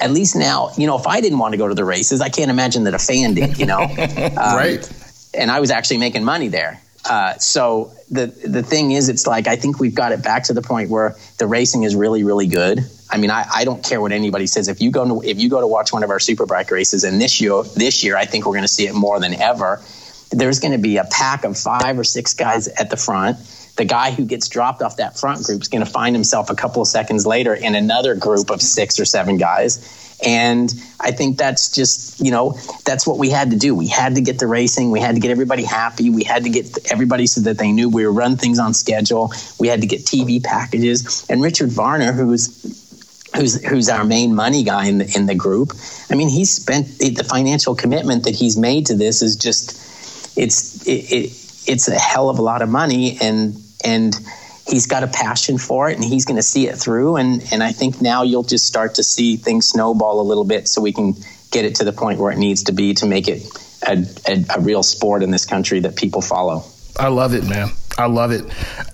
at 0.00 0.10
least 0.10 0.36
now, 0.36 0.70
you 0.76 0.86
know, 0.86 0.98
if 0.98 1.06
I 1.06 1.20
didn't 1.20 1.38
want 1.38 1.52
to 1.52 1.58
go 1.58 1.68
to 1.68 1.74
the 1.74 1.84
races, 1.84 2.20
I 2.20 2.28
can't 2.28 2.50
imagine 2.50 2.84
that 2.84 2.94
a 2.94 2.98
fan 2.98 3.34
did, 3.34 3.58
you 3.58 3.66
know? 3.66 3.86
Um, 4.34 4.56
right. 4.56 5.30
And 5.34 5.50
I 5.50 5.60
was 5.60 5.70
actually 5.70 5.98
making 5.98 6.24
money 6.24 6.48
there. 6.48 6.80
Uh, 7.08 7.34
so 7.38 7.92
the 8.10 8.26
the 8.46 8.62
thing 8.62 8.92
is, 8.92 9.08
it's 9.08 9.26
like 9.26 9.46
I 9.46 9.56
think 9.56 9.78
we've 9.78 9.94
got 9.94 10.12
it 10.12 10.22
back 10.22 10.44
to 10.44 10.54
the 10.54 10.62
point 10.62 10.88
where 10.90 11.16
the 11.38 11.46
racing 11.46 11.82
is 11.82 11.94
really, 11.94 12.24
really 12.24 12.46
good. 12.46 12.80
I 13.10 13.18
mean, 13.18 13.30
I, 13.30 13.44
I 13.52 13.64
don't 13.64 13.84
care 13.84 14.00
what 14.00 14.12
anybody 14.12 14.46
says. 14.46 14.68
If 14.68 14.80
you 14.80 14.90
go 14.90 15.04
to 15.06 15.28
if 15.28 15.38
you 15.38 15.50
go 15.50 15.60
to 15.60 15.66
watch 15.66 15.92
one 15.92 16.02
of 16.02 16.10
our 16.10 16.18
Superbike 16.18 16.70
races, 16.70 17.04
and 17.04 17.20
this 17.20 17.40
year 17.40 17.62
this 17.76 18.02
year 18.02 18.16
I 18.16 18.24
think 18.24 18.46
we're 18.46 18.52
going 18.52 18.62
to 18.62 18.68
see 18.68 18.86
it 18.86 18.94
more 18.94 19.20
than 19.20 19.34
ever. 19.34 19.82
There's 20.30 20.58
going 20.58 20.72
to 20.72 20.78
be 20.78 20.96
a 20.96 21.04
pack 21.04 21.44
of 21.44 21.58
five 21.58 21.98
or 21.98 22.04
six 22.04 22.32
guys 22.32 22.68
at 22.68 22.90
the 22.90 22.96
front. 22.96 23.36
The 23.76 23.84
guy 23.84 24.12
who 24.12 24.24
gets 24.24 24.48
dropped 24.48 24.82
off 24.82 24.96
that 24.98 25.18
front 25.18 25.44
group 25.44 25.62
is 25.62 25.68
going 25.68 25.84
to 25.84 25.90
find 25.90 26.14
himself 26.14 26.50
a 26.50 26.54
couple 26.54 26.80
of 26.82 26.88
seconds 26.88 27.26
later 27.26 27.54
in 27.54 27.74
another 27.74 28.14
group 28.14 28.50
of 28.50 28.62
six 28.62 29.00
or 29.00 29.04
seven 29.04 29.36
guys. 29.36 30.02
And 30.24 30.72
I 31.00 31.10
think 31.10 31.38
that's 31.38 31.70
just, 31.70 32.20
you 32.20 32.30
know, 32.30 32.56
that's 32.84 33.06
what 33.06 33.18
we 33.18 33.30
had 33.30 33.50
to 33.50 33.56
do. 33.56 33.74
We 33.74 33.88
had 33.88 34.14
to 34.14 34.20
get 34.20 34.38
the 34.38 34.46
racing. 34.46 34.90
We 34.90 35.00
had 35.00 35.16
to 35.16 35.20
get 35.20 35.30
everybody 35.30 35.64
happy. 35.64 36.08
We 36.08 36.24
had 36.24 36.44
to 36.44 36.50
get 36.50 36.90
everybody 36.90 37.26
so 37.26 37.40
that 37.42 37.58
they 37.58 37.72
knew 37.72 37.88
we 37.88 38.06
were 38.06 38.12
run 38.12 38.36
things 38.36 38.58
on 38.58 38.74
schedule. 38.74 39.32
We 39.58 39.68
had 39.68 39.80
to 39.80 39.86
get 39.86 40.02
TV 40.02 40.42
packages. 40.42 41.26
And 41.28 41.42
Richard 41.42 41.70
Varner, 41.70 42.12
who's 42.12 42.48
who's 43.36 43.62
who's 43.64 43.88
our 43.88 44.04
main 44.04 44.34
money 44.34 44.62
guy 44.62 44.86
in 44.86 44.98
the 44.98 45.12
in 45.16 45.26
the 45.26 45.34
group. 45.34 45.72
I 46.10 46.14
mean, 46.14 46.28
he's 46.28 46.50
spent 46.50 46.98
the 46.98 47.26
financial 47.28 47.74
commitment 47.74 48.24
that 48.24 48.34
he's 48.34 48.56
made 48.56 48.86
to 48.86 48.94
this 48.94 49.22
is 49.22 49.36
just 49.36 50.38
it's 50.38 50.86
it, 50.86 51.12
it, 51.12 51.24
it's 51.66 51.88
a 51.88 51.98
hell 51.98 52.30
of 52.30 52.38
a 52.38 52.42
lot 52.42 52.62
of 52.62 52.68
money 52.68 53.18
and 53.20 53.60
and 53.84 54.18
he's 54.66 54.86
got 54.86 55.02
a 55.02 55.06
passion 55.06 55.58
for 55.58 55.90
it 55.90 55.96
and 55.96 56.04
he's 56.04 56.24
going 56.24 56.36
to 56.36 56.42
see 56.42 56.68
it 56.68 56.76
through 56.76 57.16
and 57.16 57.46
and 57.52 57.62
I 57.62 57.72
think 57.72 58.00
now 58.00 58.22
you'll 58.22 58.42
just 58.42 58.66
start 58.66 58.94
to 58.94 59.02
see 59.02 59.36
things 59.36 59.68
snowball 59.68 60.20
a 60.20 60.26
little 60.26 60.44
bit 60.44 60.68
so 60.68 60.80
we 60.80 60.92
can 60.92 61.14
get 61.50 61.64
it 61.64 61.76
to 61.76 61.84
the 61.84 61.92
point 61.92 62.18
where 62.18 62.32
it 62.32 62.38
needs 62.38 62.64
to 62.64 62.72
be 62.72 62.94
to 62.94 63.06
make 63.06 63.28
it 63.28 63.42
a, 63.86 64.04
a, 64.28 64.44
a 64.56 64.60
real 64.60 64.82
sport 64.82 65.22
in 65.22 65.30
this 65.30 65.44
country 65.44 65.80
that 65.80 65.96
people 65.96 66.20
follow. 66.20 66.64
I 66.98 67.08
love 67.08 67.34
it, 67.34 67.44
man. 67.44 67.70
I 67.96 68.06
love 68.06 68.32
it. 68.32 68.44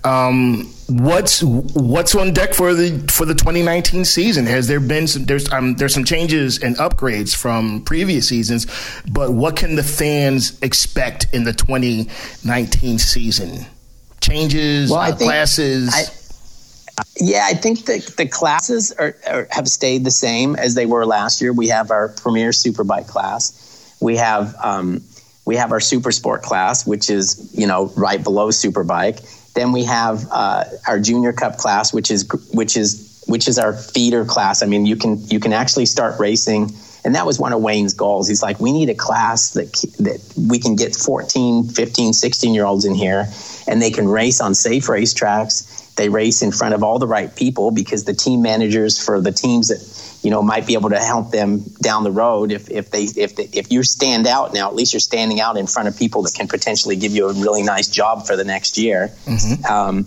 Um, 0.05 0.71
what's 0.87 1.41
what's 1.41 2.15
on 2.15 2.33
deck 2.33 2.53
for 2.53 2.73
the 2.73 2.99
for 3.09 3.25
the 3.25 3.33
2019 3.33 4.05
season? 4.05 4.45
Has 4.45 4.67
there 4.67 4.79
been 4.79 5.07
some 5.07 5.25
there's 5.25 5.51
um, 5.51 5.75
there's 5.75 5.93
some 5.93 6.03
changes 6.03 6.61
and 6.61 6.75
upgrades 6.77 7.35
from 7.35 7.83
previous 7.83 8.27
seasons, 8.27 8.67
but 9.11 9.33
what 9.33 9.55
can 9.55 9.75
the 9.75 9.83
fans 9.83 10.59
expect 10.61 11.27
in 11.33 11.43
the 11.43 11.53
2019 11.53 12.99
season? 12.99 13.65
Changes, 14.31 14.89
well, 14.89 14.99
uh, 14.99 15.15
think, 15.15 15.29
classes. 15.29 15.89
I, 15.93 16.03
yeah, 17.19 17.45
I 17.49 17.53
think 17.53 17.85
the 17.85 18.13
the 18.17 18.27
classes 18.27 18.91
are, 18.93 19.15
are, 19.29 19.47
have 19.51 19.67
stayed 19.67 20.03
the 20.03 20.11
same 20.11 20.55
as 20.55 20.75
they 20.75 20.85
were 20.85 21.05
last 21.05 21.41
year. 21.41 21.53
We 21.53 21.67
have 21.67 21.91
our 21.91 22.09
premier 22.09 22.51
superbike 22.51 23.07
class. 23.07 23.95
We 23.99 24.17
have 24.17 24.55
um, 24.63 25.03
we 25.45 25.55
have 25.55 25.71
our 25.71 25.79
super 25.79 26.11
sport 26.11 26.43
class, 26.43 26.85
which 26.85 27.09
is 27.09 27.51
you 27.53 27.67
know 27.67 27.91
right 27.97 28.23
below 28.23 28.49
superbike. 28.49 29.21
Then 29.53 29.71
we 29.71 29.83
have 29.83 30.25
uh, 30.31 30.63
our 30.87 30.99
junior 30.99 31.33
cup 31.33 31.57
class, 31.57 31.93
which 31.93 32.09
is 32.09 32.29
which 32.53 32.77
is 32.77 33.23
which 33.27 33.47
is 33.47 33.59
our 33.59 33.73
feeder 33.73 34.25
class. 34.25 34.63
I 34.63 34.65
mean, 34.65 34.85
you 34.85 34.95
can 34.95 35.19
you 35.27 35.39
can 35.39 35.53
actually 35.53 35.85
start 35.85 36.19
racing, 36.19 36.71
and 37.03 37.15
that 37.15 37.25
was 37.25 37.39
one 37.39 37.53
of 37.53 37.61
Wayne's 37.61 37.93
goals. 37.93 38.27
He's 38.27 38.43
like, 38.43 38.59
we 38.59 38.71
need 38.71 38.89
a 38.89 38.95
class 38.95 39.51
that 39.51 39.71
that 39.99 40.21
we 40.49 40.59
can 40.59 40.75
get 40.75 40.95
14, 40.95 41.69
15, 41.69 42.13
16 42.13 42.53
year 42.53 42.65
olds 42.65 42.85
in 42.85 42.95
here, 42.95 43.27
and 43.67 43.81
they 43.81 43.91
can 43.91 44.07
race 44.07 44.41
on 44.41 44.53
safe 44.53 44.85
racetracks. 44.85 45.95
They 45.95 46.09
race 46.09 46.41
in 46.41 46.51
front 46.51 46.73
of 46.73 46.83
all 46.83 46.99
the 46.99 47.07
right 47.07 47.35
people 47.35 47.71
because 47.71 48.05
the 48.05 48.13
team 48.13 48.41
managers 48.41 49.03
for 49.03 49.19
the 49.19 49.31
teams 49.31 49.67
that 49.67 49.81
you 50.23 50.29
know 50.29 50.41
might 50.41 50.67
be 50.67 50.73
able 50.73 50.89
to 50.89 50.99
help 50.99 51.31
them 51.31 51.63
down 51.81 52.03
the 52.03 52.11
road 52.11 52.51
if 52.51 52.69
if 52.69 52.91
they 52.91 53.03
if 53.03 53.35
they, 53.35 53.49
if 53.53 53.71
you 53.71 53.83
stand 53.83 54.27
out 54.27 54.53
now 54.53 54.67
at 54.67 54.75
least 54.75 54.93
you're 54.93 54.99
standing 54.99 55.39
out 55.39 55.57
in 55.57 55.67
front 55.67 55.87
of 55.87 55.97
people 55.97 56.21
that 56.21 56.33
can 56.33 56.47
potentially 56.47 56.95
give 56.95 57.11
you 57.11 57.27
a 57.27 57.33
really 57.33 57.63
nice 57.63 57.87
job 57.87 58.25
for 58.27 58.35
the 58.35 58.43
next 58.43 58.77
year 58.77 59.11
mm-hmm. 59.25 59.65
um, 59.65 60.05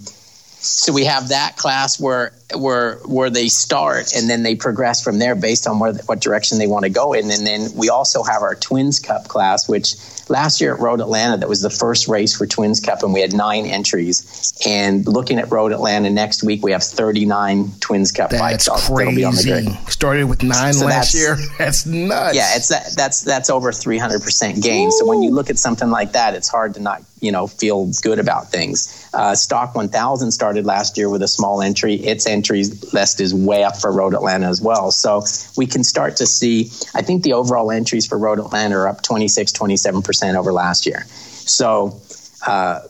so 0.65 0.93
we 0.93 1.05
have 1.05 1.29
that 1.29 1.57
class 1.57 2.01
where 2.01 2.33
where 2.55 2.97
where 3.07 3.31
they 3.31 3.49
start 3.49 4.15
and 4.15 4.31
then 4.31 4.43
they 4.43 4.55
progress 4.55 5.03
from 5.03 5.19
there 5.19 5.35
based 5.35 5.67
on 5.67 5.79
where 5.79 5.93
what 6.07 6.21
direction 6.21 6.59
they 6.59 6.67
want 6.67 6.85
to 6.85 6.91
go 6.91 7.13
in. 7.13 7.31
And 7.31 7.47
then 7.47 7.69
we 7.75 7.91
also 7.91 8.23
have 8.23 8.43
our 8.43 8.55
twins 8.55 8.99
cup 8.99 9.29
class 9.29 9.69
which 9.69 9.95
last 10.31 10.61
year 10.61 10.75
at 10.75 10.81
road 10.81 11.01
atlanta 11.01 11.37
that 11.37 11.49
was 11.49 11.61
the 11.61 11.69
first 11.71 12.09
race 12.09 12.35
for 12.35 12.47
twins 12.47 12.81
cup 12.81 13.03
and 13.03 13.13
we 13.13 13.21
had 13.21 13.35
nine 13.35 13.67
entries. 13.67 14.53
And 14.67 15.07
looking 15.07 15.39
at 15.39 15.51
road 15.51 15.73
atlanta 15.73 16.11
next 16.11 16.43
week 16.43 16.63
we 16.63 16.73
have 16.73 16.83
39 16.83 17.71
twins 17.81 18.13
cup 18.13 18.31
that's 18.31 18.69
bikes 18.69 18.87
crazy. 18.87 18.95
that'll 18.97 19.17
be 19.17 19.25
on 19.25 19.35
the 19.35 19.43
grid. 19.43 19.89
started 19.91 20.25
with 20.25 20.43
nine 20.43 20.73
so 20.73 20.87
last 20.87 21.15
year. 21.15 21.37
That's 21.59 21.87
nuts. 21.87 22.37
Yeah 22.37 22.57
it's 22.57 22.69
that, 22.69 22.95
that's 22.97 23.23
that's 23.23 23.51
over 23.51 23.71
300% 23.71 24.63
gain. 24.63 24.89
Ooh. 24.89 24.91
so 24.93 25.07
when 25.07 25.23
you 25.23 25.31
look 25.31 25.51
at 25.51 25.59
something 25.59 25.91
like 25.91 26.13
that 26.13 26.35
it's 26.35 26.49
hard 26.49 26.75
to 26.75 26.81
not 26.81 27.03
you 27.25 27.33
know 27.33 27.47
feel 27.47 27.91
good 28.03 28.19
about 28.19 28.51
things 28.51 29.09
uh, 29.15 29.35
stock 29.35 29.75
1000 29.75 30.31
started 30.31 30.65
last 30.67 30.97
year 30.99 31.09
with 31.09 31.23
a 31.23 31.29
small 31.29 31.63
entry 31.63 31.95
its 31.97 32.27
entry 32.27 32.65
list 32.93 33.21
is 33.21 33.35
way 33.35 33.65
up 33.65 33.77
for 33.77 33.93
Road 33.93 34.15
Atlanta 34.15 34.47
as 34.47 34.61
well. 34.61 34.91
So 34.91 35.25
we 35.57 35.67
can 35.67 35.85
start 35.85 36.17
to 36.17 36.27
see, 36.27 36.71
I 36.95 37.03
think 37.03 37.23
the 37.23 37.33
overall 37.33 37.71
entries 37.71 38.07
for 38.07 38.19
Road 38.19 38.39
Atlanta 38.39 38.77
are 38.77 38.89
up 38.89 39.03
26, 39.03 39.53
27% 39.53 40.35
over 40.35 40.53
last 40.53 40.87
year. 40.87 41.05
So, 41.07 42.01
uh, 42.47 42.81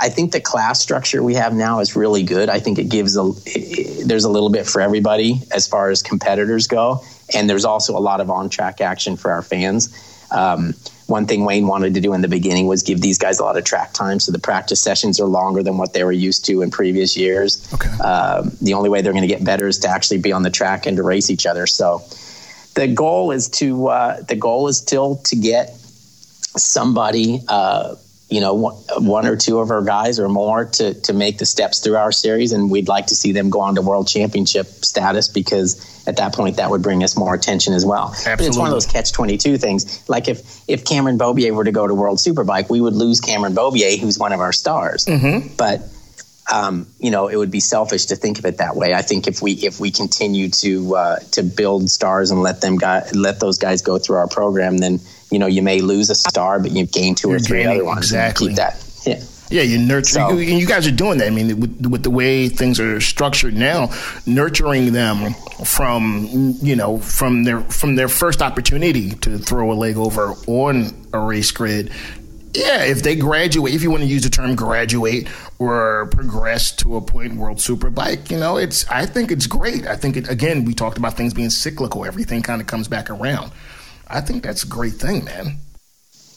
I 0.00 0.08
think 0.08 0.32
the 0.32 0.40
class 0.40 0.80
structure 0.80 1.22
we 1.22 1.34
have 1.34 1.52
now 1.52 1.80
is 1.80 1.94
really 1.94 2.22
good. 2.22 2.48
I 2.48 2.58
think 2.58 2.78
it 2.78 2.88
gives 2.88 3.14
a 3.14 3.30
there's 4.06 4.24
a 4.24 4.28
little 4.30 4.48
bit 4.48 4.66
for 4.66 4.80
everybody 4.80 5.42
as 5.52 5.68
far 5.68 5.90
as 5.90 6.02
competitors 6.02 6.66
go, 6.66 7.04
and 7.34 7.48
there's 7.48 7.66
also 7.66 7.96
a 7.96 8.00
lot 8.00 8.22
of 8.22 8.30
on 8.30 8.48
track 8.48 8.80
action 8.80 9.16
for 9.16 9.30
our 9.30 9.42
fans. 9.42 9.94
Um, 10.30 10.72
one 11.10 11.26
thing 11.26 11.44
Wayne 11.44 11.66
wanted 11.66 11.92
to 11.94 12.00
do 12.00 12.14
in 12.14 12.22
the 12.22 12.28
beginning 12.28 12.66
was 12.66 12.82
give 12.82 13.00
these 13.00 13.18
guys 13.18 13.40
a 13.40 13.44
lot 13.44 13.56
of 13.56 13.64
track 13.64 13.92
time, 13.92 14.20
so 14.20 14.32
the 14.32 14.38
practice 14.38 14.80
sessions 14.80 15.20
are 15.20 15.26
longer 15.26 15.62
than 15.62 15.76
what 15.76 15.92
they 15.92 16.04
were 16.04 16.12
used 16.12 16.44
to 16.46 16.62
in 16.62 16.70
previous 16.70 17.16
years. 17.16 17.68
Okay. 17.74 17.90
Um, 17.98 18.56
the 18.62 18.74
only 18.74 18.88
way 18.88 19.02
they're 19.02 19.12
going 19.12 19.28
to 19.28 19.28
get 19.28 19.44
better 19.44 19.66
is 19.66 19.78
to 19.80 19.88
actually 19.88 20.18
be 20.18 20.32
on 20.32 20.42
the 20.42 20.50
track 20.50 20.86
and 20.86 20.96
to 20.96 21.02
race 21.02 21.28
each 21.28 21.44
other. 21.44 21.66
So 21.66 22.02
the 22.74 22.86
goal 22.86 23.32
is 23.32 23.48
to 23.50 23.88
uh, 23.88 24.22
the 24.22 24.36
goal 24.36 24.68
is 24.68 24.78
still 24.78 25.16
to 25.24 25.36
get 25.36 25.70
somebody. 26.56 27.42
Uh, 27.48 27.96
you 28.30 28.40
know, 28.40 28.72
one 28.98 29.26
or 29.26 29.36
two 29.36 29.58
of 29.58 29.70
our 29.70 29.82
guys 29.82 30.20
or 30.20 30.28
more 30.28 30.64
to 30.64 30.94
to 30.94 31.12
make 31.12 31.38
the 31.38 31.46
steps 31.46 31.80
through 31.80 31.96
our 31.96 32.12
series, 32.12 32.52
and 32.52 32.70
we'd 32.70 32.88
like 32.88 33.06
to 33.06 33.14
see 33.14 33.32
them 33.32 33.50
go 33.50 33.60
on 33.60 33.74
to 33.74 33.82
world 33.82 34.06
championship 34.06 34.66
status 34.84 35.28
because 35.28 35.90
at 36.06 36.16
that 36.16 36.34
point 36.34 36.56
that 36.56 36.70
would 36.70 36.82
bring 36.82 37.02
us 37.02 37.16
more 37.16 37.34
attention 37.34 37.74
as 37.74 37.84
well. 37.84 38.08
Absolutely. 38.08 38.36
But 38.36 38.46
it's 38.48 38.58
one 38.58 38.66
of 38.66 38.72
those 38.72 38.86
catch 38.86 39.12
22 39.12 39.58
things. 39.58 40.08
Like 40.08 40.28
if, 40.28 40.62
if 40.68 40.84
Cameron 40.84 41.18
Beaubier 41.18 41.54
were 41.54 41.64
to 41.64 41.72
go 41.72 41.86
to 41.86 41.94
World 41.94 42.18
Superbike, 42.18 42.68
we 42.68 42.80
would 42.80 42.94
lose 42.94 43.20
Cameron 43.20 43.54
Beaubier, 43.54 43.98
who's 43.98 44.18
one 44.18 44.32
of 44.32 44.40
our 44.40 44.52
stars. 44.52 45.06
Mm-hmm. 45.06 45.54
But, 45.56 45.82
um, 46.52 46.86
you 46.98 47.10
know, 47.10 47.28
it 47.28 47.36
would 47.36 47.50
be 47.50 47.60
selfish 47.60 48.06
to 48.06 48.16
think 48.16 48.38
of 48.38 48.44
it 48.44 48.58
that 48.58 48.76
way. 48.76 48.92
I 48.92 49.02
think 49.02 49.26
if 49.26 49.40
we 49.40 49.52
if 49.52 49.78
we 49.78 49.90
continue 49.90 50.48
to 50.48 50.96
uh, 50.96 51.18
to 51.32 51.42
build 51.42 51.90
stars 51.90 52.30
and 52.30 52.42
let 52.42 52.60
them 52.60 52.76
guy, 52.76 53.08
let 53.14 53.38
those 53.38 53.58
guys 53.58 53.82
go 53.82 53.98
through 53.98 54.16
our 54.16 54.28
program, 54.28 54.78
then 54.78 54.98
you 55.30 55.38
know 55.38 55.46
you 55.46 55.62
may 55.62 55.80
lose 55.80 56.10
a 56.10 56.14
star, 56.14 56.58
but 56.60 56.72
you 56.72 56.86
gain 56.86 57.14
2 57.14 57.28
You're 57.28 57.36
or 57.36 57.40
three 57.40 57.64
other 57.64 57.84
ones. 57.84 57.98
Exactly. 57.98 58.48
Keep 58.48 58.56
that. 58.56 58.84
Yeah. 59.06 59.22
Yeah, 59.52 59.62
you 59.62 59.78
nurture, 59.78 60.12
so, 60.12 60.30
you, 60.38 60.58
you 60.58 60.64
guys 60.64 60.86
are 60.86 60.92
doing 60.92 61.18
that. 61.18 61.26
I 61.26 61.30
mean, 61.30 61.58
with, 61.58 61.84
with 61.84 62.02
the 62.04 62.10
way 62.10 62.48
things 62.48 62.78
are 62.78 63.00
structured 63.00 63.56
now, 63.56 63.92
nurturing 64.24 64.92
them 64.92 65.34
from 65.64 66.54
you 66.62 66.76
know 66.76 66.98
from 66.98 67.42
their 67.42 67.60
from 67.62 67.96
their 67.96 68.08
first 68.08 68.42
opportunity 68.42 69.10
to 69.10 69.38
throw 69.38 69.72
a 69.72 69.74
leg 69.74 69.96
over 69.96 70.34
on 70.46 70.94
a 71.12 71.18
race 71.18 71.50
grid 71.50 71.90
yeah, 72.54 72.84
if 72.84 73.02
they 73.02 73.14
graduate, 73.14 73.74
if 73.74 73.82
you 73.82 73.90
want 73.90 74.02
to 74.02 74.08
use 74.08 74.22
the 74.22 74.30
term 74.30 74.56
graduate 74.56 75.28
or 75.58 76.06
progress 76.06 76.72
to 76.76 76.96
a 76.96 77.00
point 77.00 77.34
world 77.34 77.58
superbike, 77.58 78.30
you 78.30 78.38
know, 78.38 78.56
it's 78.56 78.88
I 78.88 79.06
think 79.06 79.30
it's 79.30 79.46
great. 79.46 79.86
I 79.86 79.94
think 79.94 80.16
it 80.16 80.28
again, 80.28 80.64
we 80.64 80.74
talked 80.74 80.98
about 80.98 81.16
things 81.16 81.32
being 81.32 81.50
cyclical, 81.50 82.04
everything 82.04 82.42
kind 82.42 82.60
of 82.60 82.66
comes 82.66 82.88
back 82.88 83.08
around. 83.08 83.52
I 84.10 84.20
think 84.20 84.42
that's 84.42 84.64
a 84.64 84.66
great 84.66 84.94
thing, 84.94 85.24
man. 85.24 85.58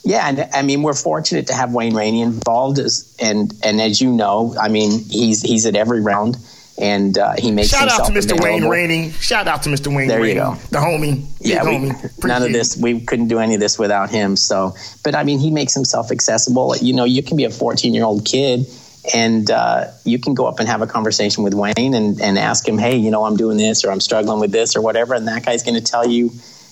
Yeah, 0.04 0.28
and 0.28 0.48
I 0.52 0.62
mean 0.62 0.82
we're 0.82 0.94
fortunate 0.94 1.46
to 1.46 1.54
have 1.54 1.72
Wayne 1.72 1.94
Rainey 1.94 2.20
involved, 2.20 2.78
as, 2.78 3.16
and 3.20 3.52
and 3.64 3.80
as 3.80 4.00
you 4.00 4.12
know, 4.12 4.54
I 4.60 4.68
mean 4.68 5.02
he's 5.08 5.40
he's 5.40 5.64
at 5.64 5.76
every 5.76 6.02
round, 6.02 6.36
and 6.78 7.16
uh, 7.16 7.32
he 7.38 7.50
makes. 7.50 7.70
Shout 7.70 7.88
out 7.88 8.06
to 8.06 8.12
Mr. 8.12 8.38
Available. 8.38 8.68
Wayne 8.68 8.68
Rainey. 8.68 9.10
Shout 9.12 9.48
out 9.48 9.62
to 9.62 9.70
Mr. 9.70 9.94
Wayne. 9.94 10.08
There 10.08 10.20
Rainey, 10.20 10.34
you 10.34 10.40
go, 10.40 10.56
the 10.70 10.78
homie. 10.78 11.24
Yeah, 11.40 11.64
we, 11.64 11.88
homie. 11.88 12.26
none 12.26 12.42
of 12.42 12.52
this. 12.52 12.76
We 12.76 13.00
couldn't 13.00 13.28
do 13.28 13.38
any 13.38 13.54
of 13.54 13.60
this 13.60 13.78
without 13.78 14.10
him. 14.10 14.36
So, 14.36 14.74
but 15.02 15.14
I 15.14 15.24
mean, 15.24 15.38
he 15.38 15.50
makes 15.50 15.72
himself 15.72 16.10
accessible. 16.10 16.76
You 16.76 16.92
know, 16.92 17.04
you 17.04 17.22
can 17.22 17.38
be 17.38 17.44
a 17.44 17.50
14 17.50 17.94
year 17.94 18.04
old 18.04 18.24
kid. 18.24 18.66
And 19.14 19.50
uh, 19.50 19.88
you 20.04 20.18
can 20.18 20.32
go 20.32 20.46
up 20.46 20.60
and 20.60 20.66
have 20.66 20.80
a 20.80 20.86
conversation 20.86 21.44
with 21.44 21.52
Wayne 21.52 21.74
and, 21.76 22.18
and 22.22 22.38
ask 22.38 22.66
him, 22.66 22.78
hey, 22.78 22.96
you 22.96 23.10
know, 23.10 23.26
I'm 23.26 23.36
doing 23.36 23.58
this 23.58 23.84
or 23.84 23.90
I'm 23.90 24.00
struggling 24.00 24.40
with 24.40 24.50
this 24.50 24.76
or 24.76 24.80
whatever. 24.80 25.12
And 25.12 25.28
that 25.28 25.44
guy's 25.44 25.62
going 25.62 25.74
to 25.74 25.82
tell 25.82 26.08
you, 26.08 26.30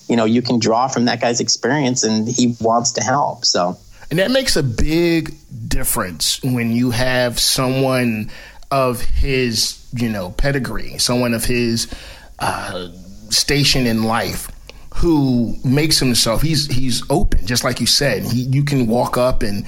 you 0.09 0.15
know, 0.15 0.25
you 0.25 0.41
can 0.41 0.59
draw 0.59 0.87
from 0.87 1.05
that 1.05 1.21
guy's 1.21 1.39
experience 1.39 2.03
and 2.03 2.27
he 2.27 2.55
wants 2.59 2.91
to 2.93 3.03
help. 3.03 3.45
So, 3.45 3.77
and 4.09 4.19
that 4.19 4.31
makes 4.31 4.55
a 4.55 4.63
big 4.63 5.35
difference 5.67 6.41
when 6.43 6.71
you 6.71 6.91
have 6.91 7.39
someone 7.39 8.29
of 8.71 9.01
his, 9.01 9.87
you 9.93 10.09
know, 10.09 10.31
pedigree, 10.31 10.97
someone 10.97 11.33
of 11.33 11.45
his 11.45 11.93
uh, 12.39 12.89
station 13.29 13.85
in 13.85 14.03
life 14.03 14.49
who 14.95 15.55
makes 15.63 15.97
himself 15.97 16.41
he's 16.41 16.67
he's 16.67 17.03
open 17.09 17.45
just 17.47 17.63
like 17.63 17.79
you 17.79 17.87
said 17.87 18.23
he, 18.23 18.43
you 18.43 18.63
can 18.63 18.85
walk 18.85 19.17
up 19.17 19.41
and 19.41 19.65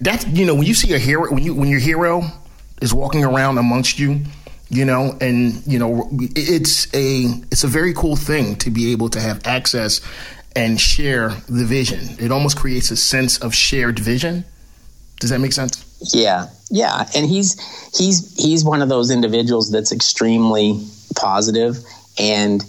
that's 0.00 0.26
you 0.26 0.44
know 0.44 0.54
when 0.54 0.66
you 0.66 0.74
see 0.74 0.92
a 0.94 0.98
hero 0.98 1.32
when 1.32 1.42
you 1.42 1.54
when 1.54 1.68
your 1.68 1.78
hero 1.78 2.22
is 2.82 2.92
walking 2.92 3.24
around 3.24 3.56
amongst 3.58 3.98
you 3.98 4.20
you 4.70 4.84
know 4.84 5.16
and 5.20 5.66
you 5.66 5.78
know 5.78 6.08
it's 6.12 6.86
a 6.94 7.24
it's 7.50 7.64
a 7.64 7.68
very 7.68 7.94
cool 7.94 8.16
thing 8.16 8.56
to 8.56 8.70
be 8.70 8.92
able 8.92 9.08
to 9.08 9.20
have 9.20 9.46
access 9.46 10.00
and 10.56 10.80
share 10.80 11.30
the 11.48 11.64
vision. 11.64 12.00
It 12.18 12.32
almost 12.32 12.56
creates 12.56 12.90
a 12.90 12.96
sense 12.96 13.38
of 13.38 13.54
shared 13.54 13.98
vision. 13.98 14.44
Does 15.20 15.30
that 15.30 15.38
make 15.38 15.52
sense? 15.52 15.84
Yeah. 16.12 16.46
Yeah. 16.70 17.06
And 17.14 17.26
he's 17.26 17.58
he's 17.96 18.36
he's 18.36 18.64
one 18.64 18.82
of 18.82 18.88
those 18.88 19.10
individuals 19.10 19.70
that's 19.70 19.92
extremely 19.92 20.84
positive 21.16 21.78
and 22.18 22.64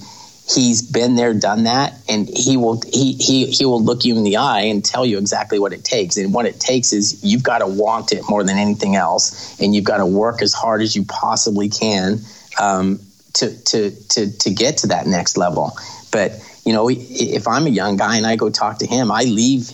he's 0.53 0.81
been 0.81 1.15
there 1.15 1.33
done 1.33 1.63
that 1.63 1.93
and 2.07 2.27
he 2.27 2.57
will 2.57 2.81
he, 2.81 3.13
he 3.13 3.45
he 3.45 3.65
will 3.65 3.81
look 3.81 4.05
you 4.05 4.17
in 4.17 4.23
the 4.23 4.37
eye 4.37 4.61
and 4.61 4.83
tell 4.83 5.05
you 5.05 5.17
exactly 5.17 5.59
what 5.59 5.73
it 5.73 5.83
takes. 5.83 6.17
And 6.17 6.33
what 6.33 6.45
it 6.45 6.59
takes 6.59 6.93
is 6.93 7.23
you've 7.23 7.43
got 7.43 7.59
to 7.59 7.67
want 7.67 8.11
it 8.11 8.23
more 8.29 8.43
than 8.43 8.57
anything 8.57 8.95
else 8.95 9.59
and 9.59 9.75
you've 9.75 9.83
got 9.83 9.97
to 9.97 10.05
work 10.05 10.41
as 10.41 10.53
hard 10.53 10.81
as 10.81 10.95
you 10.95 11.05
possibly 11.05 11.69
can 11.69 12.19
um, 12.59 12.99
to 13.33 13.55
to 13.65 13.91
to 14.09 14.37
to 14.37 14.49
get 14.49 14.77
to 14.77 14.87
that 14.87 15.07
next 15.07 15.37
level. 15.37 15.77
But 16.11 16.31
you 16.65 16.73
know 16.73 16.89
if 16.89 17.47
i'm 17.47 17.65
a 17.65 17.69
young 17.69 17.97
guy 17.97 18.17
and 18.17 18.27
i 18.27 18.35
go 18.35 18.49
talk 18.49 18.79
to 18.79 18.85
him 18.85 19.11
i 19.11 19.23
leave 19.23 19.71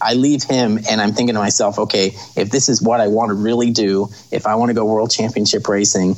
i 0.00 0.14
leave 0.14 0.42
him 0.42 0.78
and 0.90 1.00
i'm 1.00 1.12
thinking 1.12 1.34
to 1.34 1.38
myself 1.38 1.78
okay 1.78 2.06
if 2.36 2.50
this 2.50 2.68
is 2.68 2.80
what 2.82 3.00
i 3.00 3.06
want 3.06 3.28
to 3.28 3.34
really 3.34 3.70
do 3.70 4.08
if 4.30 4.46
i 4.46 4.54
want 4.54 4.70
to 4.70 4.74
go 4.74 4.84
world 4.84 5.10
championship 5.10 5.68
racing 5.68 6.16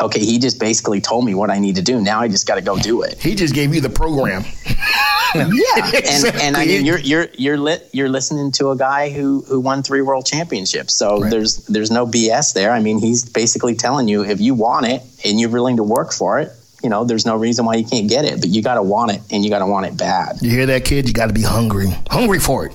okay, 0.00 0.20
he 0.20 0.38
just 0.38 0.58
basically 0.58 1.00
told 1.00 1.24
me 1.24 1.34
what 1.34 1.50
I 1.50 1.58
need 1.58 1.76
to 1.76 1.82
do. 1.82 2.00
Now 2.00 2.20
I 2.20 2.28
just 2.28 2.46
got 2.46 2.56
to 2.56 2.60
go 2.60 2.78
do 2.78 3.02
it. 3.02 3.20
He 3.20 3.34
just 3.34 3.54
gave 3.54 3.74
you 3.74 3.80
the 3.80 3.90
program. 3.90 4.44
yeah, 5.34 5.90
and, 6.06 6.36
and 6.36 6.56
I 6.56 6.64
mean, 6.66 6.86
you're 6.86 6.98
you're 6.98 7.28
you're 7.34 7.58
lit, 7.58 7.88
you're 7.92 8.08
listening 8.08 8.50
to 8.52 8.70
a 8.70 8.76
guy 8.76 9.10
who 9.10 9.42
who 9.48 9.60
won 9.60 9.82
three 9.82 10.02
world 10.02 10.26
championships. 10.26 10.94
So 10.94 11.20
right. 11.20 11.30
there's 11.30 11.56
there's 11.66 11.90
no 11.90 12.06
BS 12.06 12.54
there. 12.54 12.72
I 12.72 12.80
mean, 12.80 12.98
he's 12.98 13.28
basically 13.28 13.74
telling 13.74 14.08
you 14.08 14.24
if 14.24 14.40
you 14.40 14.54
want 14.54 14.86
it 14.86 15.02
and 15.24 15.38
you're 15.38 15.50
willing 15.50 15.76
to 15.76 15.82
work 15.82 16.12
for 16.12 16.38
it, 16.38 16.52
you 16.82 16.88
know, 16.88 17.04
there's 17.04 17.26
no 17.26 17.36
reason 17.36 17.64
why 17.64 17.74
you 17.74 17.84
can't 17.84 18.08
get 18.08 18.24
it. 18.24 18.40
But 18.40 18.50
you 18.50 18.62
got 18.62 18.74
to 18.74 18.82
want 18.82 19.12
it, 19.12 19.20
and 19.30 19.44
you 19.44 19.50
got 19.50 19.60
to 19.60 19.66
want 19.66 19.86
it 19.86 19.96
bad. 19.96 20.38
You 20.40 20.50
hear 20.50 20.66
that, 20.66 20.84
kid? 20.84 21.08
You 21.08 21.14
got 21.14 21.26
to 21.26 21.34
be 21.34 21.42
hungry, 21.42 21.88
hungry 22.10 22.38
for 22.38 22.66
it. 22.66 22.74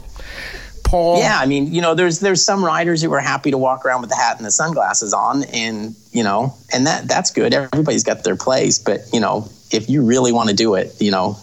Paul. 0.93 1.17
Yeah, 1.17 1.39
I 1.39 1.47
mean, 1.47 1.73
you 1.73 1.81
know, 1.81 1.95
there's 1.95 2.19
there's 2.19 2.45
some 2.45 2.63
riders 2.63 3.01
who 3.01 3.11
are 3.13 3.19
happy 3.19 3.49
to 3.49 3.57
walk 3.57 3.83
around 3.83 4.01
with 4.01 4.11
the 4.11 4.15
hat 4.15 4.37
and 4.37 4.45
the 4.45 4.51
sunglasses 4.51 5.11
on, 5.11 5.43
and 5.45 5.95
you 6.11 6.23
know, 6.23 6.53
and 6.71 6.85
that 6.85 7.07
that's 7.07 7.31
good. 7.31 7.51
Everybody's 7.51 8.03
got 8.03 8.23
their 8.23 8.35
place, 8.35 8.77
but 8.77 8.99
you 9.11 9.19
know, 9.19 9.49
if 9.71 9.89
you 9.89 10.05
really 10.05 10.31
want 10.31 10.49
to 10.49 10.55
do 10.55 10.75
it, 10.75 10.93
you 11.01 11.09
know, 11.09 11.35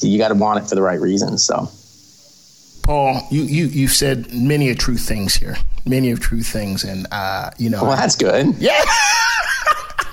you 0.00 0.16
got 0.16 0.28
to 0.28 0.34
want 0.34 0.64
it 0.64 0.70
for 0.70 0.74
the 0.74 0.80
right 0.80 0.98
reasons. 0.98 1.44
So. 1.44 1.68
Paul, 2.82 3.20
you, 3.30 3.42
you 3.42 3.66
you've 3.66 3.92
said 3.92 4.32
many 4.32 4.70
of 4.70 4.78
true 4.78 4.96
things 4.96 5.34
here, 5.34 5.58
many 5.84 6.10
of 6.10 6.20
true 6.20 6.40
things, 6.40 6.82
and 6.82 7.06
uh, 7.12 7.50
you 7.58 7.68
know. 7.68 7.82
Well, 7.82 7.96
that's 7.96 8.16
good. 8.16 8.54
Yeah. 8.56 8.80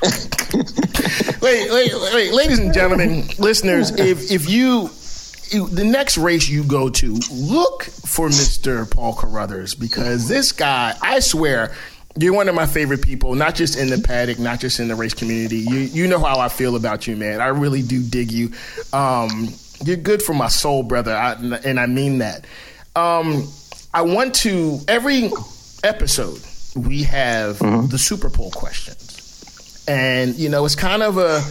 wait, 1.41 1.71
wait, 1.71 1.93
wait, 2.13 2.33
ladies 2.33 2.59
and 2.59 2.73
gentlemen, 2.73 3.23
listeners, 3.39 3.91
if 3.91 4.29
if 4.29 4.49
you 4.49 4.89
the 5.51 5.83
next 5.83 6.17
race 6.17 6.49
you 6.49 6.63
go 6.63 6.89
to, 6.89 7.19
look 7.31 7.83
for 7.83 8.29
Mr. 8.29 8.89
Paul 8.89 9.13
Carruthers 9.13 9.75
because 9.75 10.27
this 10.27 10.51
guy, 10.51 10.95
I 11.01 11.19
swear, 11.19 11.75
you're 12.17 12.33
one 12.33 12.49
of 12.49 12.55
my 12.55 12.65
favorite 12.65 13.01
people, 13.01 13.35
not 13.35 13.55
just 13.55 13.77
in 13.77 13.89
the 13.89 13.97
paddock, 13.99 14.39
not 14.39 14.59
just 14.59 14.79
in 14.79 14.87
the 14.87 14.95
race 14.95 15.13
community. 15.13 15.59
You 15.59 15.79
you 15.79 16.07
know 16.07 16.19
how 16.19 16.39
I 16.39 16.49
feel 16.49 16.75
about 16.75 17.07
you, 17.07 17.15
man. 17.15 17.41
I 17.41 17.47
really 17.47 17.81
do 17.81 18.01
dig 18.01 18.31
you. 18.31 18.51
Um, 18.93 19.49
you're 19.83 19.97
good 19.97 20.21
for 20.21 20.33
my 20.33 20.47
soul, 20.47 20.83
brother, 20.83 21.15
I, 21.15 21.33
and 21.63 21.79
I 21.79 21.85
mean 21.85 22.19
that. 22.19 22.45
Um, 22.95 23.47
I 23.93 24.01
want 24.01 24.35
to 24.35 24.79
every 24.87 25.31
episode 25.83 26.41
we 26.75 27.03
have 27.03 27.59
mm-hmm. 27.59 27.87
the 27.87 27.97
Super 27.97 28.29
Bowl 28.29 28.51
questions, 28.51 29.83
and 29.87 30.35
you 30.35 30.49
know 30.49 30.65
it's 30.65 30.75
kind 30.75 31.03
of 31.03 31.17
a 31.17 31.41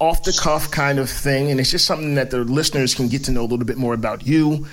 off 0.00 0.22
the 0.22 0.38
cuff 0.40 0.70
kind 0.70 0.98
of 0.98 1.10
thing, 1.10 1.50
and 1.50 1.58
it's 1.58 1.70
just 1.70 1.86
something 1.86 2.14
that 2.14 2.30
the 2.30 2.38
listeners 2.38 2.94
can 2.94 3.08
get 3.08 3.24
to 3.24 3.32
know 3.32 3.42
a 3.42 3.48
little 3.48 3.66
bit 3.66 3.76
more 3.76 3.94
about 3.94 4.26
you. 4.26 4.66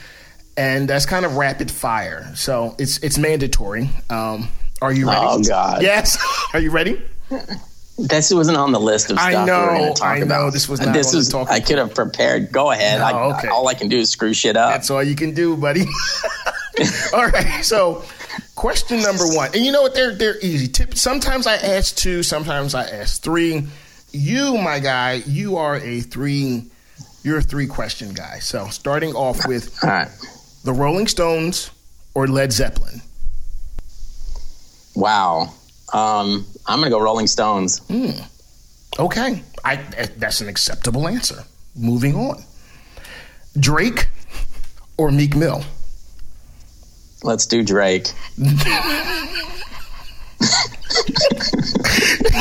And 0.57 0.87
that's 0.87 1.05
kind 1.05 1.25
of 1.25 1.35
rapid 1.35 1.69
fire, 1.69 2.31
so 2.35 2.75
it's 2.79 2.99
it's 2.99 3.17
mandatory. 3.17 3.89
Um, 4.09 4.47
are 4.81 4.93
you 4.93 5.07
ready? 5.07 5.19
Oh 5.21 5.43
God! 5.43 5.81
Yes. 5.81 6.17
are 6.53 6.59
you 6.59 6.71
ready? 6.71 7.01
This 7.97 8.33
wasn't 8.33 8.57
on 8.57 8.71
the 8.71 8.79
list 8.79 9.09
of 9.09 9.17
stuff 9.19 9.33
I 9.33 9.45
know, 9.45 9.61
we 9.61 9.67
were 9.67 9.79
going 9.79 9.93
to 9.93 9.99
talk 9.99 10.07
I 10.07 10.19
know. 10.19 10.25
about. 10.25 10.53
This 10.53 10.67
was 10.67 10.81
not 10.81 10.93
this 10.93 11.13
was. 11.13 11.33
I 11.33 11.59
could 11.61 11.77
have 11.77 11.93
prepared. 11.93 12.51
Go 12.51 12.71
ahead. 12.71 12.99
No, 12.99 13.05
I, 13.05 13.37
okay. 13.37 13.47
all 13.47 13.67
I 13.67 13.73
can 13.73 13.87
do 13.87 13.97
is 13.97 14.09
screw 14.09 14.33
shit 14.33 14.57
up. 14.57 14.71
That's 14.71 14.89
all 14.89 15.01
you 15.03 15.15
can 15.15 15.33
do, 15.33 15.55
buddy. 15.57 15.85
all 17.13 17.27
right. 17.27 17.63
So, 17.63 18.03
question 18.55 19.01
number 19.01 19.25
one, 19.27 19.49
and 19.53 19.63
you 19.63 19.71
know 19.71 19.81
what? 19.81 19.93
They're 19.93 20.13
they're 20.13 20.39
easy. 20.39 20.67
Tip. 20.67 20.95
Sometimes 20.95 21.47
I 21.47 21.55
ask 21.55 21.95
two. 21.95 22.23
Sometimes 22.23 22.75
I 22.75 22.83
ask 22.83 23.21
three 23.21 23.65
you, 24.15 24.57
my 24.57 24.79
guy, 24.79 25.23
you 25.25 25.57
are 25.57 25.77
a 25.77 26.01
three. 26.01 26.65
You're 27.23 27.39
a 27.39 27.41
three 27.41 27.67
question 27.67 28.13
guy. 28.13 28.39
So 28.39 28.67
starting 28.67 29.13
off 29.15 29.47
with 29.47 29.79
the 30.63 30.73
Rolling 30.73 31.07
Stones 31.07 31.71
or 32.13 32.27
Led 32.27 32.51
Zeppelin. 32.51 33.01
Wow. 34.95 35.53
Um, 35.93 36.45
I'm 36.65 36.79
gonna 36.79 36.89
go 36.89 36.99
Rolling 36.99 37.27
Stones. 37.27 37.79
Mm. 37.81 38.23
Okay, 38.99 39.43
I 39.63 39.75
that's 40.17 40.41
an 40.41 40.49
acceptable 40.49 41.07
answer. 41.07 41.43
Moving 41.75 42.15
on. 42.15 42.43
Drake 43.59 44.07
or 44.97 45.11
Meek 45.11 45.35
Mill. 45.35 45.63
Let's 47.23 47.45
do 47.45 47.63
Drake. 47.63 48.07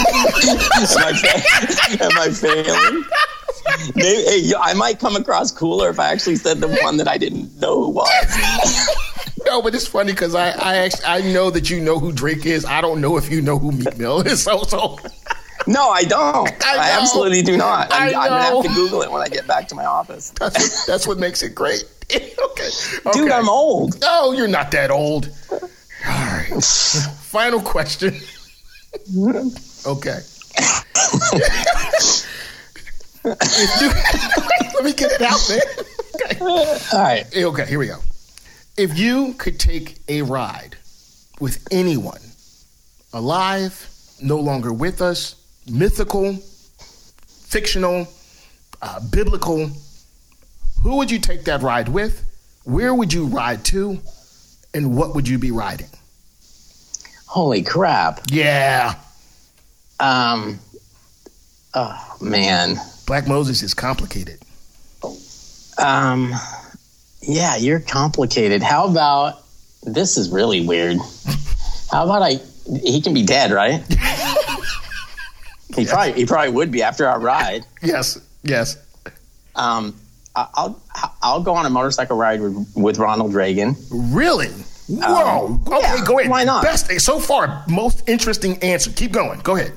am, 0.97 1.05
I, 1.05 1.97
am 2.01 2.19
I 2.19 2.31
failing? 2.31 3.05
Maybe, 3.95 4.23
hey, 4.23 4.53
I 4.59 4.75
might 4.75 4.99
come 4.99 5.17
across 5.17 5.51
cooler 5.51 5.91
if 5.91 5.99
I 5.99 6.13
actually 6.13 6.37
said 6.37 6.59
the 6.59 6.69
one 6.83 6.97
that 6.99 7.09
I 7.09 7.19
didn't 7.19 7.61
know 7.61 7.85
who 7.85 7.91
was. 7.91 8.89
no, 9.47 9.63
but 9.63 9.75
it's 9.75 9.87
funny 9.87 10.13
because 10.13 10.35
I 10.35 10.51
I, 10.51 10.77
actually, 10.77 11.05
I 11.07 11.21
know 11.33 11.51
that 11.51 11.71
you 11.71 11.81
know 11.81 11.99
who 11.99 12.13
Drake 12.13 12.47
is. 12.47 12.65
I 12.65 12.81
don't 12.81 13.01
know 13.01 13.17
if 13.17 13.31
you 13.31 13.41
know 13.41 13.59
who 13.59 13.73
Meek 13.73 13.97
Mill 13.97 14.21
is. 14.21 14.43
So 14.43 14.63
so. 14.65 14.99
No, 15.67 15.89
I 15.89 16.05
don't. 16.05 16.49
I, 16.65 16.77
I 16.77 17.01
absolutely 17.01 17.43
do 17.43 17.57
not. 17.57 17.89
I'm, 17.91 18.09
I'm, 18.09 18.29
gonna 18.29 18.43
have 18.43 18.63
to 18.63 18.69
Google 18.75 19.03
it 19.03 19.11
when 19.11 19.23
I 19.23 19.29
get 19.29 19.47
back 19.47 19.69
to 19.69 19.75
my 19.75 19.87
office. 19.87 20.31
That's 20.39 20.59
what, 20.59 20.87
that's 20.87 21.07
what 21.07 21.19
makes 21.19 21.43
it 21.43 21.55
great. 21.55 21.85
okay. 22.13 22.33
okay. 22.45 22.71
Dude, 23.13 23.31
I'm 23.31 23.49
old. 23.49 23.99
No, 24.01 24.33
you're 24.33 24.49
not 24.49 24.71
that 24.73 24.91
old. 24.91 25.31
All 25.51 25.61
right. 26.07 26.63
Final 26.63 27.61
question. 27.61 28.15
Okay. 29.87 30.21
let 33.25 34.85
me 34.85 34.93
get 34.93 35.13
it 35.13 35.23
out 35.23 35.41
there. 35.49 35.63
Okay. 36.15 36.39
All 36.41 37.01
right. 37.01 37.25
Okay, 37.35 37.67
here 37.67 37.79
we 37.79 37.87
go. 37.87 37.99
If 38.77 38.99
you 38.99 39.35
could 39.35 39.59
take 39.59 39.99
a 40.09 40.23
ride 40.23 40.77
with 41.41 41.67
anyone, 41.71 42.21
alive, 43.13 43.89
no 44.23 44.39
longer 44.39 44.73
with 44.73 45.01
us, 45.01 45.37
mythical, 45.71 46.37
fictional, 47.27 48.09
uh, 48.83 49.01
biblical, 49.11 49.71
who 50.83 50.97
would 50.97 51.11
you 51.11 51.19
take 51.19 51.45
that 51.45 51.63
ride 51.63 51.89
with? 51.89 52.25
Where 52.65 52.95
would 52.95 53.13
you 53.13 53.27
ride 53.27 53.65
to? 53.67 54.01
And 54.75 54.97
what 54.97 55.15
would 55.15 55.29
you 55.29 55.39
be 55.39 55.51
riding? 55.51 55.89
Holy 57.27 57.63
crap. 57.63 58.21
Yeah. 58.31 58.95
Um, 60.01 60.59
oh, 61.75 62.17
man. 62.21 62.77
Black 63.07 63.29
Moses 63.29 63.63
is 63.63 63.75
complicated. 63.75 64.41
Um, 65.79 66.33
yeah, 67.21 67.57
you're 67.57 67.81
complicated. 67.81 68.63
How 68.63 68.87
about 68.87 69.45
this 69.85 70.17
is 70.17 70.31
really 70.31 70.67
weird. 70.67 70.99
How 71.91 72.05
about 72.05 72.23
I 72.23 72.41
he 72.83 73.01
can 73.01 73.13
be 73.15 73.23
dead, 73.23 73.51
right? 73.51 73.83
he 75.75 75.83
yes. 75.83 75.91
probably 75.91 76.13
he 76.13 76.27
probably 76.27 76.51
would 76.51 76.71
be 76.71 76.83
after 76.83 77.07
our 77.07 77.21
ride. 77.21 77.65
Yes. 77.83 78.19
Yes. 78.43 78.77
Um 79.55 79.95
I'll 80.35 80.81
I'll 81.23 81.43
go 81.43 81.55
on 81.55 81.67
a 81.67 81.71
motorcycle 81.71 82.17
ride 82.17 82.41
with, 82.41 82.73
with 82.75 82.99
Ronald 82.99 83.35
Reagan. 83.35 83.77
Really? 83.91 84.49
Whoa. 84.89 85.47
Um, 85.47 85.63
okay, 85.67 85.97
yeah, 85.97 86.05
go 86.05 86.19
ahead. 86.19 86.31
Why 86.31 86.45
not? 86.45 86.63
Best 86.63 86.91
so 87.01 87.19
far, 87.19 87.65
most 87.69 88.07
interesting 88.09 88.59
answer. 88.63 88.91
Keep 88.91 89.13
going. 89.13 89.41
Go 89.41 89.57
ahead. 89.57 89.73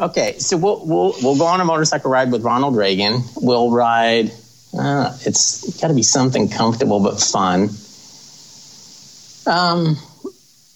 Okay, 0.00 0.38
so 0.38 0.56
we'll 0.56 0.86
we'll 0.86 1.14
we'll 1.22 1.36
go 1.36 1.44
on 1.44 1.60
a 1.60 1.64
motorcycle 1.66 2.10
ride 2.10 2.32
with 2.32 2.42
Ronald 2.42 2.74
Reagan. 2.74 3.22
We'll 3.36 3.70
ride. 3.70 4.32
Uh, 4.76 5.14
it's 5.26 5.78
got 5.78 5.88
to 5.88 5.94
be 5.94 6.02
something 6.02 6.48
comfortable 6.48 7.00
but 7.00 7.20
fun. 7.20 7.68
Um, 9.46 9.98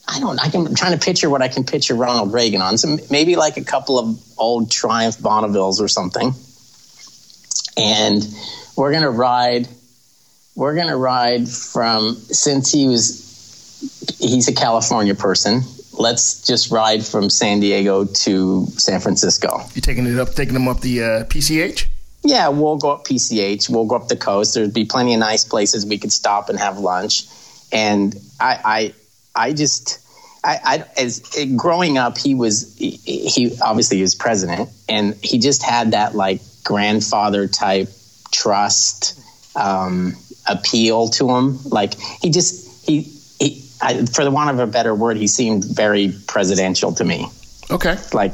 I 0.06 0.20
don't. 0.20 0.38
I 0.38 0.50
can 0.50 0.66
I'm 0.66 0.74
trying 0.74 0.92
to 0.92 1.02
picture 1.02 1.30
what 1.30 1.40
I 1.40 1.48
can 1.48 1.64
picture 1.64 1.94
Ronald 1.94 2.34
Reagan 2.34 2.60
on. 2.60 2.76
So 2.76 2.98
maybe 3.10 3.36
like 3.36 3.56
a 3.56 3.64
couple 3.64 3.98
of 3.98 4.20
old 4.36 4.70
Triumph 4.70 5.16
Bonnevilles 5.16 5.80
or 5.80 5.88
something. 5.88 6.34
And 7.78 8.22
we're 8.76 8.92
gonna 8.92 9.10
ride. 9.10 9.68
We're 10.54 10.74
gonna 10.74 10.98
ride 10.98 11.48
from 11.48 12.16
since 12.16 12.70
he 12.70 12.88
was. 12.88 13.24
He's 14.18 14.48
a 14.48 14.54
California 14.54 15.14
person 15.14 15.62
let's 15.98 16.40
just 16.42 16.70
ride 16.70 17.04
from 17.04 17.30
San 17.30 17.60
Diego 17.60 18.04
to 18.04 18.66
San 18.78 19.00
Francisco. 19.00 19.60
You 19.74 19.80
taking 19.80 20.06
it 20.06 20.18
up, 20.18 20.34
taking 20.34 20.54
them 20.54 20.68
up 20.68 20.80
the 20.80 21.02
uh, 21.02 21.24
PCH? 21.24 21.86
Yeah, 22.22 22.48
we'll 22.48 22.78
go 22.78 22.92
up 22.92 23.04
PCH. 23.04 23.68
We'll 23.68 23.84
go 23.84 23.96
up 23.96 24.08
the 24.08 24.16
coast. 24.16 24.54
There'd 24.54 24.72
be 24.72 24.86
plenty 24.86 25.12
of 25.12 25.20
nice 25.20 25.44
places 25.44 25.84
we 25.84 25.98
could 25.98 26.12
stop 26.12 26.48
and 26.48 26.58
have 26.58 26.78
lunch. 26.78 27.26
And 27.70 28.14
I, 28.40 28.94
I, 29.34 29.48
I 29.48 29.52
just, 29.52 30.00
I, 30.42 30.58
I 30.64 31.00
as 31.00 31.20
growing 31.56 31.98
up, 31.98 32.16
he 32.16 32.34
was 32.34 32.74
he, 32.76 32.92
he 32.92 33.56
obviously 33.62 34.00
was 34.00 34.14
president, 34.14 34.70
and 34.88 35.14
he 35.22 35.38
just 35.38 35.62
had 35.62 35.92
that 35.92 36.14
like 36.14 36.40
grandfather 36.64 37.46
type 37.46 37.88
trust 38.30 39.20
um, 39.56 40.14
appeal 40.48 41.08
to 41.08 41.30
him. 41.30 41.58
Like 41.64 41.94
he 42.22 42.30
just 42.30 42.88
he 42.88 43.12
I, 43.84 44.06
for 44.06 44.24
the 44.24 44.30
want 44.30 44.50
of 44.50 44.58
a 44.58 44.66
better 44.66 44.94
word, 44.94 45.16
he 45.16 45.26
seemed 45.26 45.64
very 45.64 46.14
presidential 46.26 46.92
to 46.94 47.04
me. 47.04 47.26
Okay. 47.70 47.96
Like, 48.12 48.32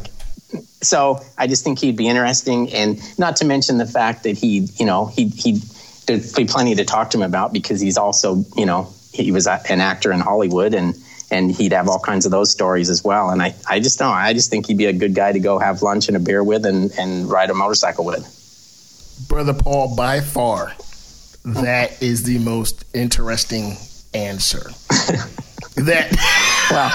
so 0.82 1.20
I 1.36 1.46
just 1.46 1.64
think 1.64 1.78
he'd 1.78 1.96
be 1.96 2.09
interesting, 2.09 2.72
and 2.72 3.01
not 3.18 3.36
to 3.36 3.44
mention 3.44 3.78
the 3.78 3.86
fact 3.86 4.22
that 4.22 4.38
he, 4.38 4.68
you 4.76 4.86
know, 4.86 5.07
he 5.07 5.28
he 5.28 5.61
there'd 6.07 6.34
be 6.34 6.44
plenty 6.44 6.74
to 6.76 6.84
talk 6.84 7.11
to 7.11 7.18
him 7.18 7.22
about 7.22 7.53
because 7.53 7.80
he's 7.80 7.98
also, 7.98 8.44
you 8.57 8.66
know, 8.66 8.92
he 9.12 9.32
was 9.32 9.46
an 9.46 9.80
actor 9.80 10.12
in 10.12 10.20
Hollywood, 10.20 10.74
and 10.74 10.94
and 11.30 11.53
he'd 11.53 11.72
have 11.72 11.88
all 11.88 12.01
kinds 12.01 12.24
of 12.24 12.32
those 12.32 12.51
stories 12.51 12.90
as 12.90 13.05
well. 13.05 13.30
And 13.30 13.40
I, 13.40 13.55
I 13.68 13.78
just 13.78 13.98
don't, 13.98 14.12
I 14.12 14.32
just 14.32 14.51
think 14.51 14.66
he'd 14.66 14.78
be 14.78 14.86
a 14.86 14.92
good 14.92 15.14
guy 15.14 15.30
to 15.30 15.38
go 15.38 15.59
have 15.59 15.82
lunch 15.82 16.09
and 16.09 16.16
a 16.16 16.20
beer 16.20 16.42
with, 16.42 16.64
and 16.64 16.90
and 16.98 17.30
ride 17.30 17.51
a 17.51 17.55
motorcycle 17.55 18.05
with. 18.05 18.36
Brother 19.28 19.55
Paul, 19.55 19.94
by 19.96 20.20
far, 20.20 20.74
that 21.44 22.03
is 22.03 22.22
the 22.22 22.38
most 22.38 22.84
interesting 22.94 23.76
answer. 24.14 24.70
that 25.76 26.10
wow. 26.70 26.92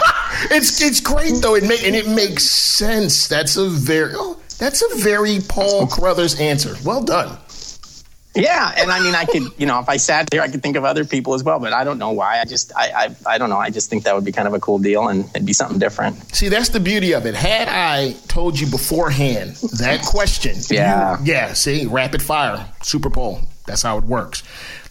it's 0.56 0.82
it's 0.82 1.00
great 1.00 1.42
though. 1.42 1.56
It 1.56 1.64
make, 1.64 1.84
and 1.84 1.96
it 1.96 2.08
makes 2.08 2.44
sense. 2.46 3.28
That's 3.28 3.58
a 3.58 3.70
very 3.70 4.14
oh, 4.16 4.40
that's 4.60 4.82
a 4.82 4.96
very 4.98 5.40
Paul 5.48 5.88
Carruthers 5.88 6.40
answer. 6.40 6.76
Well 6.84 7.04
done. 7.04 7.38
Yeah, 8.36 8.74
and 8.78 8.92
I 8.92 9.00
mean, 9.00 9.16
I 9.16 9.24
could, 9.24 9.44
you 9.58 9.66
know, 9.66 9.80
if 9.80 9.88
I 9.88 9.96
sat 9.96 10.28
here, 10.34 10.42
I 10.42 10.50
could 10.50 10.62
think 10.62 10.76
of 10.76 10.84
other 10.84 11.06
people 11.06 11.36
as 11.36 11.44
well, 11.44 11.58
but 11.58 11.72
I 11.72 11.86
don't 11.86 11.98
know 11.98 12.12
why. 12.12 12.42
I 12.42 12.44
just, 12.44 12.76
I, 12.76 12.92
I, 13.26 13.36
I 13.36 13.38
don't 13.38 13.50
know. 13.50 13.58
I 13.58 13.70
just 13.70 13.90
think 13.90 14.04
that 14.04 14.14
would 14.14 14.26
be 14.26 14.34
kind 14.34 14.46
of 14.46 14.54
a 14.54 14.60
cool 14.60 14.78
deal, 14.78 15.08
and 15.08 15.24
it'd 15.30 15.46
be 15.46 15.54
something 15.54 15.80
different. 15.80 16.36
See, 16.36 16.50
that's 16.50 16.68
the 16.68 16.82
beauty 16.82 17.14
of 17.14 17.26
it. 17.26 17.34
Had 17.34 17.70
I 17.70 18.12
told 18.28 18.60
you 18.60 18.68
beforehand 18.68 19.56
that 19.80 20.02
question, 20.04 20.58
yeah, 20.70 21.18
you, 21.20 21.32
yeah. 21.32 21.54
See, 21.54 21.86
rapid 21.86 22.22
fire, 22.22 22.70
Super 22.84 23.10
Bowl. 23.10 23.40
That's 23.68 23.82
how 23.82 23.98
it 23.98 24.04
works. 24.04 24.44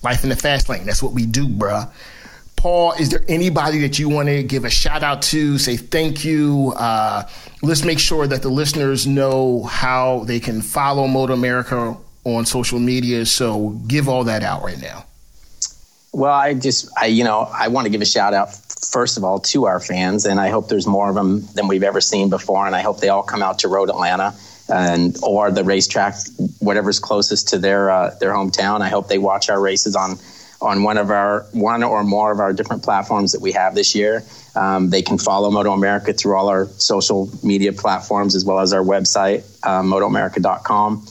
Life 0.02 0.22
in 0.24 0.30
the 0.30 0.36
fast 0.36 0.70
lane. 0.70 0.86
That's 0.86 1.02
what 1.02 1.12
we 1.12 1.26
do, 1.26 1.46
bruh. 1.46 1.90
Paul, 2.64 2.92
is 2.92 3.10
there 3.10 3.22
anybody 3.28 3.80
that 3.80 3.98
you 3.98 4.08
want 4.08 4.28
to 4.28 4.42
give 4.42 4.64
a 4.64 4.70
shout 4.70 5.02
out 5.02 5.20
to, 5.24 5.58
say 5.58 5.76
thank 5.76 6.24
you? 6.24 6.72
Uh, 6.74 7.28
let's 7.60 7.84
make 7.84 7.98
sure 7.98 8.26
that 8.26 8.40
the 8.40 8.48
listeners 8.48 9.06
know 9.06 9.64
how 9.64 10.24
they 10.24 10.40
can 10.40 10.62
follow 10.62 11.06
Moto 11.06 11.34
America 11.34 11.94
on 12.24 12.46
social 12.46 12.78
media. 12.78 13.26
So 13.26 13.78
give 13.86 14.08
all 14.08 14.24
that 14.24 14.42
out 14.42 14.62
right 14.62 14.80
now. 14.80 15.04
Well, 16.14 16.32
I 16.32 16.54
just, 16.54 16.88
I, 16.98 17.04
you 17.04 17.22
know, 17.22 17.40
I 17.52 17.68
want 17.68 17.84
to 17.84 17.90
give 17.90 18.00
a 18.00 18.06
shout 18.06 18.32
out, 18.32 18.54
first 18.54 19.18
of 19.18 19.24
all, 19.24 19.40
to 19.40 19.66
our 19.66 19.78
fans. 19.78 20.24
And 20.24 20.40
I 20.40 20.48
hope 20.48 20.68
there's 20.68 20.86
more 20.86 21.10
of 21.10 21.14
them 21.14 21.42
than 21.52 21.68
we've 21.68 21.82
ever 21.82 22.00
seen 22.00 22.30
before. 22.30 22.66
And 22.66 22.74
I 22.74 22.80
hope 22.80 22.98
they 22.98 23.10
all 23.10 23.22
come 23.22 23.42
out 23.42 23.58
to 23.58 23.68
Road 23.68 23.90
Atlanta 23.90 24.34
and 24.72 25.14
or 25.22 25.50
the 25.50 25.64
racetrack, 25.64 26.14
whatever's 26.60 26.98
closest 26.98 27.48
to 27.48 27.58
their 27.58 27.90
uh, 27.90 28.14
their 28.20 28.32
hometown. 28.32 28.80
I 28.80 28.88
hope 28.88 29.08
they 29.08 29.18
watch 29.18 29.50
our 29.50 29.60
races 29.60 29.94
on 29.94 30.16
on 30.64 30.82
one 30.82 30.98
of 30.98 31.10
our 31.10 31.46
one 31.52 31.82
or 31.82 32.02
more 32.02 32.32
of 32.32 32.40
our 32.40 32.52
different 32.52 32.82
platforms 32.82 33.32
that 33.32 33.40
we 33.40 33.52
have 33.52 33.74
this 33.74 33.94
year. 33.94 34.24
Um, 34.56 34.90
they 34.90 35.02
can 35.02 35.18
follow 35.18 35.50
Moto 35.50 35.72
America 35.72 36.12
through 36.12 36.36
all 36.36 36.48
our 36.48 36.66
social 36.78 37.28
media 37.42 37.72
platforms 37.72 38.34
as 38.34 38.44
well 38.44 38.60
as 38.60 38.72
our 38.72 38.82
website, 38.82 39.44
uh, 39.62 39.82
motoamerica.com. 39.82 41.06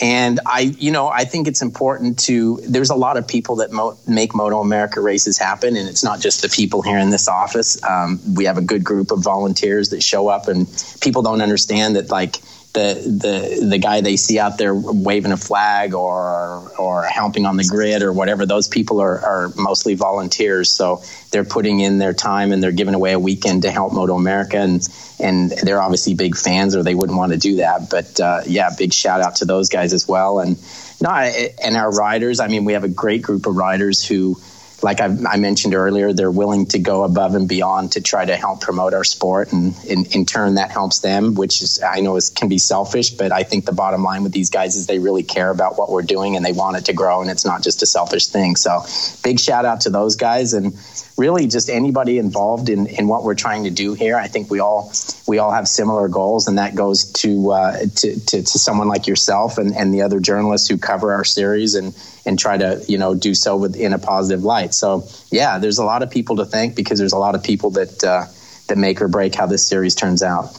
And 0.00 0.40
I, 0.46 0.60
you 0.60 0.90
know, 0.90 1.08
I 1.08 1.24
think 1.24 1.46
it's 1.46 1.60
important 1.60 2.18
to. 2.20 2.58
There's 2.62 2.88
a 2.88 2.94
lot 2.94 3.18
of 3.18 3.28
people 3.28 3.56
that 3.56 3.72
mo- 3.72 3.98
make 4.08 4.34
Moto 4.34 4.60
America 4.60 5.00
races 5.00 5.36
happen, 5.36 5.76
and 5.76 5.86
it's 5.86 6.02
not 6.02 6.18
just 6.18 6.40
the 6.40 6.48
people 6.48 6.80
here 6.80 6.98
in 6.98 7.10
this 7.10 7.28
office. 7.28 7.82
Um, 7.84 8.18
we 8.34 8.46
have 8.46 8.56
a 8.56 8.62
good 8.62 8.82
group 8.82 9.10
of 9.10 9.22
volunteers 9.22 9.90
that 9.90 10.02
show 10.02 10.28
up, 10.28 10.48
and 10.48 10.66
people 11.02 11.20
don't 11.20 11.42
understand 11.42 11.96
that 11.96 12.10
like 12.10 12.38
the 12.72 12.94
the 13.04 13.66
the 13.66 13.78
guy 13.78 14.00
they 14.00 14.16
see 14.16 14.38
out 14.38 14.56
there 14.56 14.74
waving 14.74 15.32
a 15.32 15.36
flag 15.36 15.94
or 15.94 16.70
or 16.78 17.02
helping 17.02 17.44
on 17.44 17.56
the 17.56 17.64
grid 17.64 18.02
or 18.02 18.12
whatever 18.12 18.46
those 18.46 18.66
people 18.66 19.00
are, 19.00 19.18
are 19.18 19.52
mostly 19.56 19.94
volunteers. 19.94 20.70
So 20.70 21.02
they're 21.30 21.44
putting 21.44 21.80
in 21.80 21.98
their 21.98 22.14
time 22.14 22.50
and 22.50 22.62
they're 22.62 22.72
giving 22.72 22.94
away 22.94 23.12
a 23.12 23.18
weekend 23.18 23.62
to 23.62 23.70
help 23.70 23.92
moto 23.92 24.16
america. 24.16 24.58
And 24.58 24.88
and 25.20 25.50
they're 25.50 25.82
obviously 25.82 26.14
big 26.14 26.34
fans 26.34 26.74
or 26.74 26.82
they 26.82 26.94
wouldn't 26.94 27.18
want 27.18 27.32
to 27.32 27.38
do 27.38 27.56
that. 27.56 27.90
But 27.90 28.18
uh, 28.20 28.40
yeah 28.46 28.70
big 28.76 28.94
shout 28.94 29.20
out 29.20 29.36
to 29.36 29.44
those 29.44 29.68
guys 29.68 29.92
as 29.92 30.08
well. 30.08 30.40
And 30.40 30.56
no 31.02 31.10
and 31.10 31.76
our 31.76 31.90
riders 31.90 32.40
i 32.40 32.46
mean 32.46 32.64
we 32.64 32.72
have 32.74 32.84
a 32.84 32.88
great 32.88 33.22
group 33.22 33.46
of 33.46 33.56
riders 33.56 34.04
who 34.04 34.40
like 34.82 35.00
I, 35.00 35.16
I, 35.28 35.36
mentioned 35.36 35.74
earlier, 35.74 36.12
they're 36.12 36.30
willing 36.30 36.66
to 36.66 36.78
go 36.78 37.04
above 37.04 37.34
and 37.34 37.48
beyond 37.48 37.92
to 37.92 38.00
try 38.00 38.24
to 38.24 38.36
help 38.36 38.60
promote 38.60 38.94
our 38.94 39.04
sport, 39.04 39.52
and 39.52 39.74
in, 39.84 40.04
in 40.06 40.26
turn, 40.26 40.56
that 40.56 40.70
helps 40.70 41.00
them. 41.00 41.34
Which 41.34 41.62
is, 41.62 41.80
I 41.82 42.00
know, 42.00 42.16
is 42.16 42.30
can 42.30 42.48
be 42.48 42.58
selfish, 42.58 43.10
but 43.10 43.32
I 43.32 43.42
think 43.44 43.64
the 43.64 43.72
bottom 43.72 44.02
line 44.02 44.22
with 44.22 44.32
these 44.32 44.50
guys 44.50 44.74
is 44.74 44.86
they 44.86 44.98
really 44.98 45.22
care 45.22 45.50
about 45.50 45.78
what 45.78 45.90
we're 45.90 46.02
doing 46.02 46.36
and 46.36 46.44
they 46.44 46.52
want 46.52 46.76
it 46.76 46.84
to 46.86 46.92
grow, 46.92 47.20
and 47.20 47.30
it's 47.30 47.44
not 47.44 47.62
just 47.62 47.82
a 47.82 47.86
selfish 47.86 48.26
thing. 48.26 48.56
So, 48.56 48.82
big 49.22 49.38
shout 49.38 49.64
out 49.64 49.80
to 49.82 49.90
those 49.90 50.16
guys, 50.16 50.52
and 50.52 50.74
really 51.22 51.46
just 51.46 51.70
anybody 51.70 52.18
involved 52.18 52.68
in, 52.68 52.88
in 52.88 53.06
what 53.06 53.22
we're 53.22 53.36
trying 53.36 53.62
to 53.62 53.70
do 53.70 53.94
here. 53.94 54.16
I 54.16 54.26
think 54.26 54.50
we 54.50 54.58
all 54.58 54.92
we 55.28 55.38
all 55.38 55.52
have 55.52 55.68
similar 55.68 56.08
goals, 56.08 56.48
and 56.48 56.58
that 56.58 56.74
goes 56.74 57.04
to 57.22 57.52
uh, 57.52 57.78
to, 58.00 58.20
to, 58.26 58.42
to 58.42 58.58
someone 58.58 58.88
like 58.88 59.06
yourself 59.06 59.56
and, 59.56 59.72
and 59.76 59.94
the 59.94 60.02
other 60.02 60.18
journalists 60.18 60.68
who 60.68 60.76
cover 60.76 61.12
our 61.12 61.22
series 61.24 61.76
and 61.76 61.94
and 62.26 62.40
try 62.40 62.56
to 62.56 62.84
you 62.88 62.98
know 62.98 63.14
do 63.14 63.34
so 63.34 63.56
with 63.56 63.76
in 63.76 63.92
a 63.92 63.98
positive 63.98 64.42
light. 64.42 64.74
So 64.74 65.06
yeah, 65.30 65.58
there's 65.58 65.78
a 65.78 65.84
lot 65.84 66.02
of 66.02 66.10
people 66.10 66.34
to 66.36 66.44
thank 66.44 66.74
because 66.74 66.98
there's 66.98 67.12
a 67.12 67.22
lot 67.26 67.36
of 67.36 67.42
people 67.44 67.70
that 67.70 68.02
uh, 68.02 68.26
that 68.66 68.76
make 68.76 69.00
or 69.00 69.06
break 69.06 69.36
how 69.36 69.46
this 69.46 69.64
series 69.64 69.94
turns 69.94 70.24
out. 70.24 70.58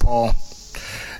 Paul, 0.00 0.34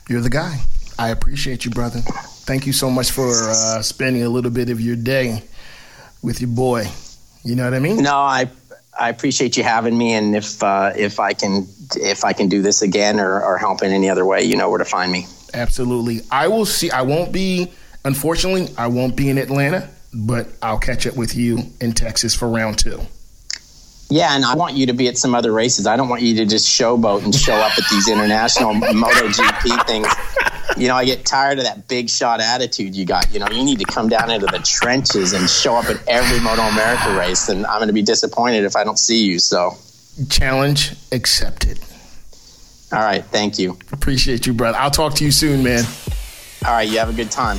you're 0.08 0.22
the 0.22 0.30
guy. 0.30 0.60
I 0.98 1.10
appreciate 1.10 1.66
you, 1.66 1.70
brother. 1.70 2.00
Thank 2.48 2.66
you 2.66 2.72
so 2.72 2.88
much 2.88 3.10
for 3.10 3.28
uh, 3.28 3.82
spending 3.82 4.22
a 4.22 4.30
little 4.30 4.50
bit 4.50 4.70
of 4.70 4.80
your 4.80 4.96
day 4.96 5.42
with 6.22 6.40
your 6.40 6.50
boy. 6.50 6.88
You 7.44 7.56
know 7.56 7.64
what 7.64 7.74
I 7.74 7.80
mean? 7.80 8.02
No, 8.02 8.16
I 8.16 8.48
I 8.98 9.08
appreciate 9.08 9.56
you 9.56 9.62
having 9.62 9.96
me, 9.96 10.12
and 10.12 10.36
if 10.36 10.62
uh, 10.62 10.92
if 10.96 11.18
I 11.18 11.32
can 11.32 11.66
if 11.96 12.24
I 12.24 12.32
can 12.32 12.48
do 12.48 12.62
this 12.62 12.82
again 12.82 13.20
or, 13.20 13.42
or 13.42 13.58
help 13.58 13.82
in 13.82 13.90
any 13.90 14.08
other 14.10 14.24
way, 14.24 14.42
you 14.42 14.56
know 14.56 14.68
where 14.68 14.78
to 14.78 14.84
find 14.84 15.10
me. 15.10 15.26
Absolutely, 15.54 16.20
I 16.30 16.48
will 16.48 16.66
see. 16.66 16.90
I 16.90 17.02
won't 17.02 17.32
be. 17.32 17.72
Unfortunately, 18.04 18.68
I 18.76 18.88
won't 18.88 19.16
be 19.16 19.30
in 19.30 19.38
Atlanta, 19.38 19.88
but 20.12 20.48
I'll 20.60 20.78
catch 20.78 21.06
up 21.06 21.16
with 21.16 21.34
you 21.36 21.58
in 21.80 21.92
Texas 21.92 22.34
for 22.34 22.48
round 22.48 22.78
two. 22.78 23.00
Yeah, 24.10 24.36
and 24.36 24.44
I 24.44 24.54
want 24.54 24.74
you 24.74 24.86
to 24.86 24.92
be 24.92 25.08
at 25.08 25.16
some 25.16 25.34
other 25.34 25.52
races. 25.52 25.86
I 25.86 25.96
don't 25.96 26.10
want 26.10 26.20
you 26.20 26.36
to 26.36 26.44
just 26.44 26.68
showboat 26.68 27.24
and 27.24 27.34
show 27.34 27.54
up 27.54 27.78
at 27.78 27.84
these 27.90 28.08
international 28.08 28.74
MotoGP 28.74 29.86
things. 29.86 30.06
You 30.76 30.88
know, 30.88 30.96
I 30.96 31.04
get 31.04 31.24
tired 31.24 31.58
of 31.58 31.64
that 31.64 31.88
big 31.88 32.08
shot 32.08 32.40
attitude 32.40 32.94
you 32.94 33.04
got. 33.04 33.32
You 33.32 33.40
know, 33.40 33.48
you 33.50 33.64
need 33.64 33.78
to 33.78 33.84
come 33.84 34.08
down 34.08 34.30
into 34.30 34.46
the 34.46 34.58
trenches 34.58 35.32
and 35.32 35.48
show 35.48 35.76
up 35.76 35.86
at 35.86 36.06
every 36.08 36.40
Moto 36.40 36.62
America 36.62 37.14
race, 37.16 37.48
and 37.48 37.66
I'm 37.66 37.78
going 37.78 37.88
to 37.88 37.94
be 37.94 38.02
disappointed 38.02 38.64
if 38.64 38.76
I 38.76 38.84
don't 38.84 38.98
see 38.98 39.24
you. 39.24 39.38
So, 39.38 39.76
challenge 40.28 40.94
accepted. 41.12 41.78
All 42.92 43.00
right, 43.00 43.24
thank 43.24 43.58
you. 43.58 43.78
Appreciate 43.90 44.46
you, 44.46 44.52
brother. 44.52 44.78
I'll 44.78 44.90
talk 44.90 45.14
to 45.14 45.24
you 45.24 45.30
soon, 45.30 45.62
man. 45.62 45.84
All 46.64 46.72
right, 46.72 46.88
you 46.88 46.98
have 46.98 47.08
a 47.08 47.12
good 47.12 47.30
time. 47.30 47.58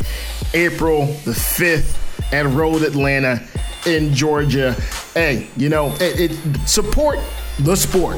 April 0.54 1.06
the 1.06 1.32
5th 1.32 1.96
at 2.34 2.46
Road 2.48 2.84
Atlanta 2.84 3.42
in 3.86 4.14
Georgia. 4.14 4.76
Hey, 5.14 5.48
you 5.58 5.70
know, 5.70 5.96
it, 6.00 6.32
it, 6.32 6.68
support 6.68 7.20
the 7.60 7.76
sport. 7.76 8.18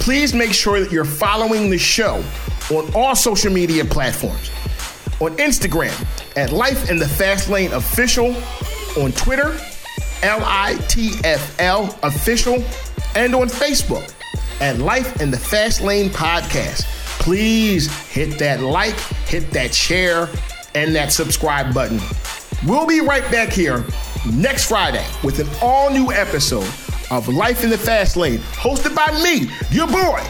Please 0.00 0.34
make 0.34 0.52
sure 0.52 0.80
that 0.80 0.90
you're 0.90 1.04
following 1.04 1.68
the 1.68 1.78
show 1.78 2.24
on 2.70 2.90
all 2.94 3.14
social 3.14 3.52
media 3.52 3.84
platforms. 3.84 4.50
On 5.20 5.36
Instagram 5.36 5.94
at 6.36 6.50
Life 6.50 6.90
in 6.90 6.98
the 6.98 7.06
Fast 7.06 7.50
Lane 7.50 7.72
Official, 7.72 8.34
on 8.98 9.12
Twitter, 9.12 9.56
L 10.22 10.40
I 10.42 10.76
T 10.88 11.12
F 11.24 11.60
L 11.60 11.96
Official, 12.02 12.64
and 13.14 13.34
on 13.34 13.48
Facebook 13.48 14.12
at 14.60 14.78
Life 14.78 15.20
in 15.20 15.30
the 15.30 15.38
Fast 15.38 15.82
Lane 15.82 16.10
Podcast. 16.10 16.84
Please 17.20 17.94
hit 18.08 18.38
that 18.38 18.60
like, 18.60 18.98
hit 19.26 19.50
that 19.50 19.74
share, 19.74 20.28
and 20.74 20.94
that 20.94 21.12
subscribe 21.12 21.74
button. 21.74 22.00
We'll 22.66 22.86
be 22.86 23.00
right 23.00 23.30
back 23.30 23.50
here 23.50 23.84
next 24.32 24.68
Friday 24.68 25.06
with 25.22 25.38
an 25.38 25.48
all 25.60 25.90
new 25.90 26.12
episode 26.12 26.68
of 27.10 27.28
Life 27.28 27.62
in 27.62 27.70
the 27.70 27.78
Fast 27.78 28.16
Lane, 28.16 28.38
hosted 28.38 28.94
by 28.94 29.12
me, 29.22 29.50
your 29.70 29.86
boy, 29.86 30.20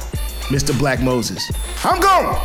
Mr. 0.48 0.76
Black 0.78 1.00
Moses. 1.00 1.50
I'm 1.84 2.00
going. 2.00 2.36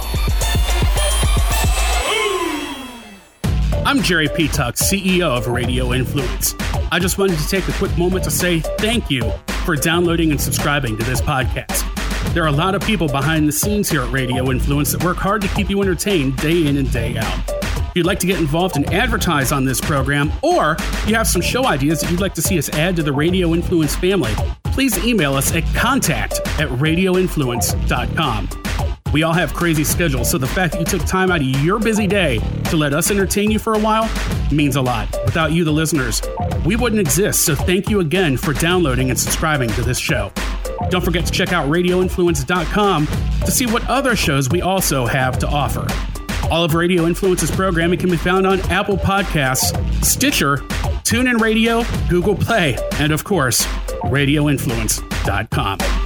I'm 3.86 4.04
Jerry 4.04 4.28
Petuck, 4.28 4.78
CEO 4.78 5.36
of 5.36 5.48
Radio 5.48 5.94
Influence. 5.94 6.54
I 6.92 7.00
just 7.00 7.18
wanted 7.18 7.40
to 7.40 7.48
take 7.48 7.68
a 7.68 7.74
quick 7.74 7.98
moment 7.98 8.24
to 8.26 8.32
say 8.32 8.60
thank 8.78 9.10
you 9.10 9.32
for 9.66 9.76
downloading 9.76 10.32
and 10.32 10.40
subscribing 10.40 10.98
to 10.98 11.04
this 11.04 11.22
podcast. 11.22 11.86
There 12.34 12.44
are 12.44 12.48
a 12.48 12.52
lot 12.52 12.76
of 12.76 12.84
people 12.84 13.08
behind 13.08 13.48
the 13.48 13.52
scenes 13.52 13.90
here 13.90 14.04
at 14.04 14.12
Radio 14.12 14.52
Influence 14.52 14.92
that 14.92 15.04
work 15.04 15.18
hard 15.18 15.42
to 15.42 15.48
keep 15.50 15.70
you 15.70 15.82
entertained 15.82 16.38
day 16.38 16.68
in 16.68 16.78
and 16.78 16.92
day 16.92 17.18
out. 17.18 17.59
If 17.90 17.96
you'd 17.96 18.06
like 18.06 18.20
to 18.20 18.28
get 18.28 18.40
involved 18.40 18.76
and 18.76 18.94
advertise 18.94 19.52
on 19.52 19.66
this 19.66 19.82
program, 19.82 20.32
or 20.44 20.78
you 21.08 21.16
have 21.16 21.28
some 21.28 21.42
show 21.42 21.66
ideas 21.66 22.02
that 22.02 22.12
you'd 22.12 22.22
like 22.22 22.36
to 22.36 22.42
see 22.42 22.60
us 22.60 22.70
add 22.70 22.96
to 22.98 23.04
the 23.04 23.12
Radio 23.12 23.56
Influence 23.56 23.96
family, 23.96 24.32
please 24.66 24.96
email 25.04 25.34
us 25.34 25.56
at 25.56 25.64
contact 25.74 26.40
at 26.60 26.70
radioinfluence.com. 26.70 28.50
We 29.12 29.24
all 29.24 29.34
have 29.34 29.56
crazy 29.56 29.84
schedules, 29.84 30.30
so 30.30 30.38
the 30.38 30.46
fact 30.46 30.74
that 30.74 30.80
you 30.80 30.86
took 30.86 31.04
time 31.08 31.32
out 31.32 31.42
of 31.42 31.48
your 31.48 31.80
busy 31.80 32.06
day 32.06 32.38
to 32.66 32.78
let 32.78 32.94
us 32.94 33.10
entertain 33.10 33.50
you 33.50 33.58
for 33.58 33.74
a 33.74 33.80
while 33.80 34.08
means 34.52 34.76
a 34.76 34.82
lot. 34.82 35.10
Without 35.26 35.52
you, 35.52 35.64
the 35.64 35.72
listeners, 35.72 36.22
we 36.64 36.76
wouldn't 36.76 37.02
exist, 37.02 37.44
so 37.44 37.56
thank 37.56 37.90
you 37.90 38.02
again 38.02 38.38
for 38.38 38.54
downloading 38.54 39.10
and 39.10 39.18
subscribing 39.20 39.70
to 39.72 39.82
this 39.82 39.98
show. 39.98 40.32
Don't 40.92 41.04
forget 41.04 41.26
to 41.26 41.32
check 41.32 41.54
out 41.54 41.68
radioinfluence.com 41.68 43.08
to 43.08 43.52
see 43.52 43.66
what 43.66 43.84
other 43.90 44.16
shows 44.16 44.48
we 44.48 44.62
also 44.62 45.08
have 45.08 45.40
to 45.40 45.48
offer. 45.48 45.88
All 46.52 46.64
of 46.64 46.74
Radio 46.74 47.04
Influence's 47.04 47.52
programming 47.52 48.00
can 48.00 48.10
be 48.10 48.18
found 48.18 48.48
on 48.48 48.60
Apple 48.72 48.98
Podcasts, 48.98 49.74
Stitcher, 50.04 50.58
TuneIn 51.04 51.40
Radio, 51.40 51.84
Google 52.10 52.36
Play, 52.36 52.78
and 52.94 53.12
of 53.12 53.24
course, 53.24 53.64
radioinfluence.com. 54.04 55.99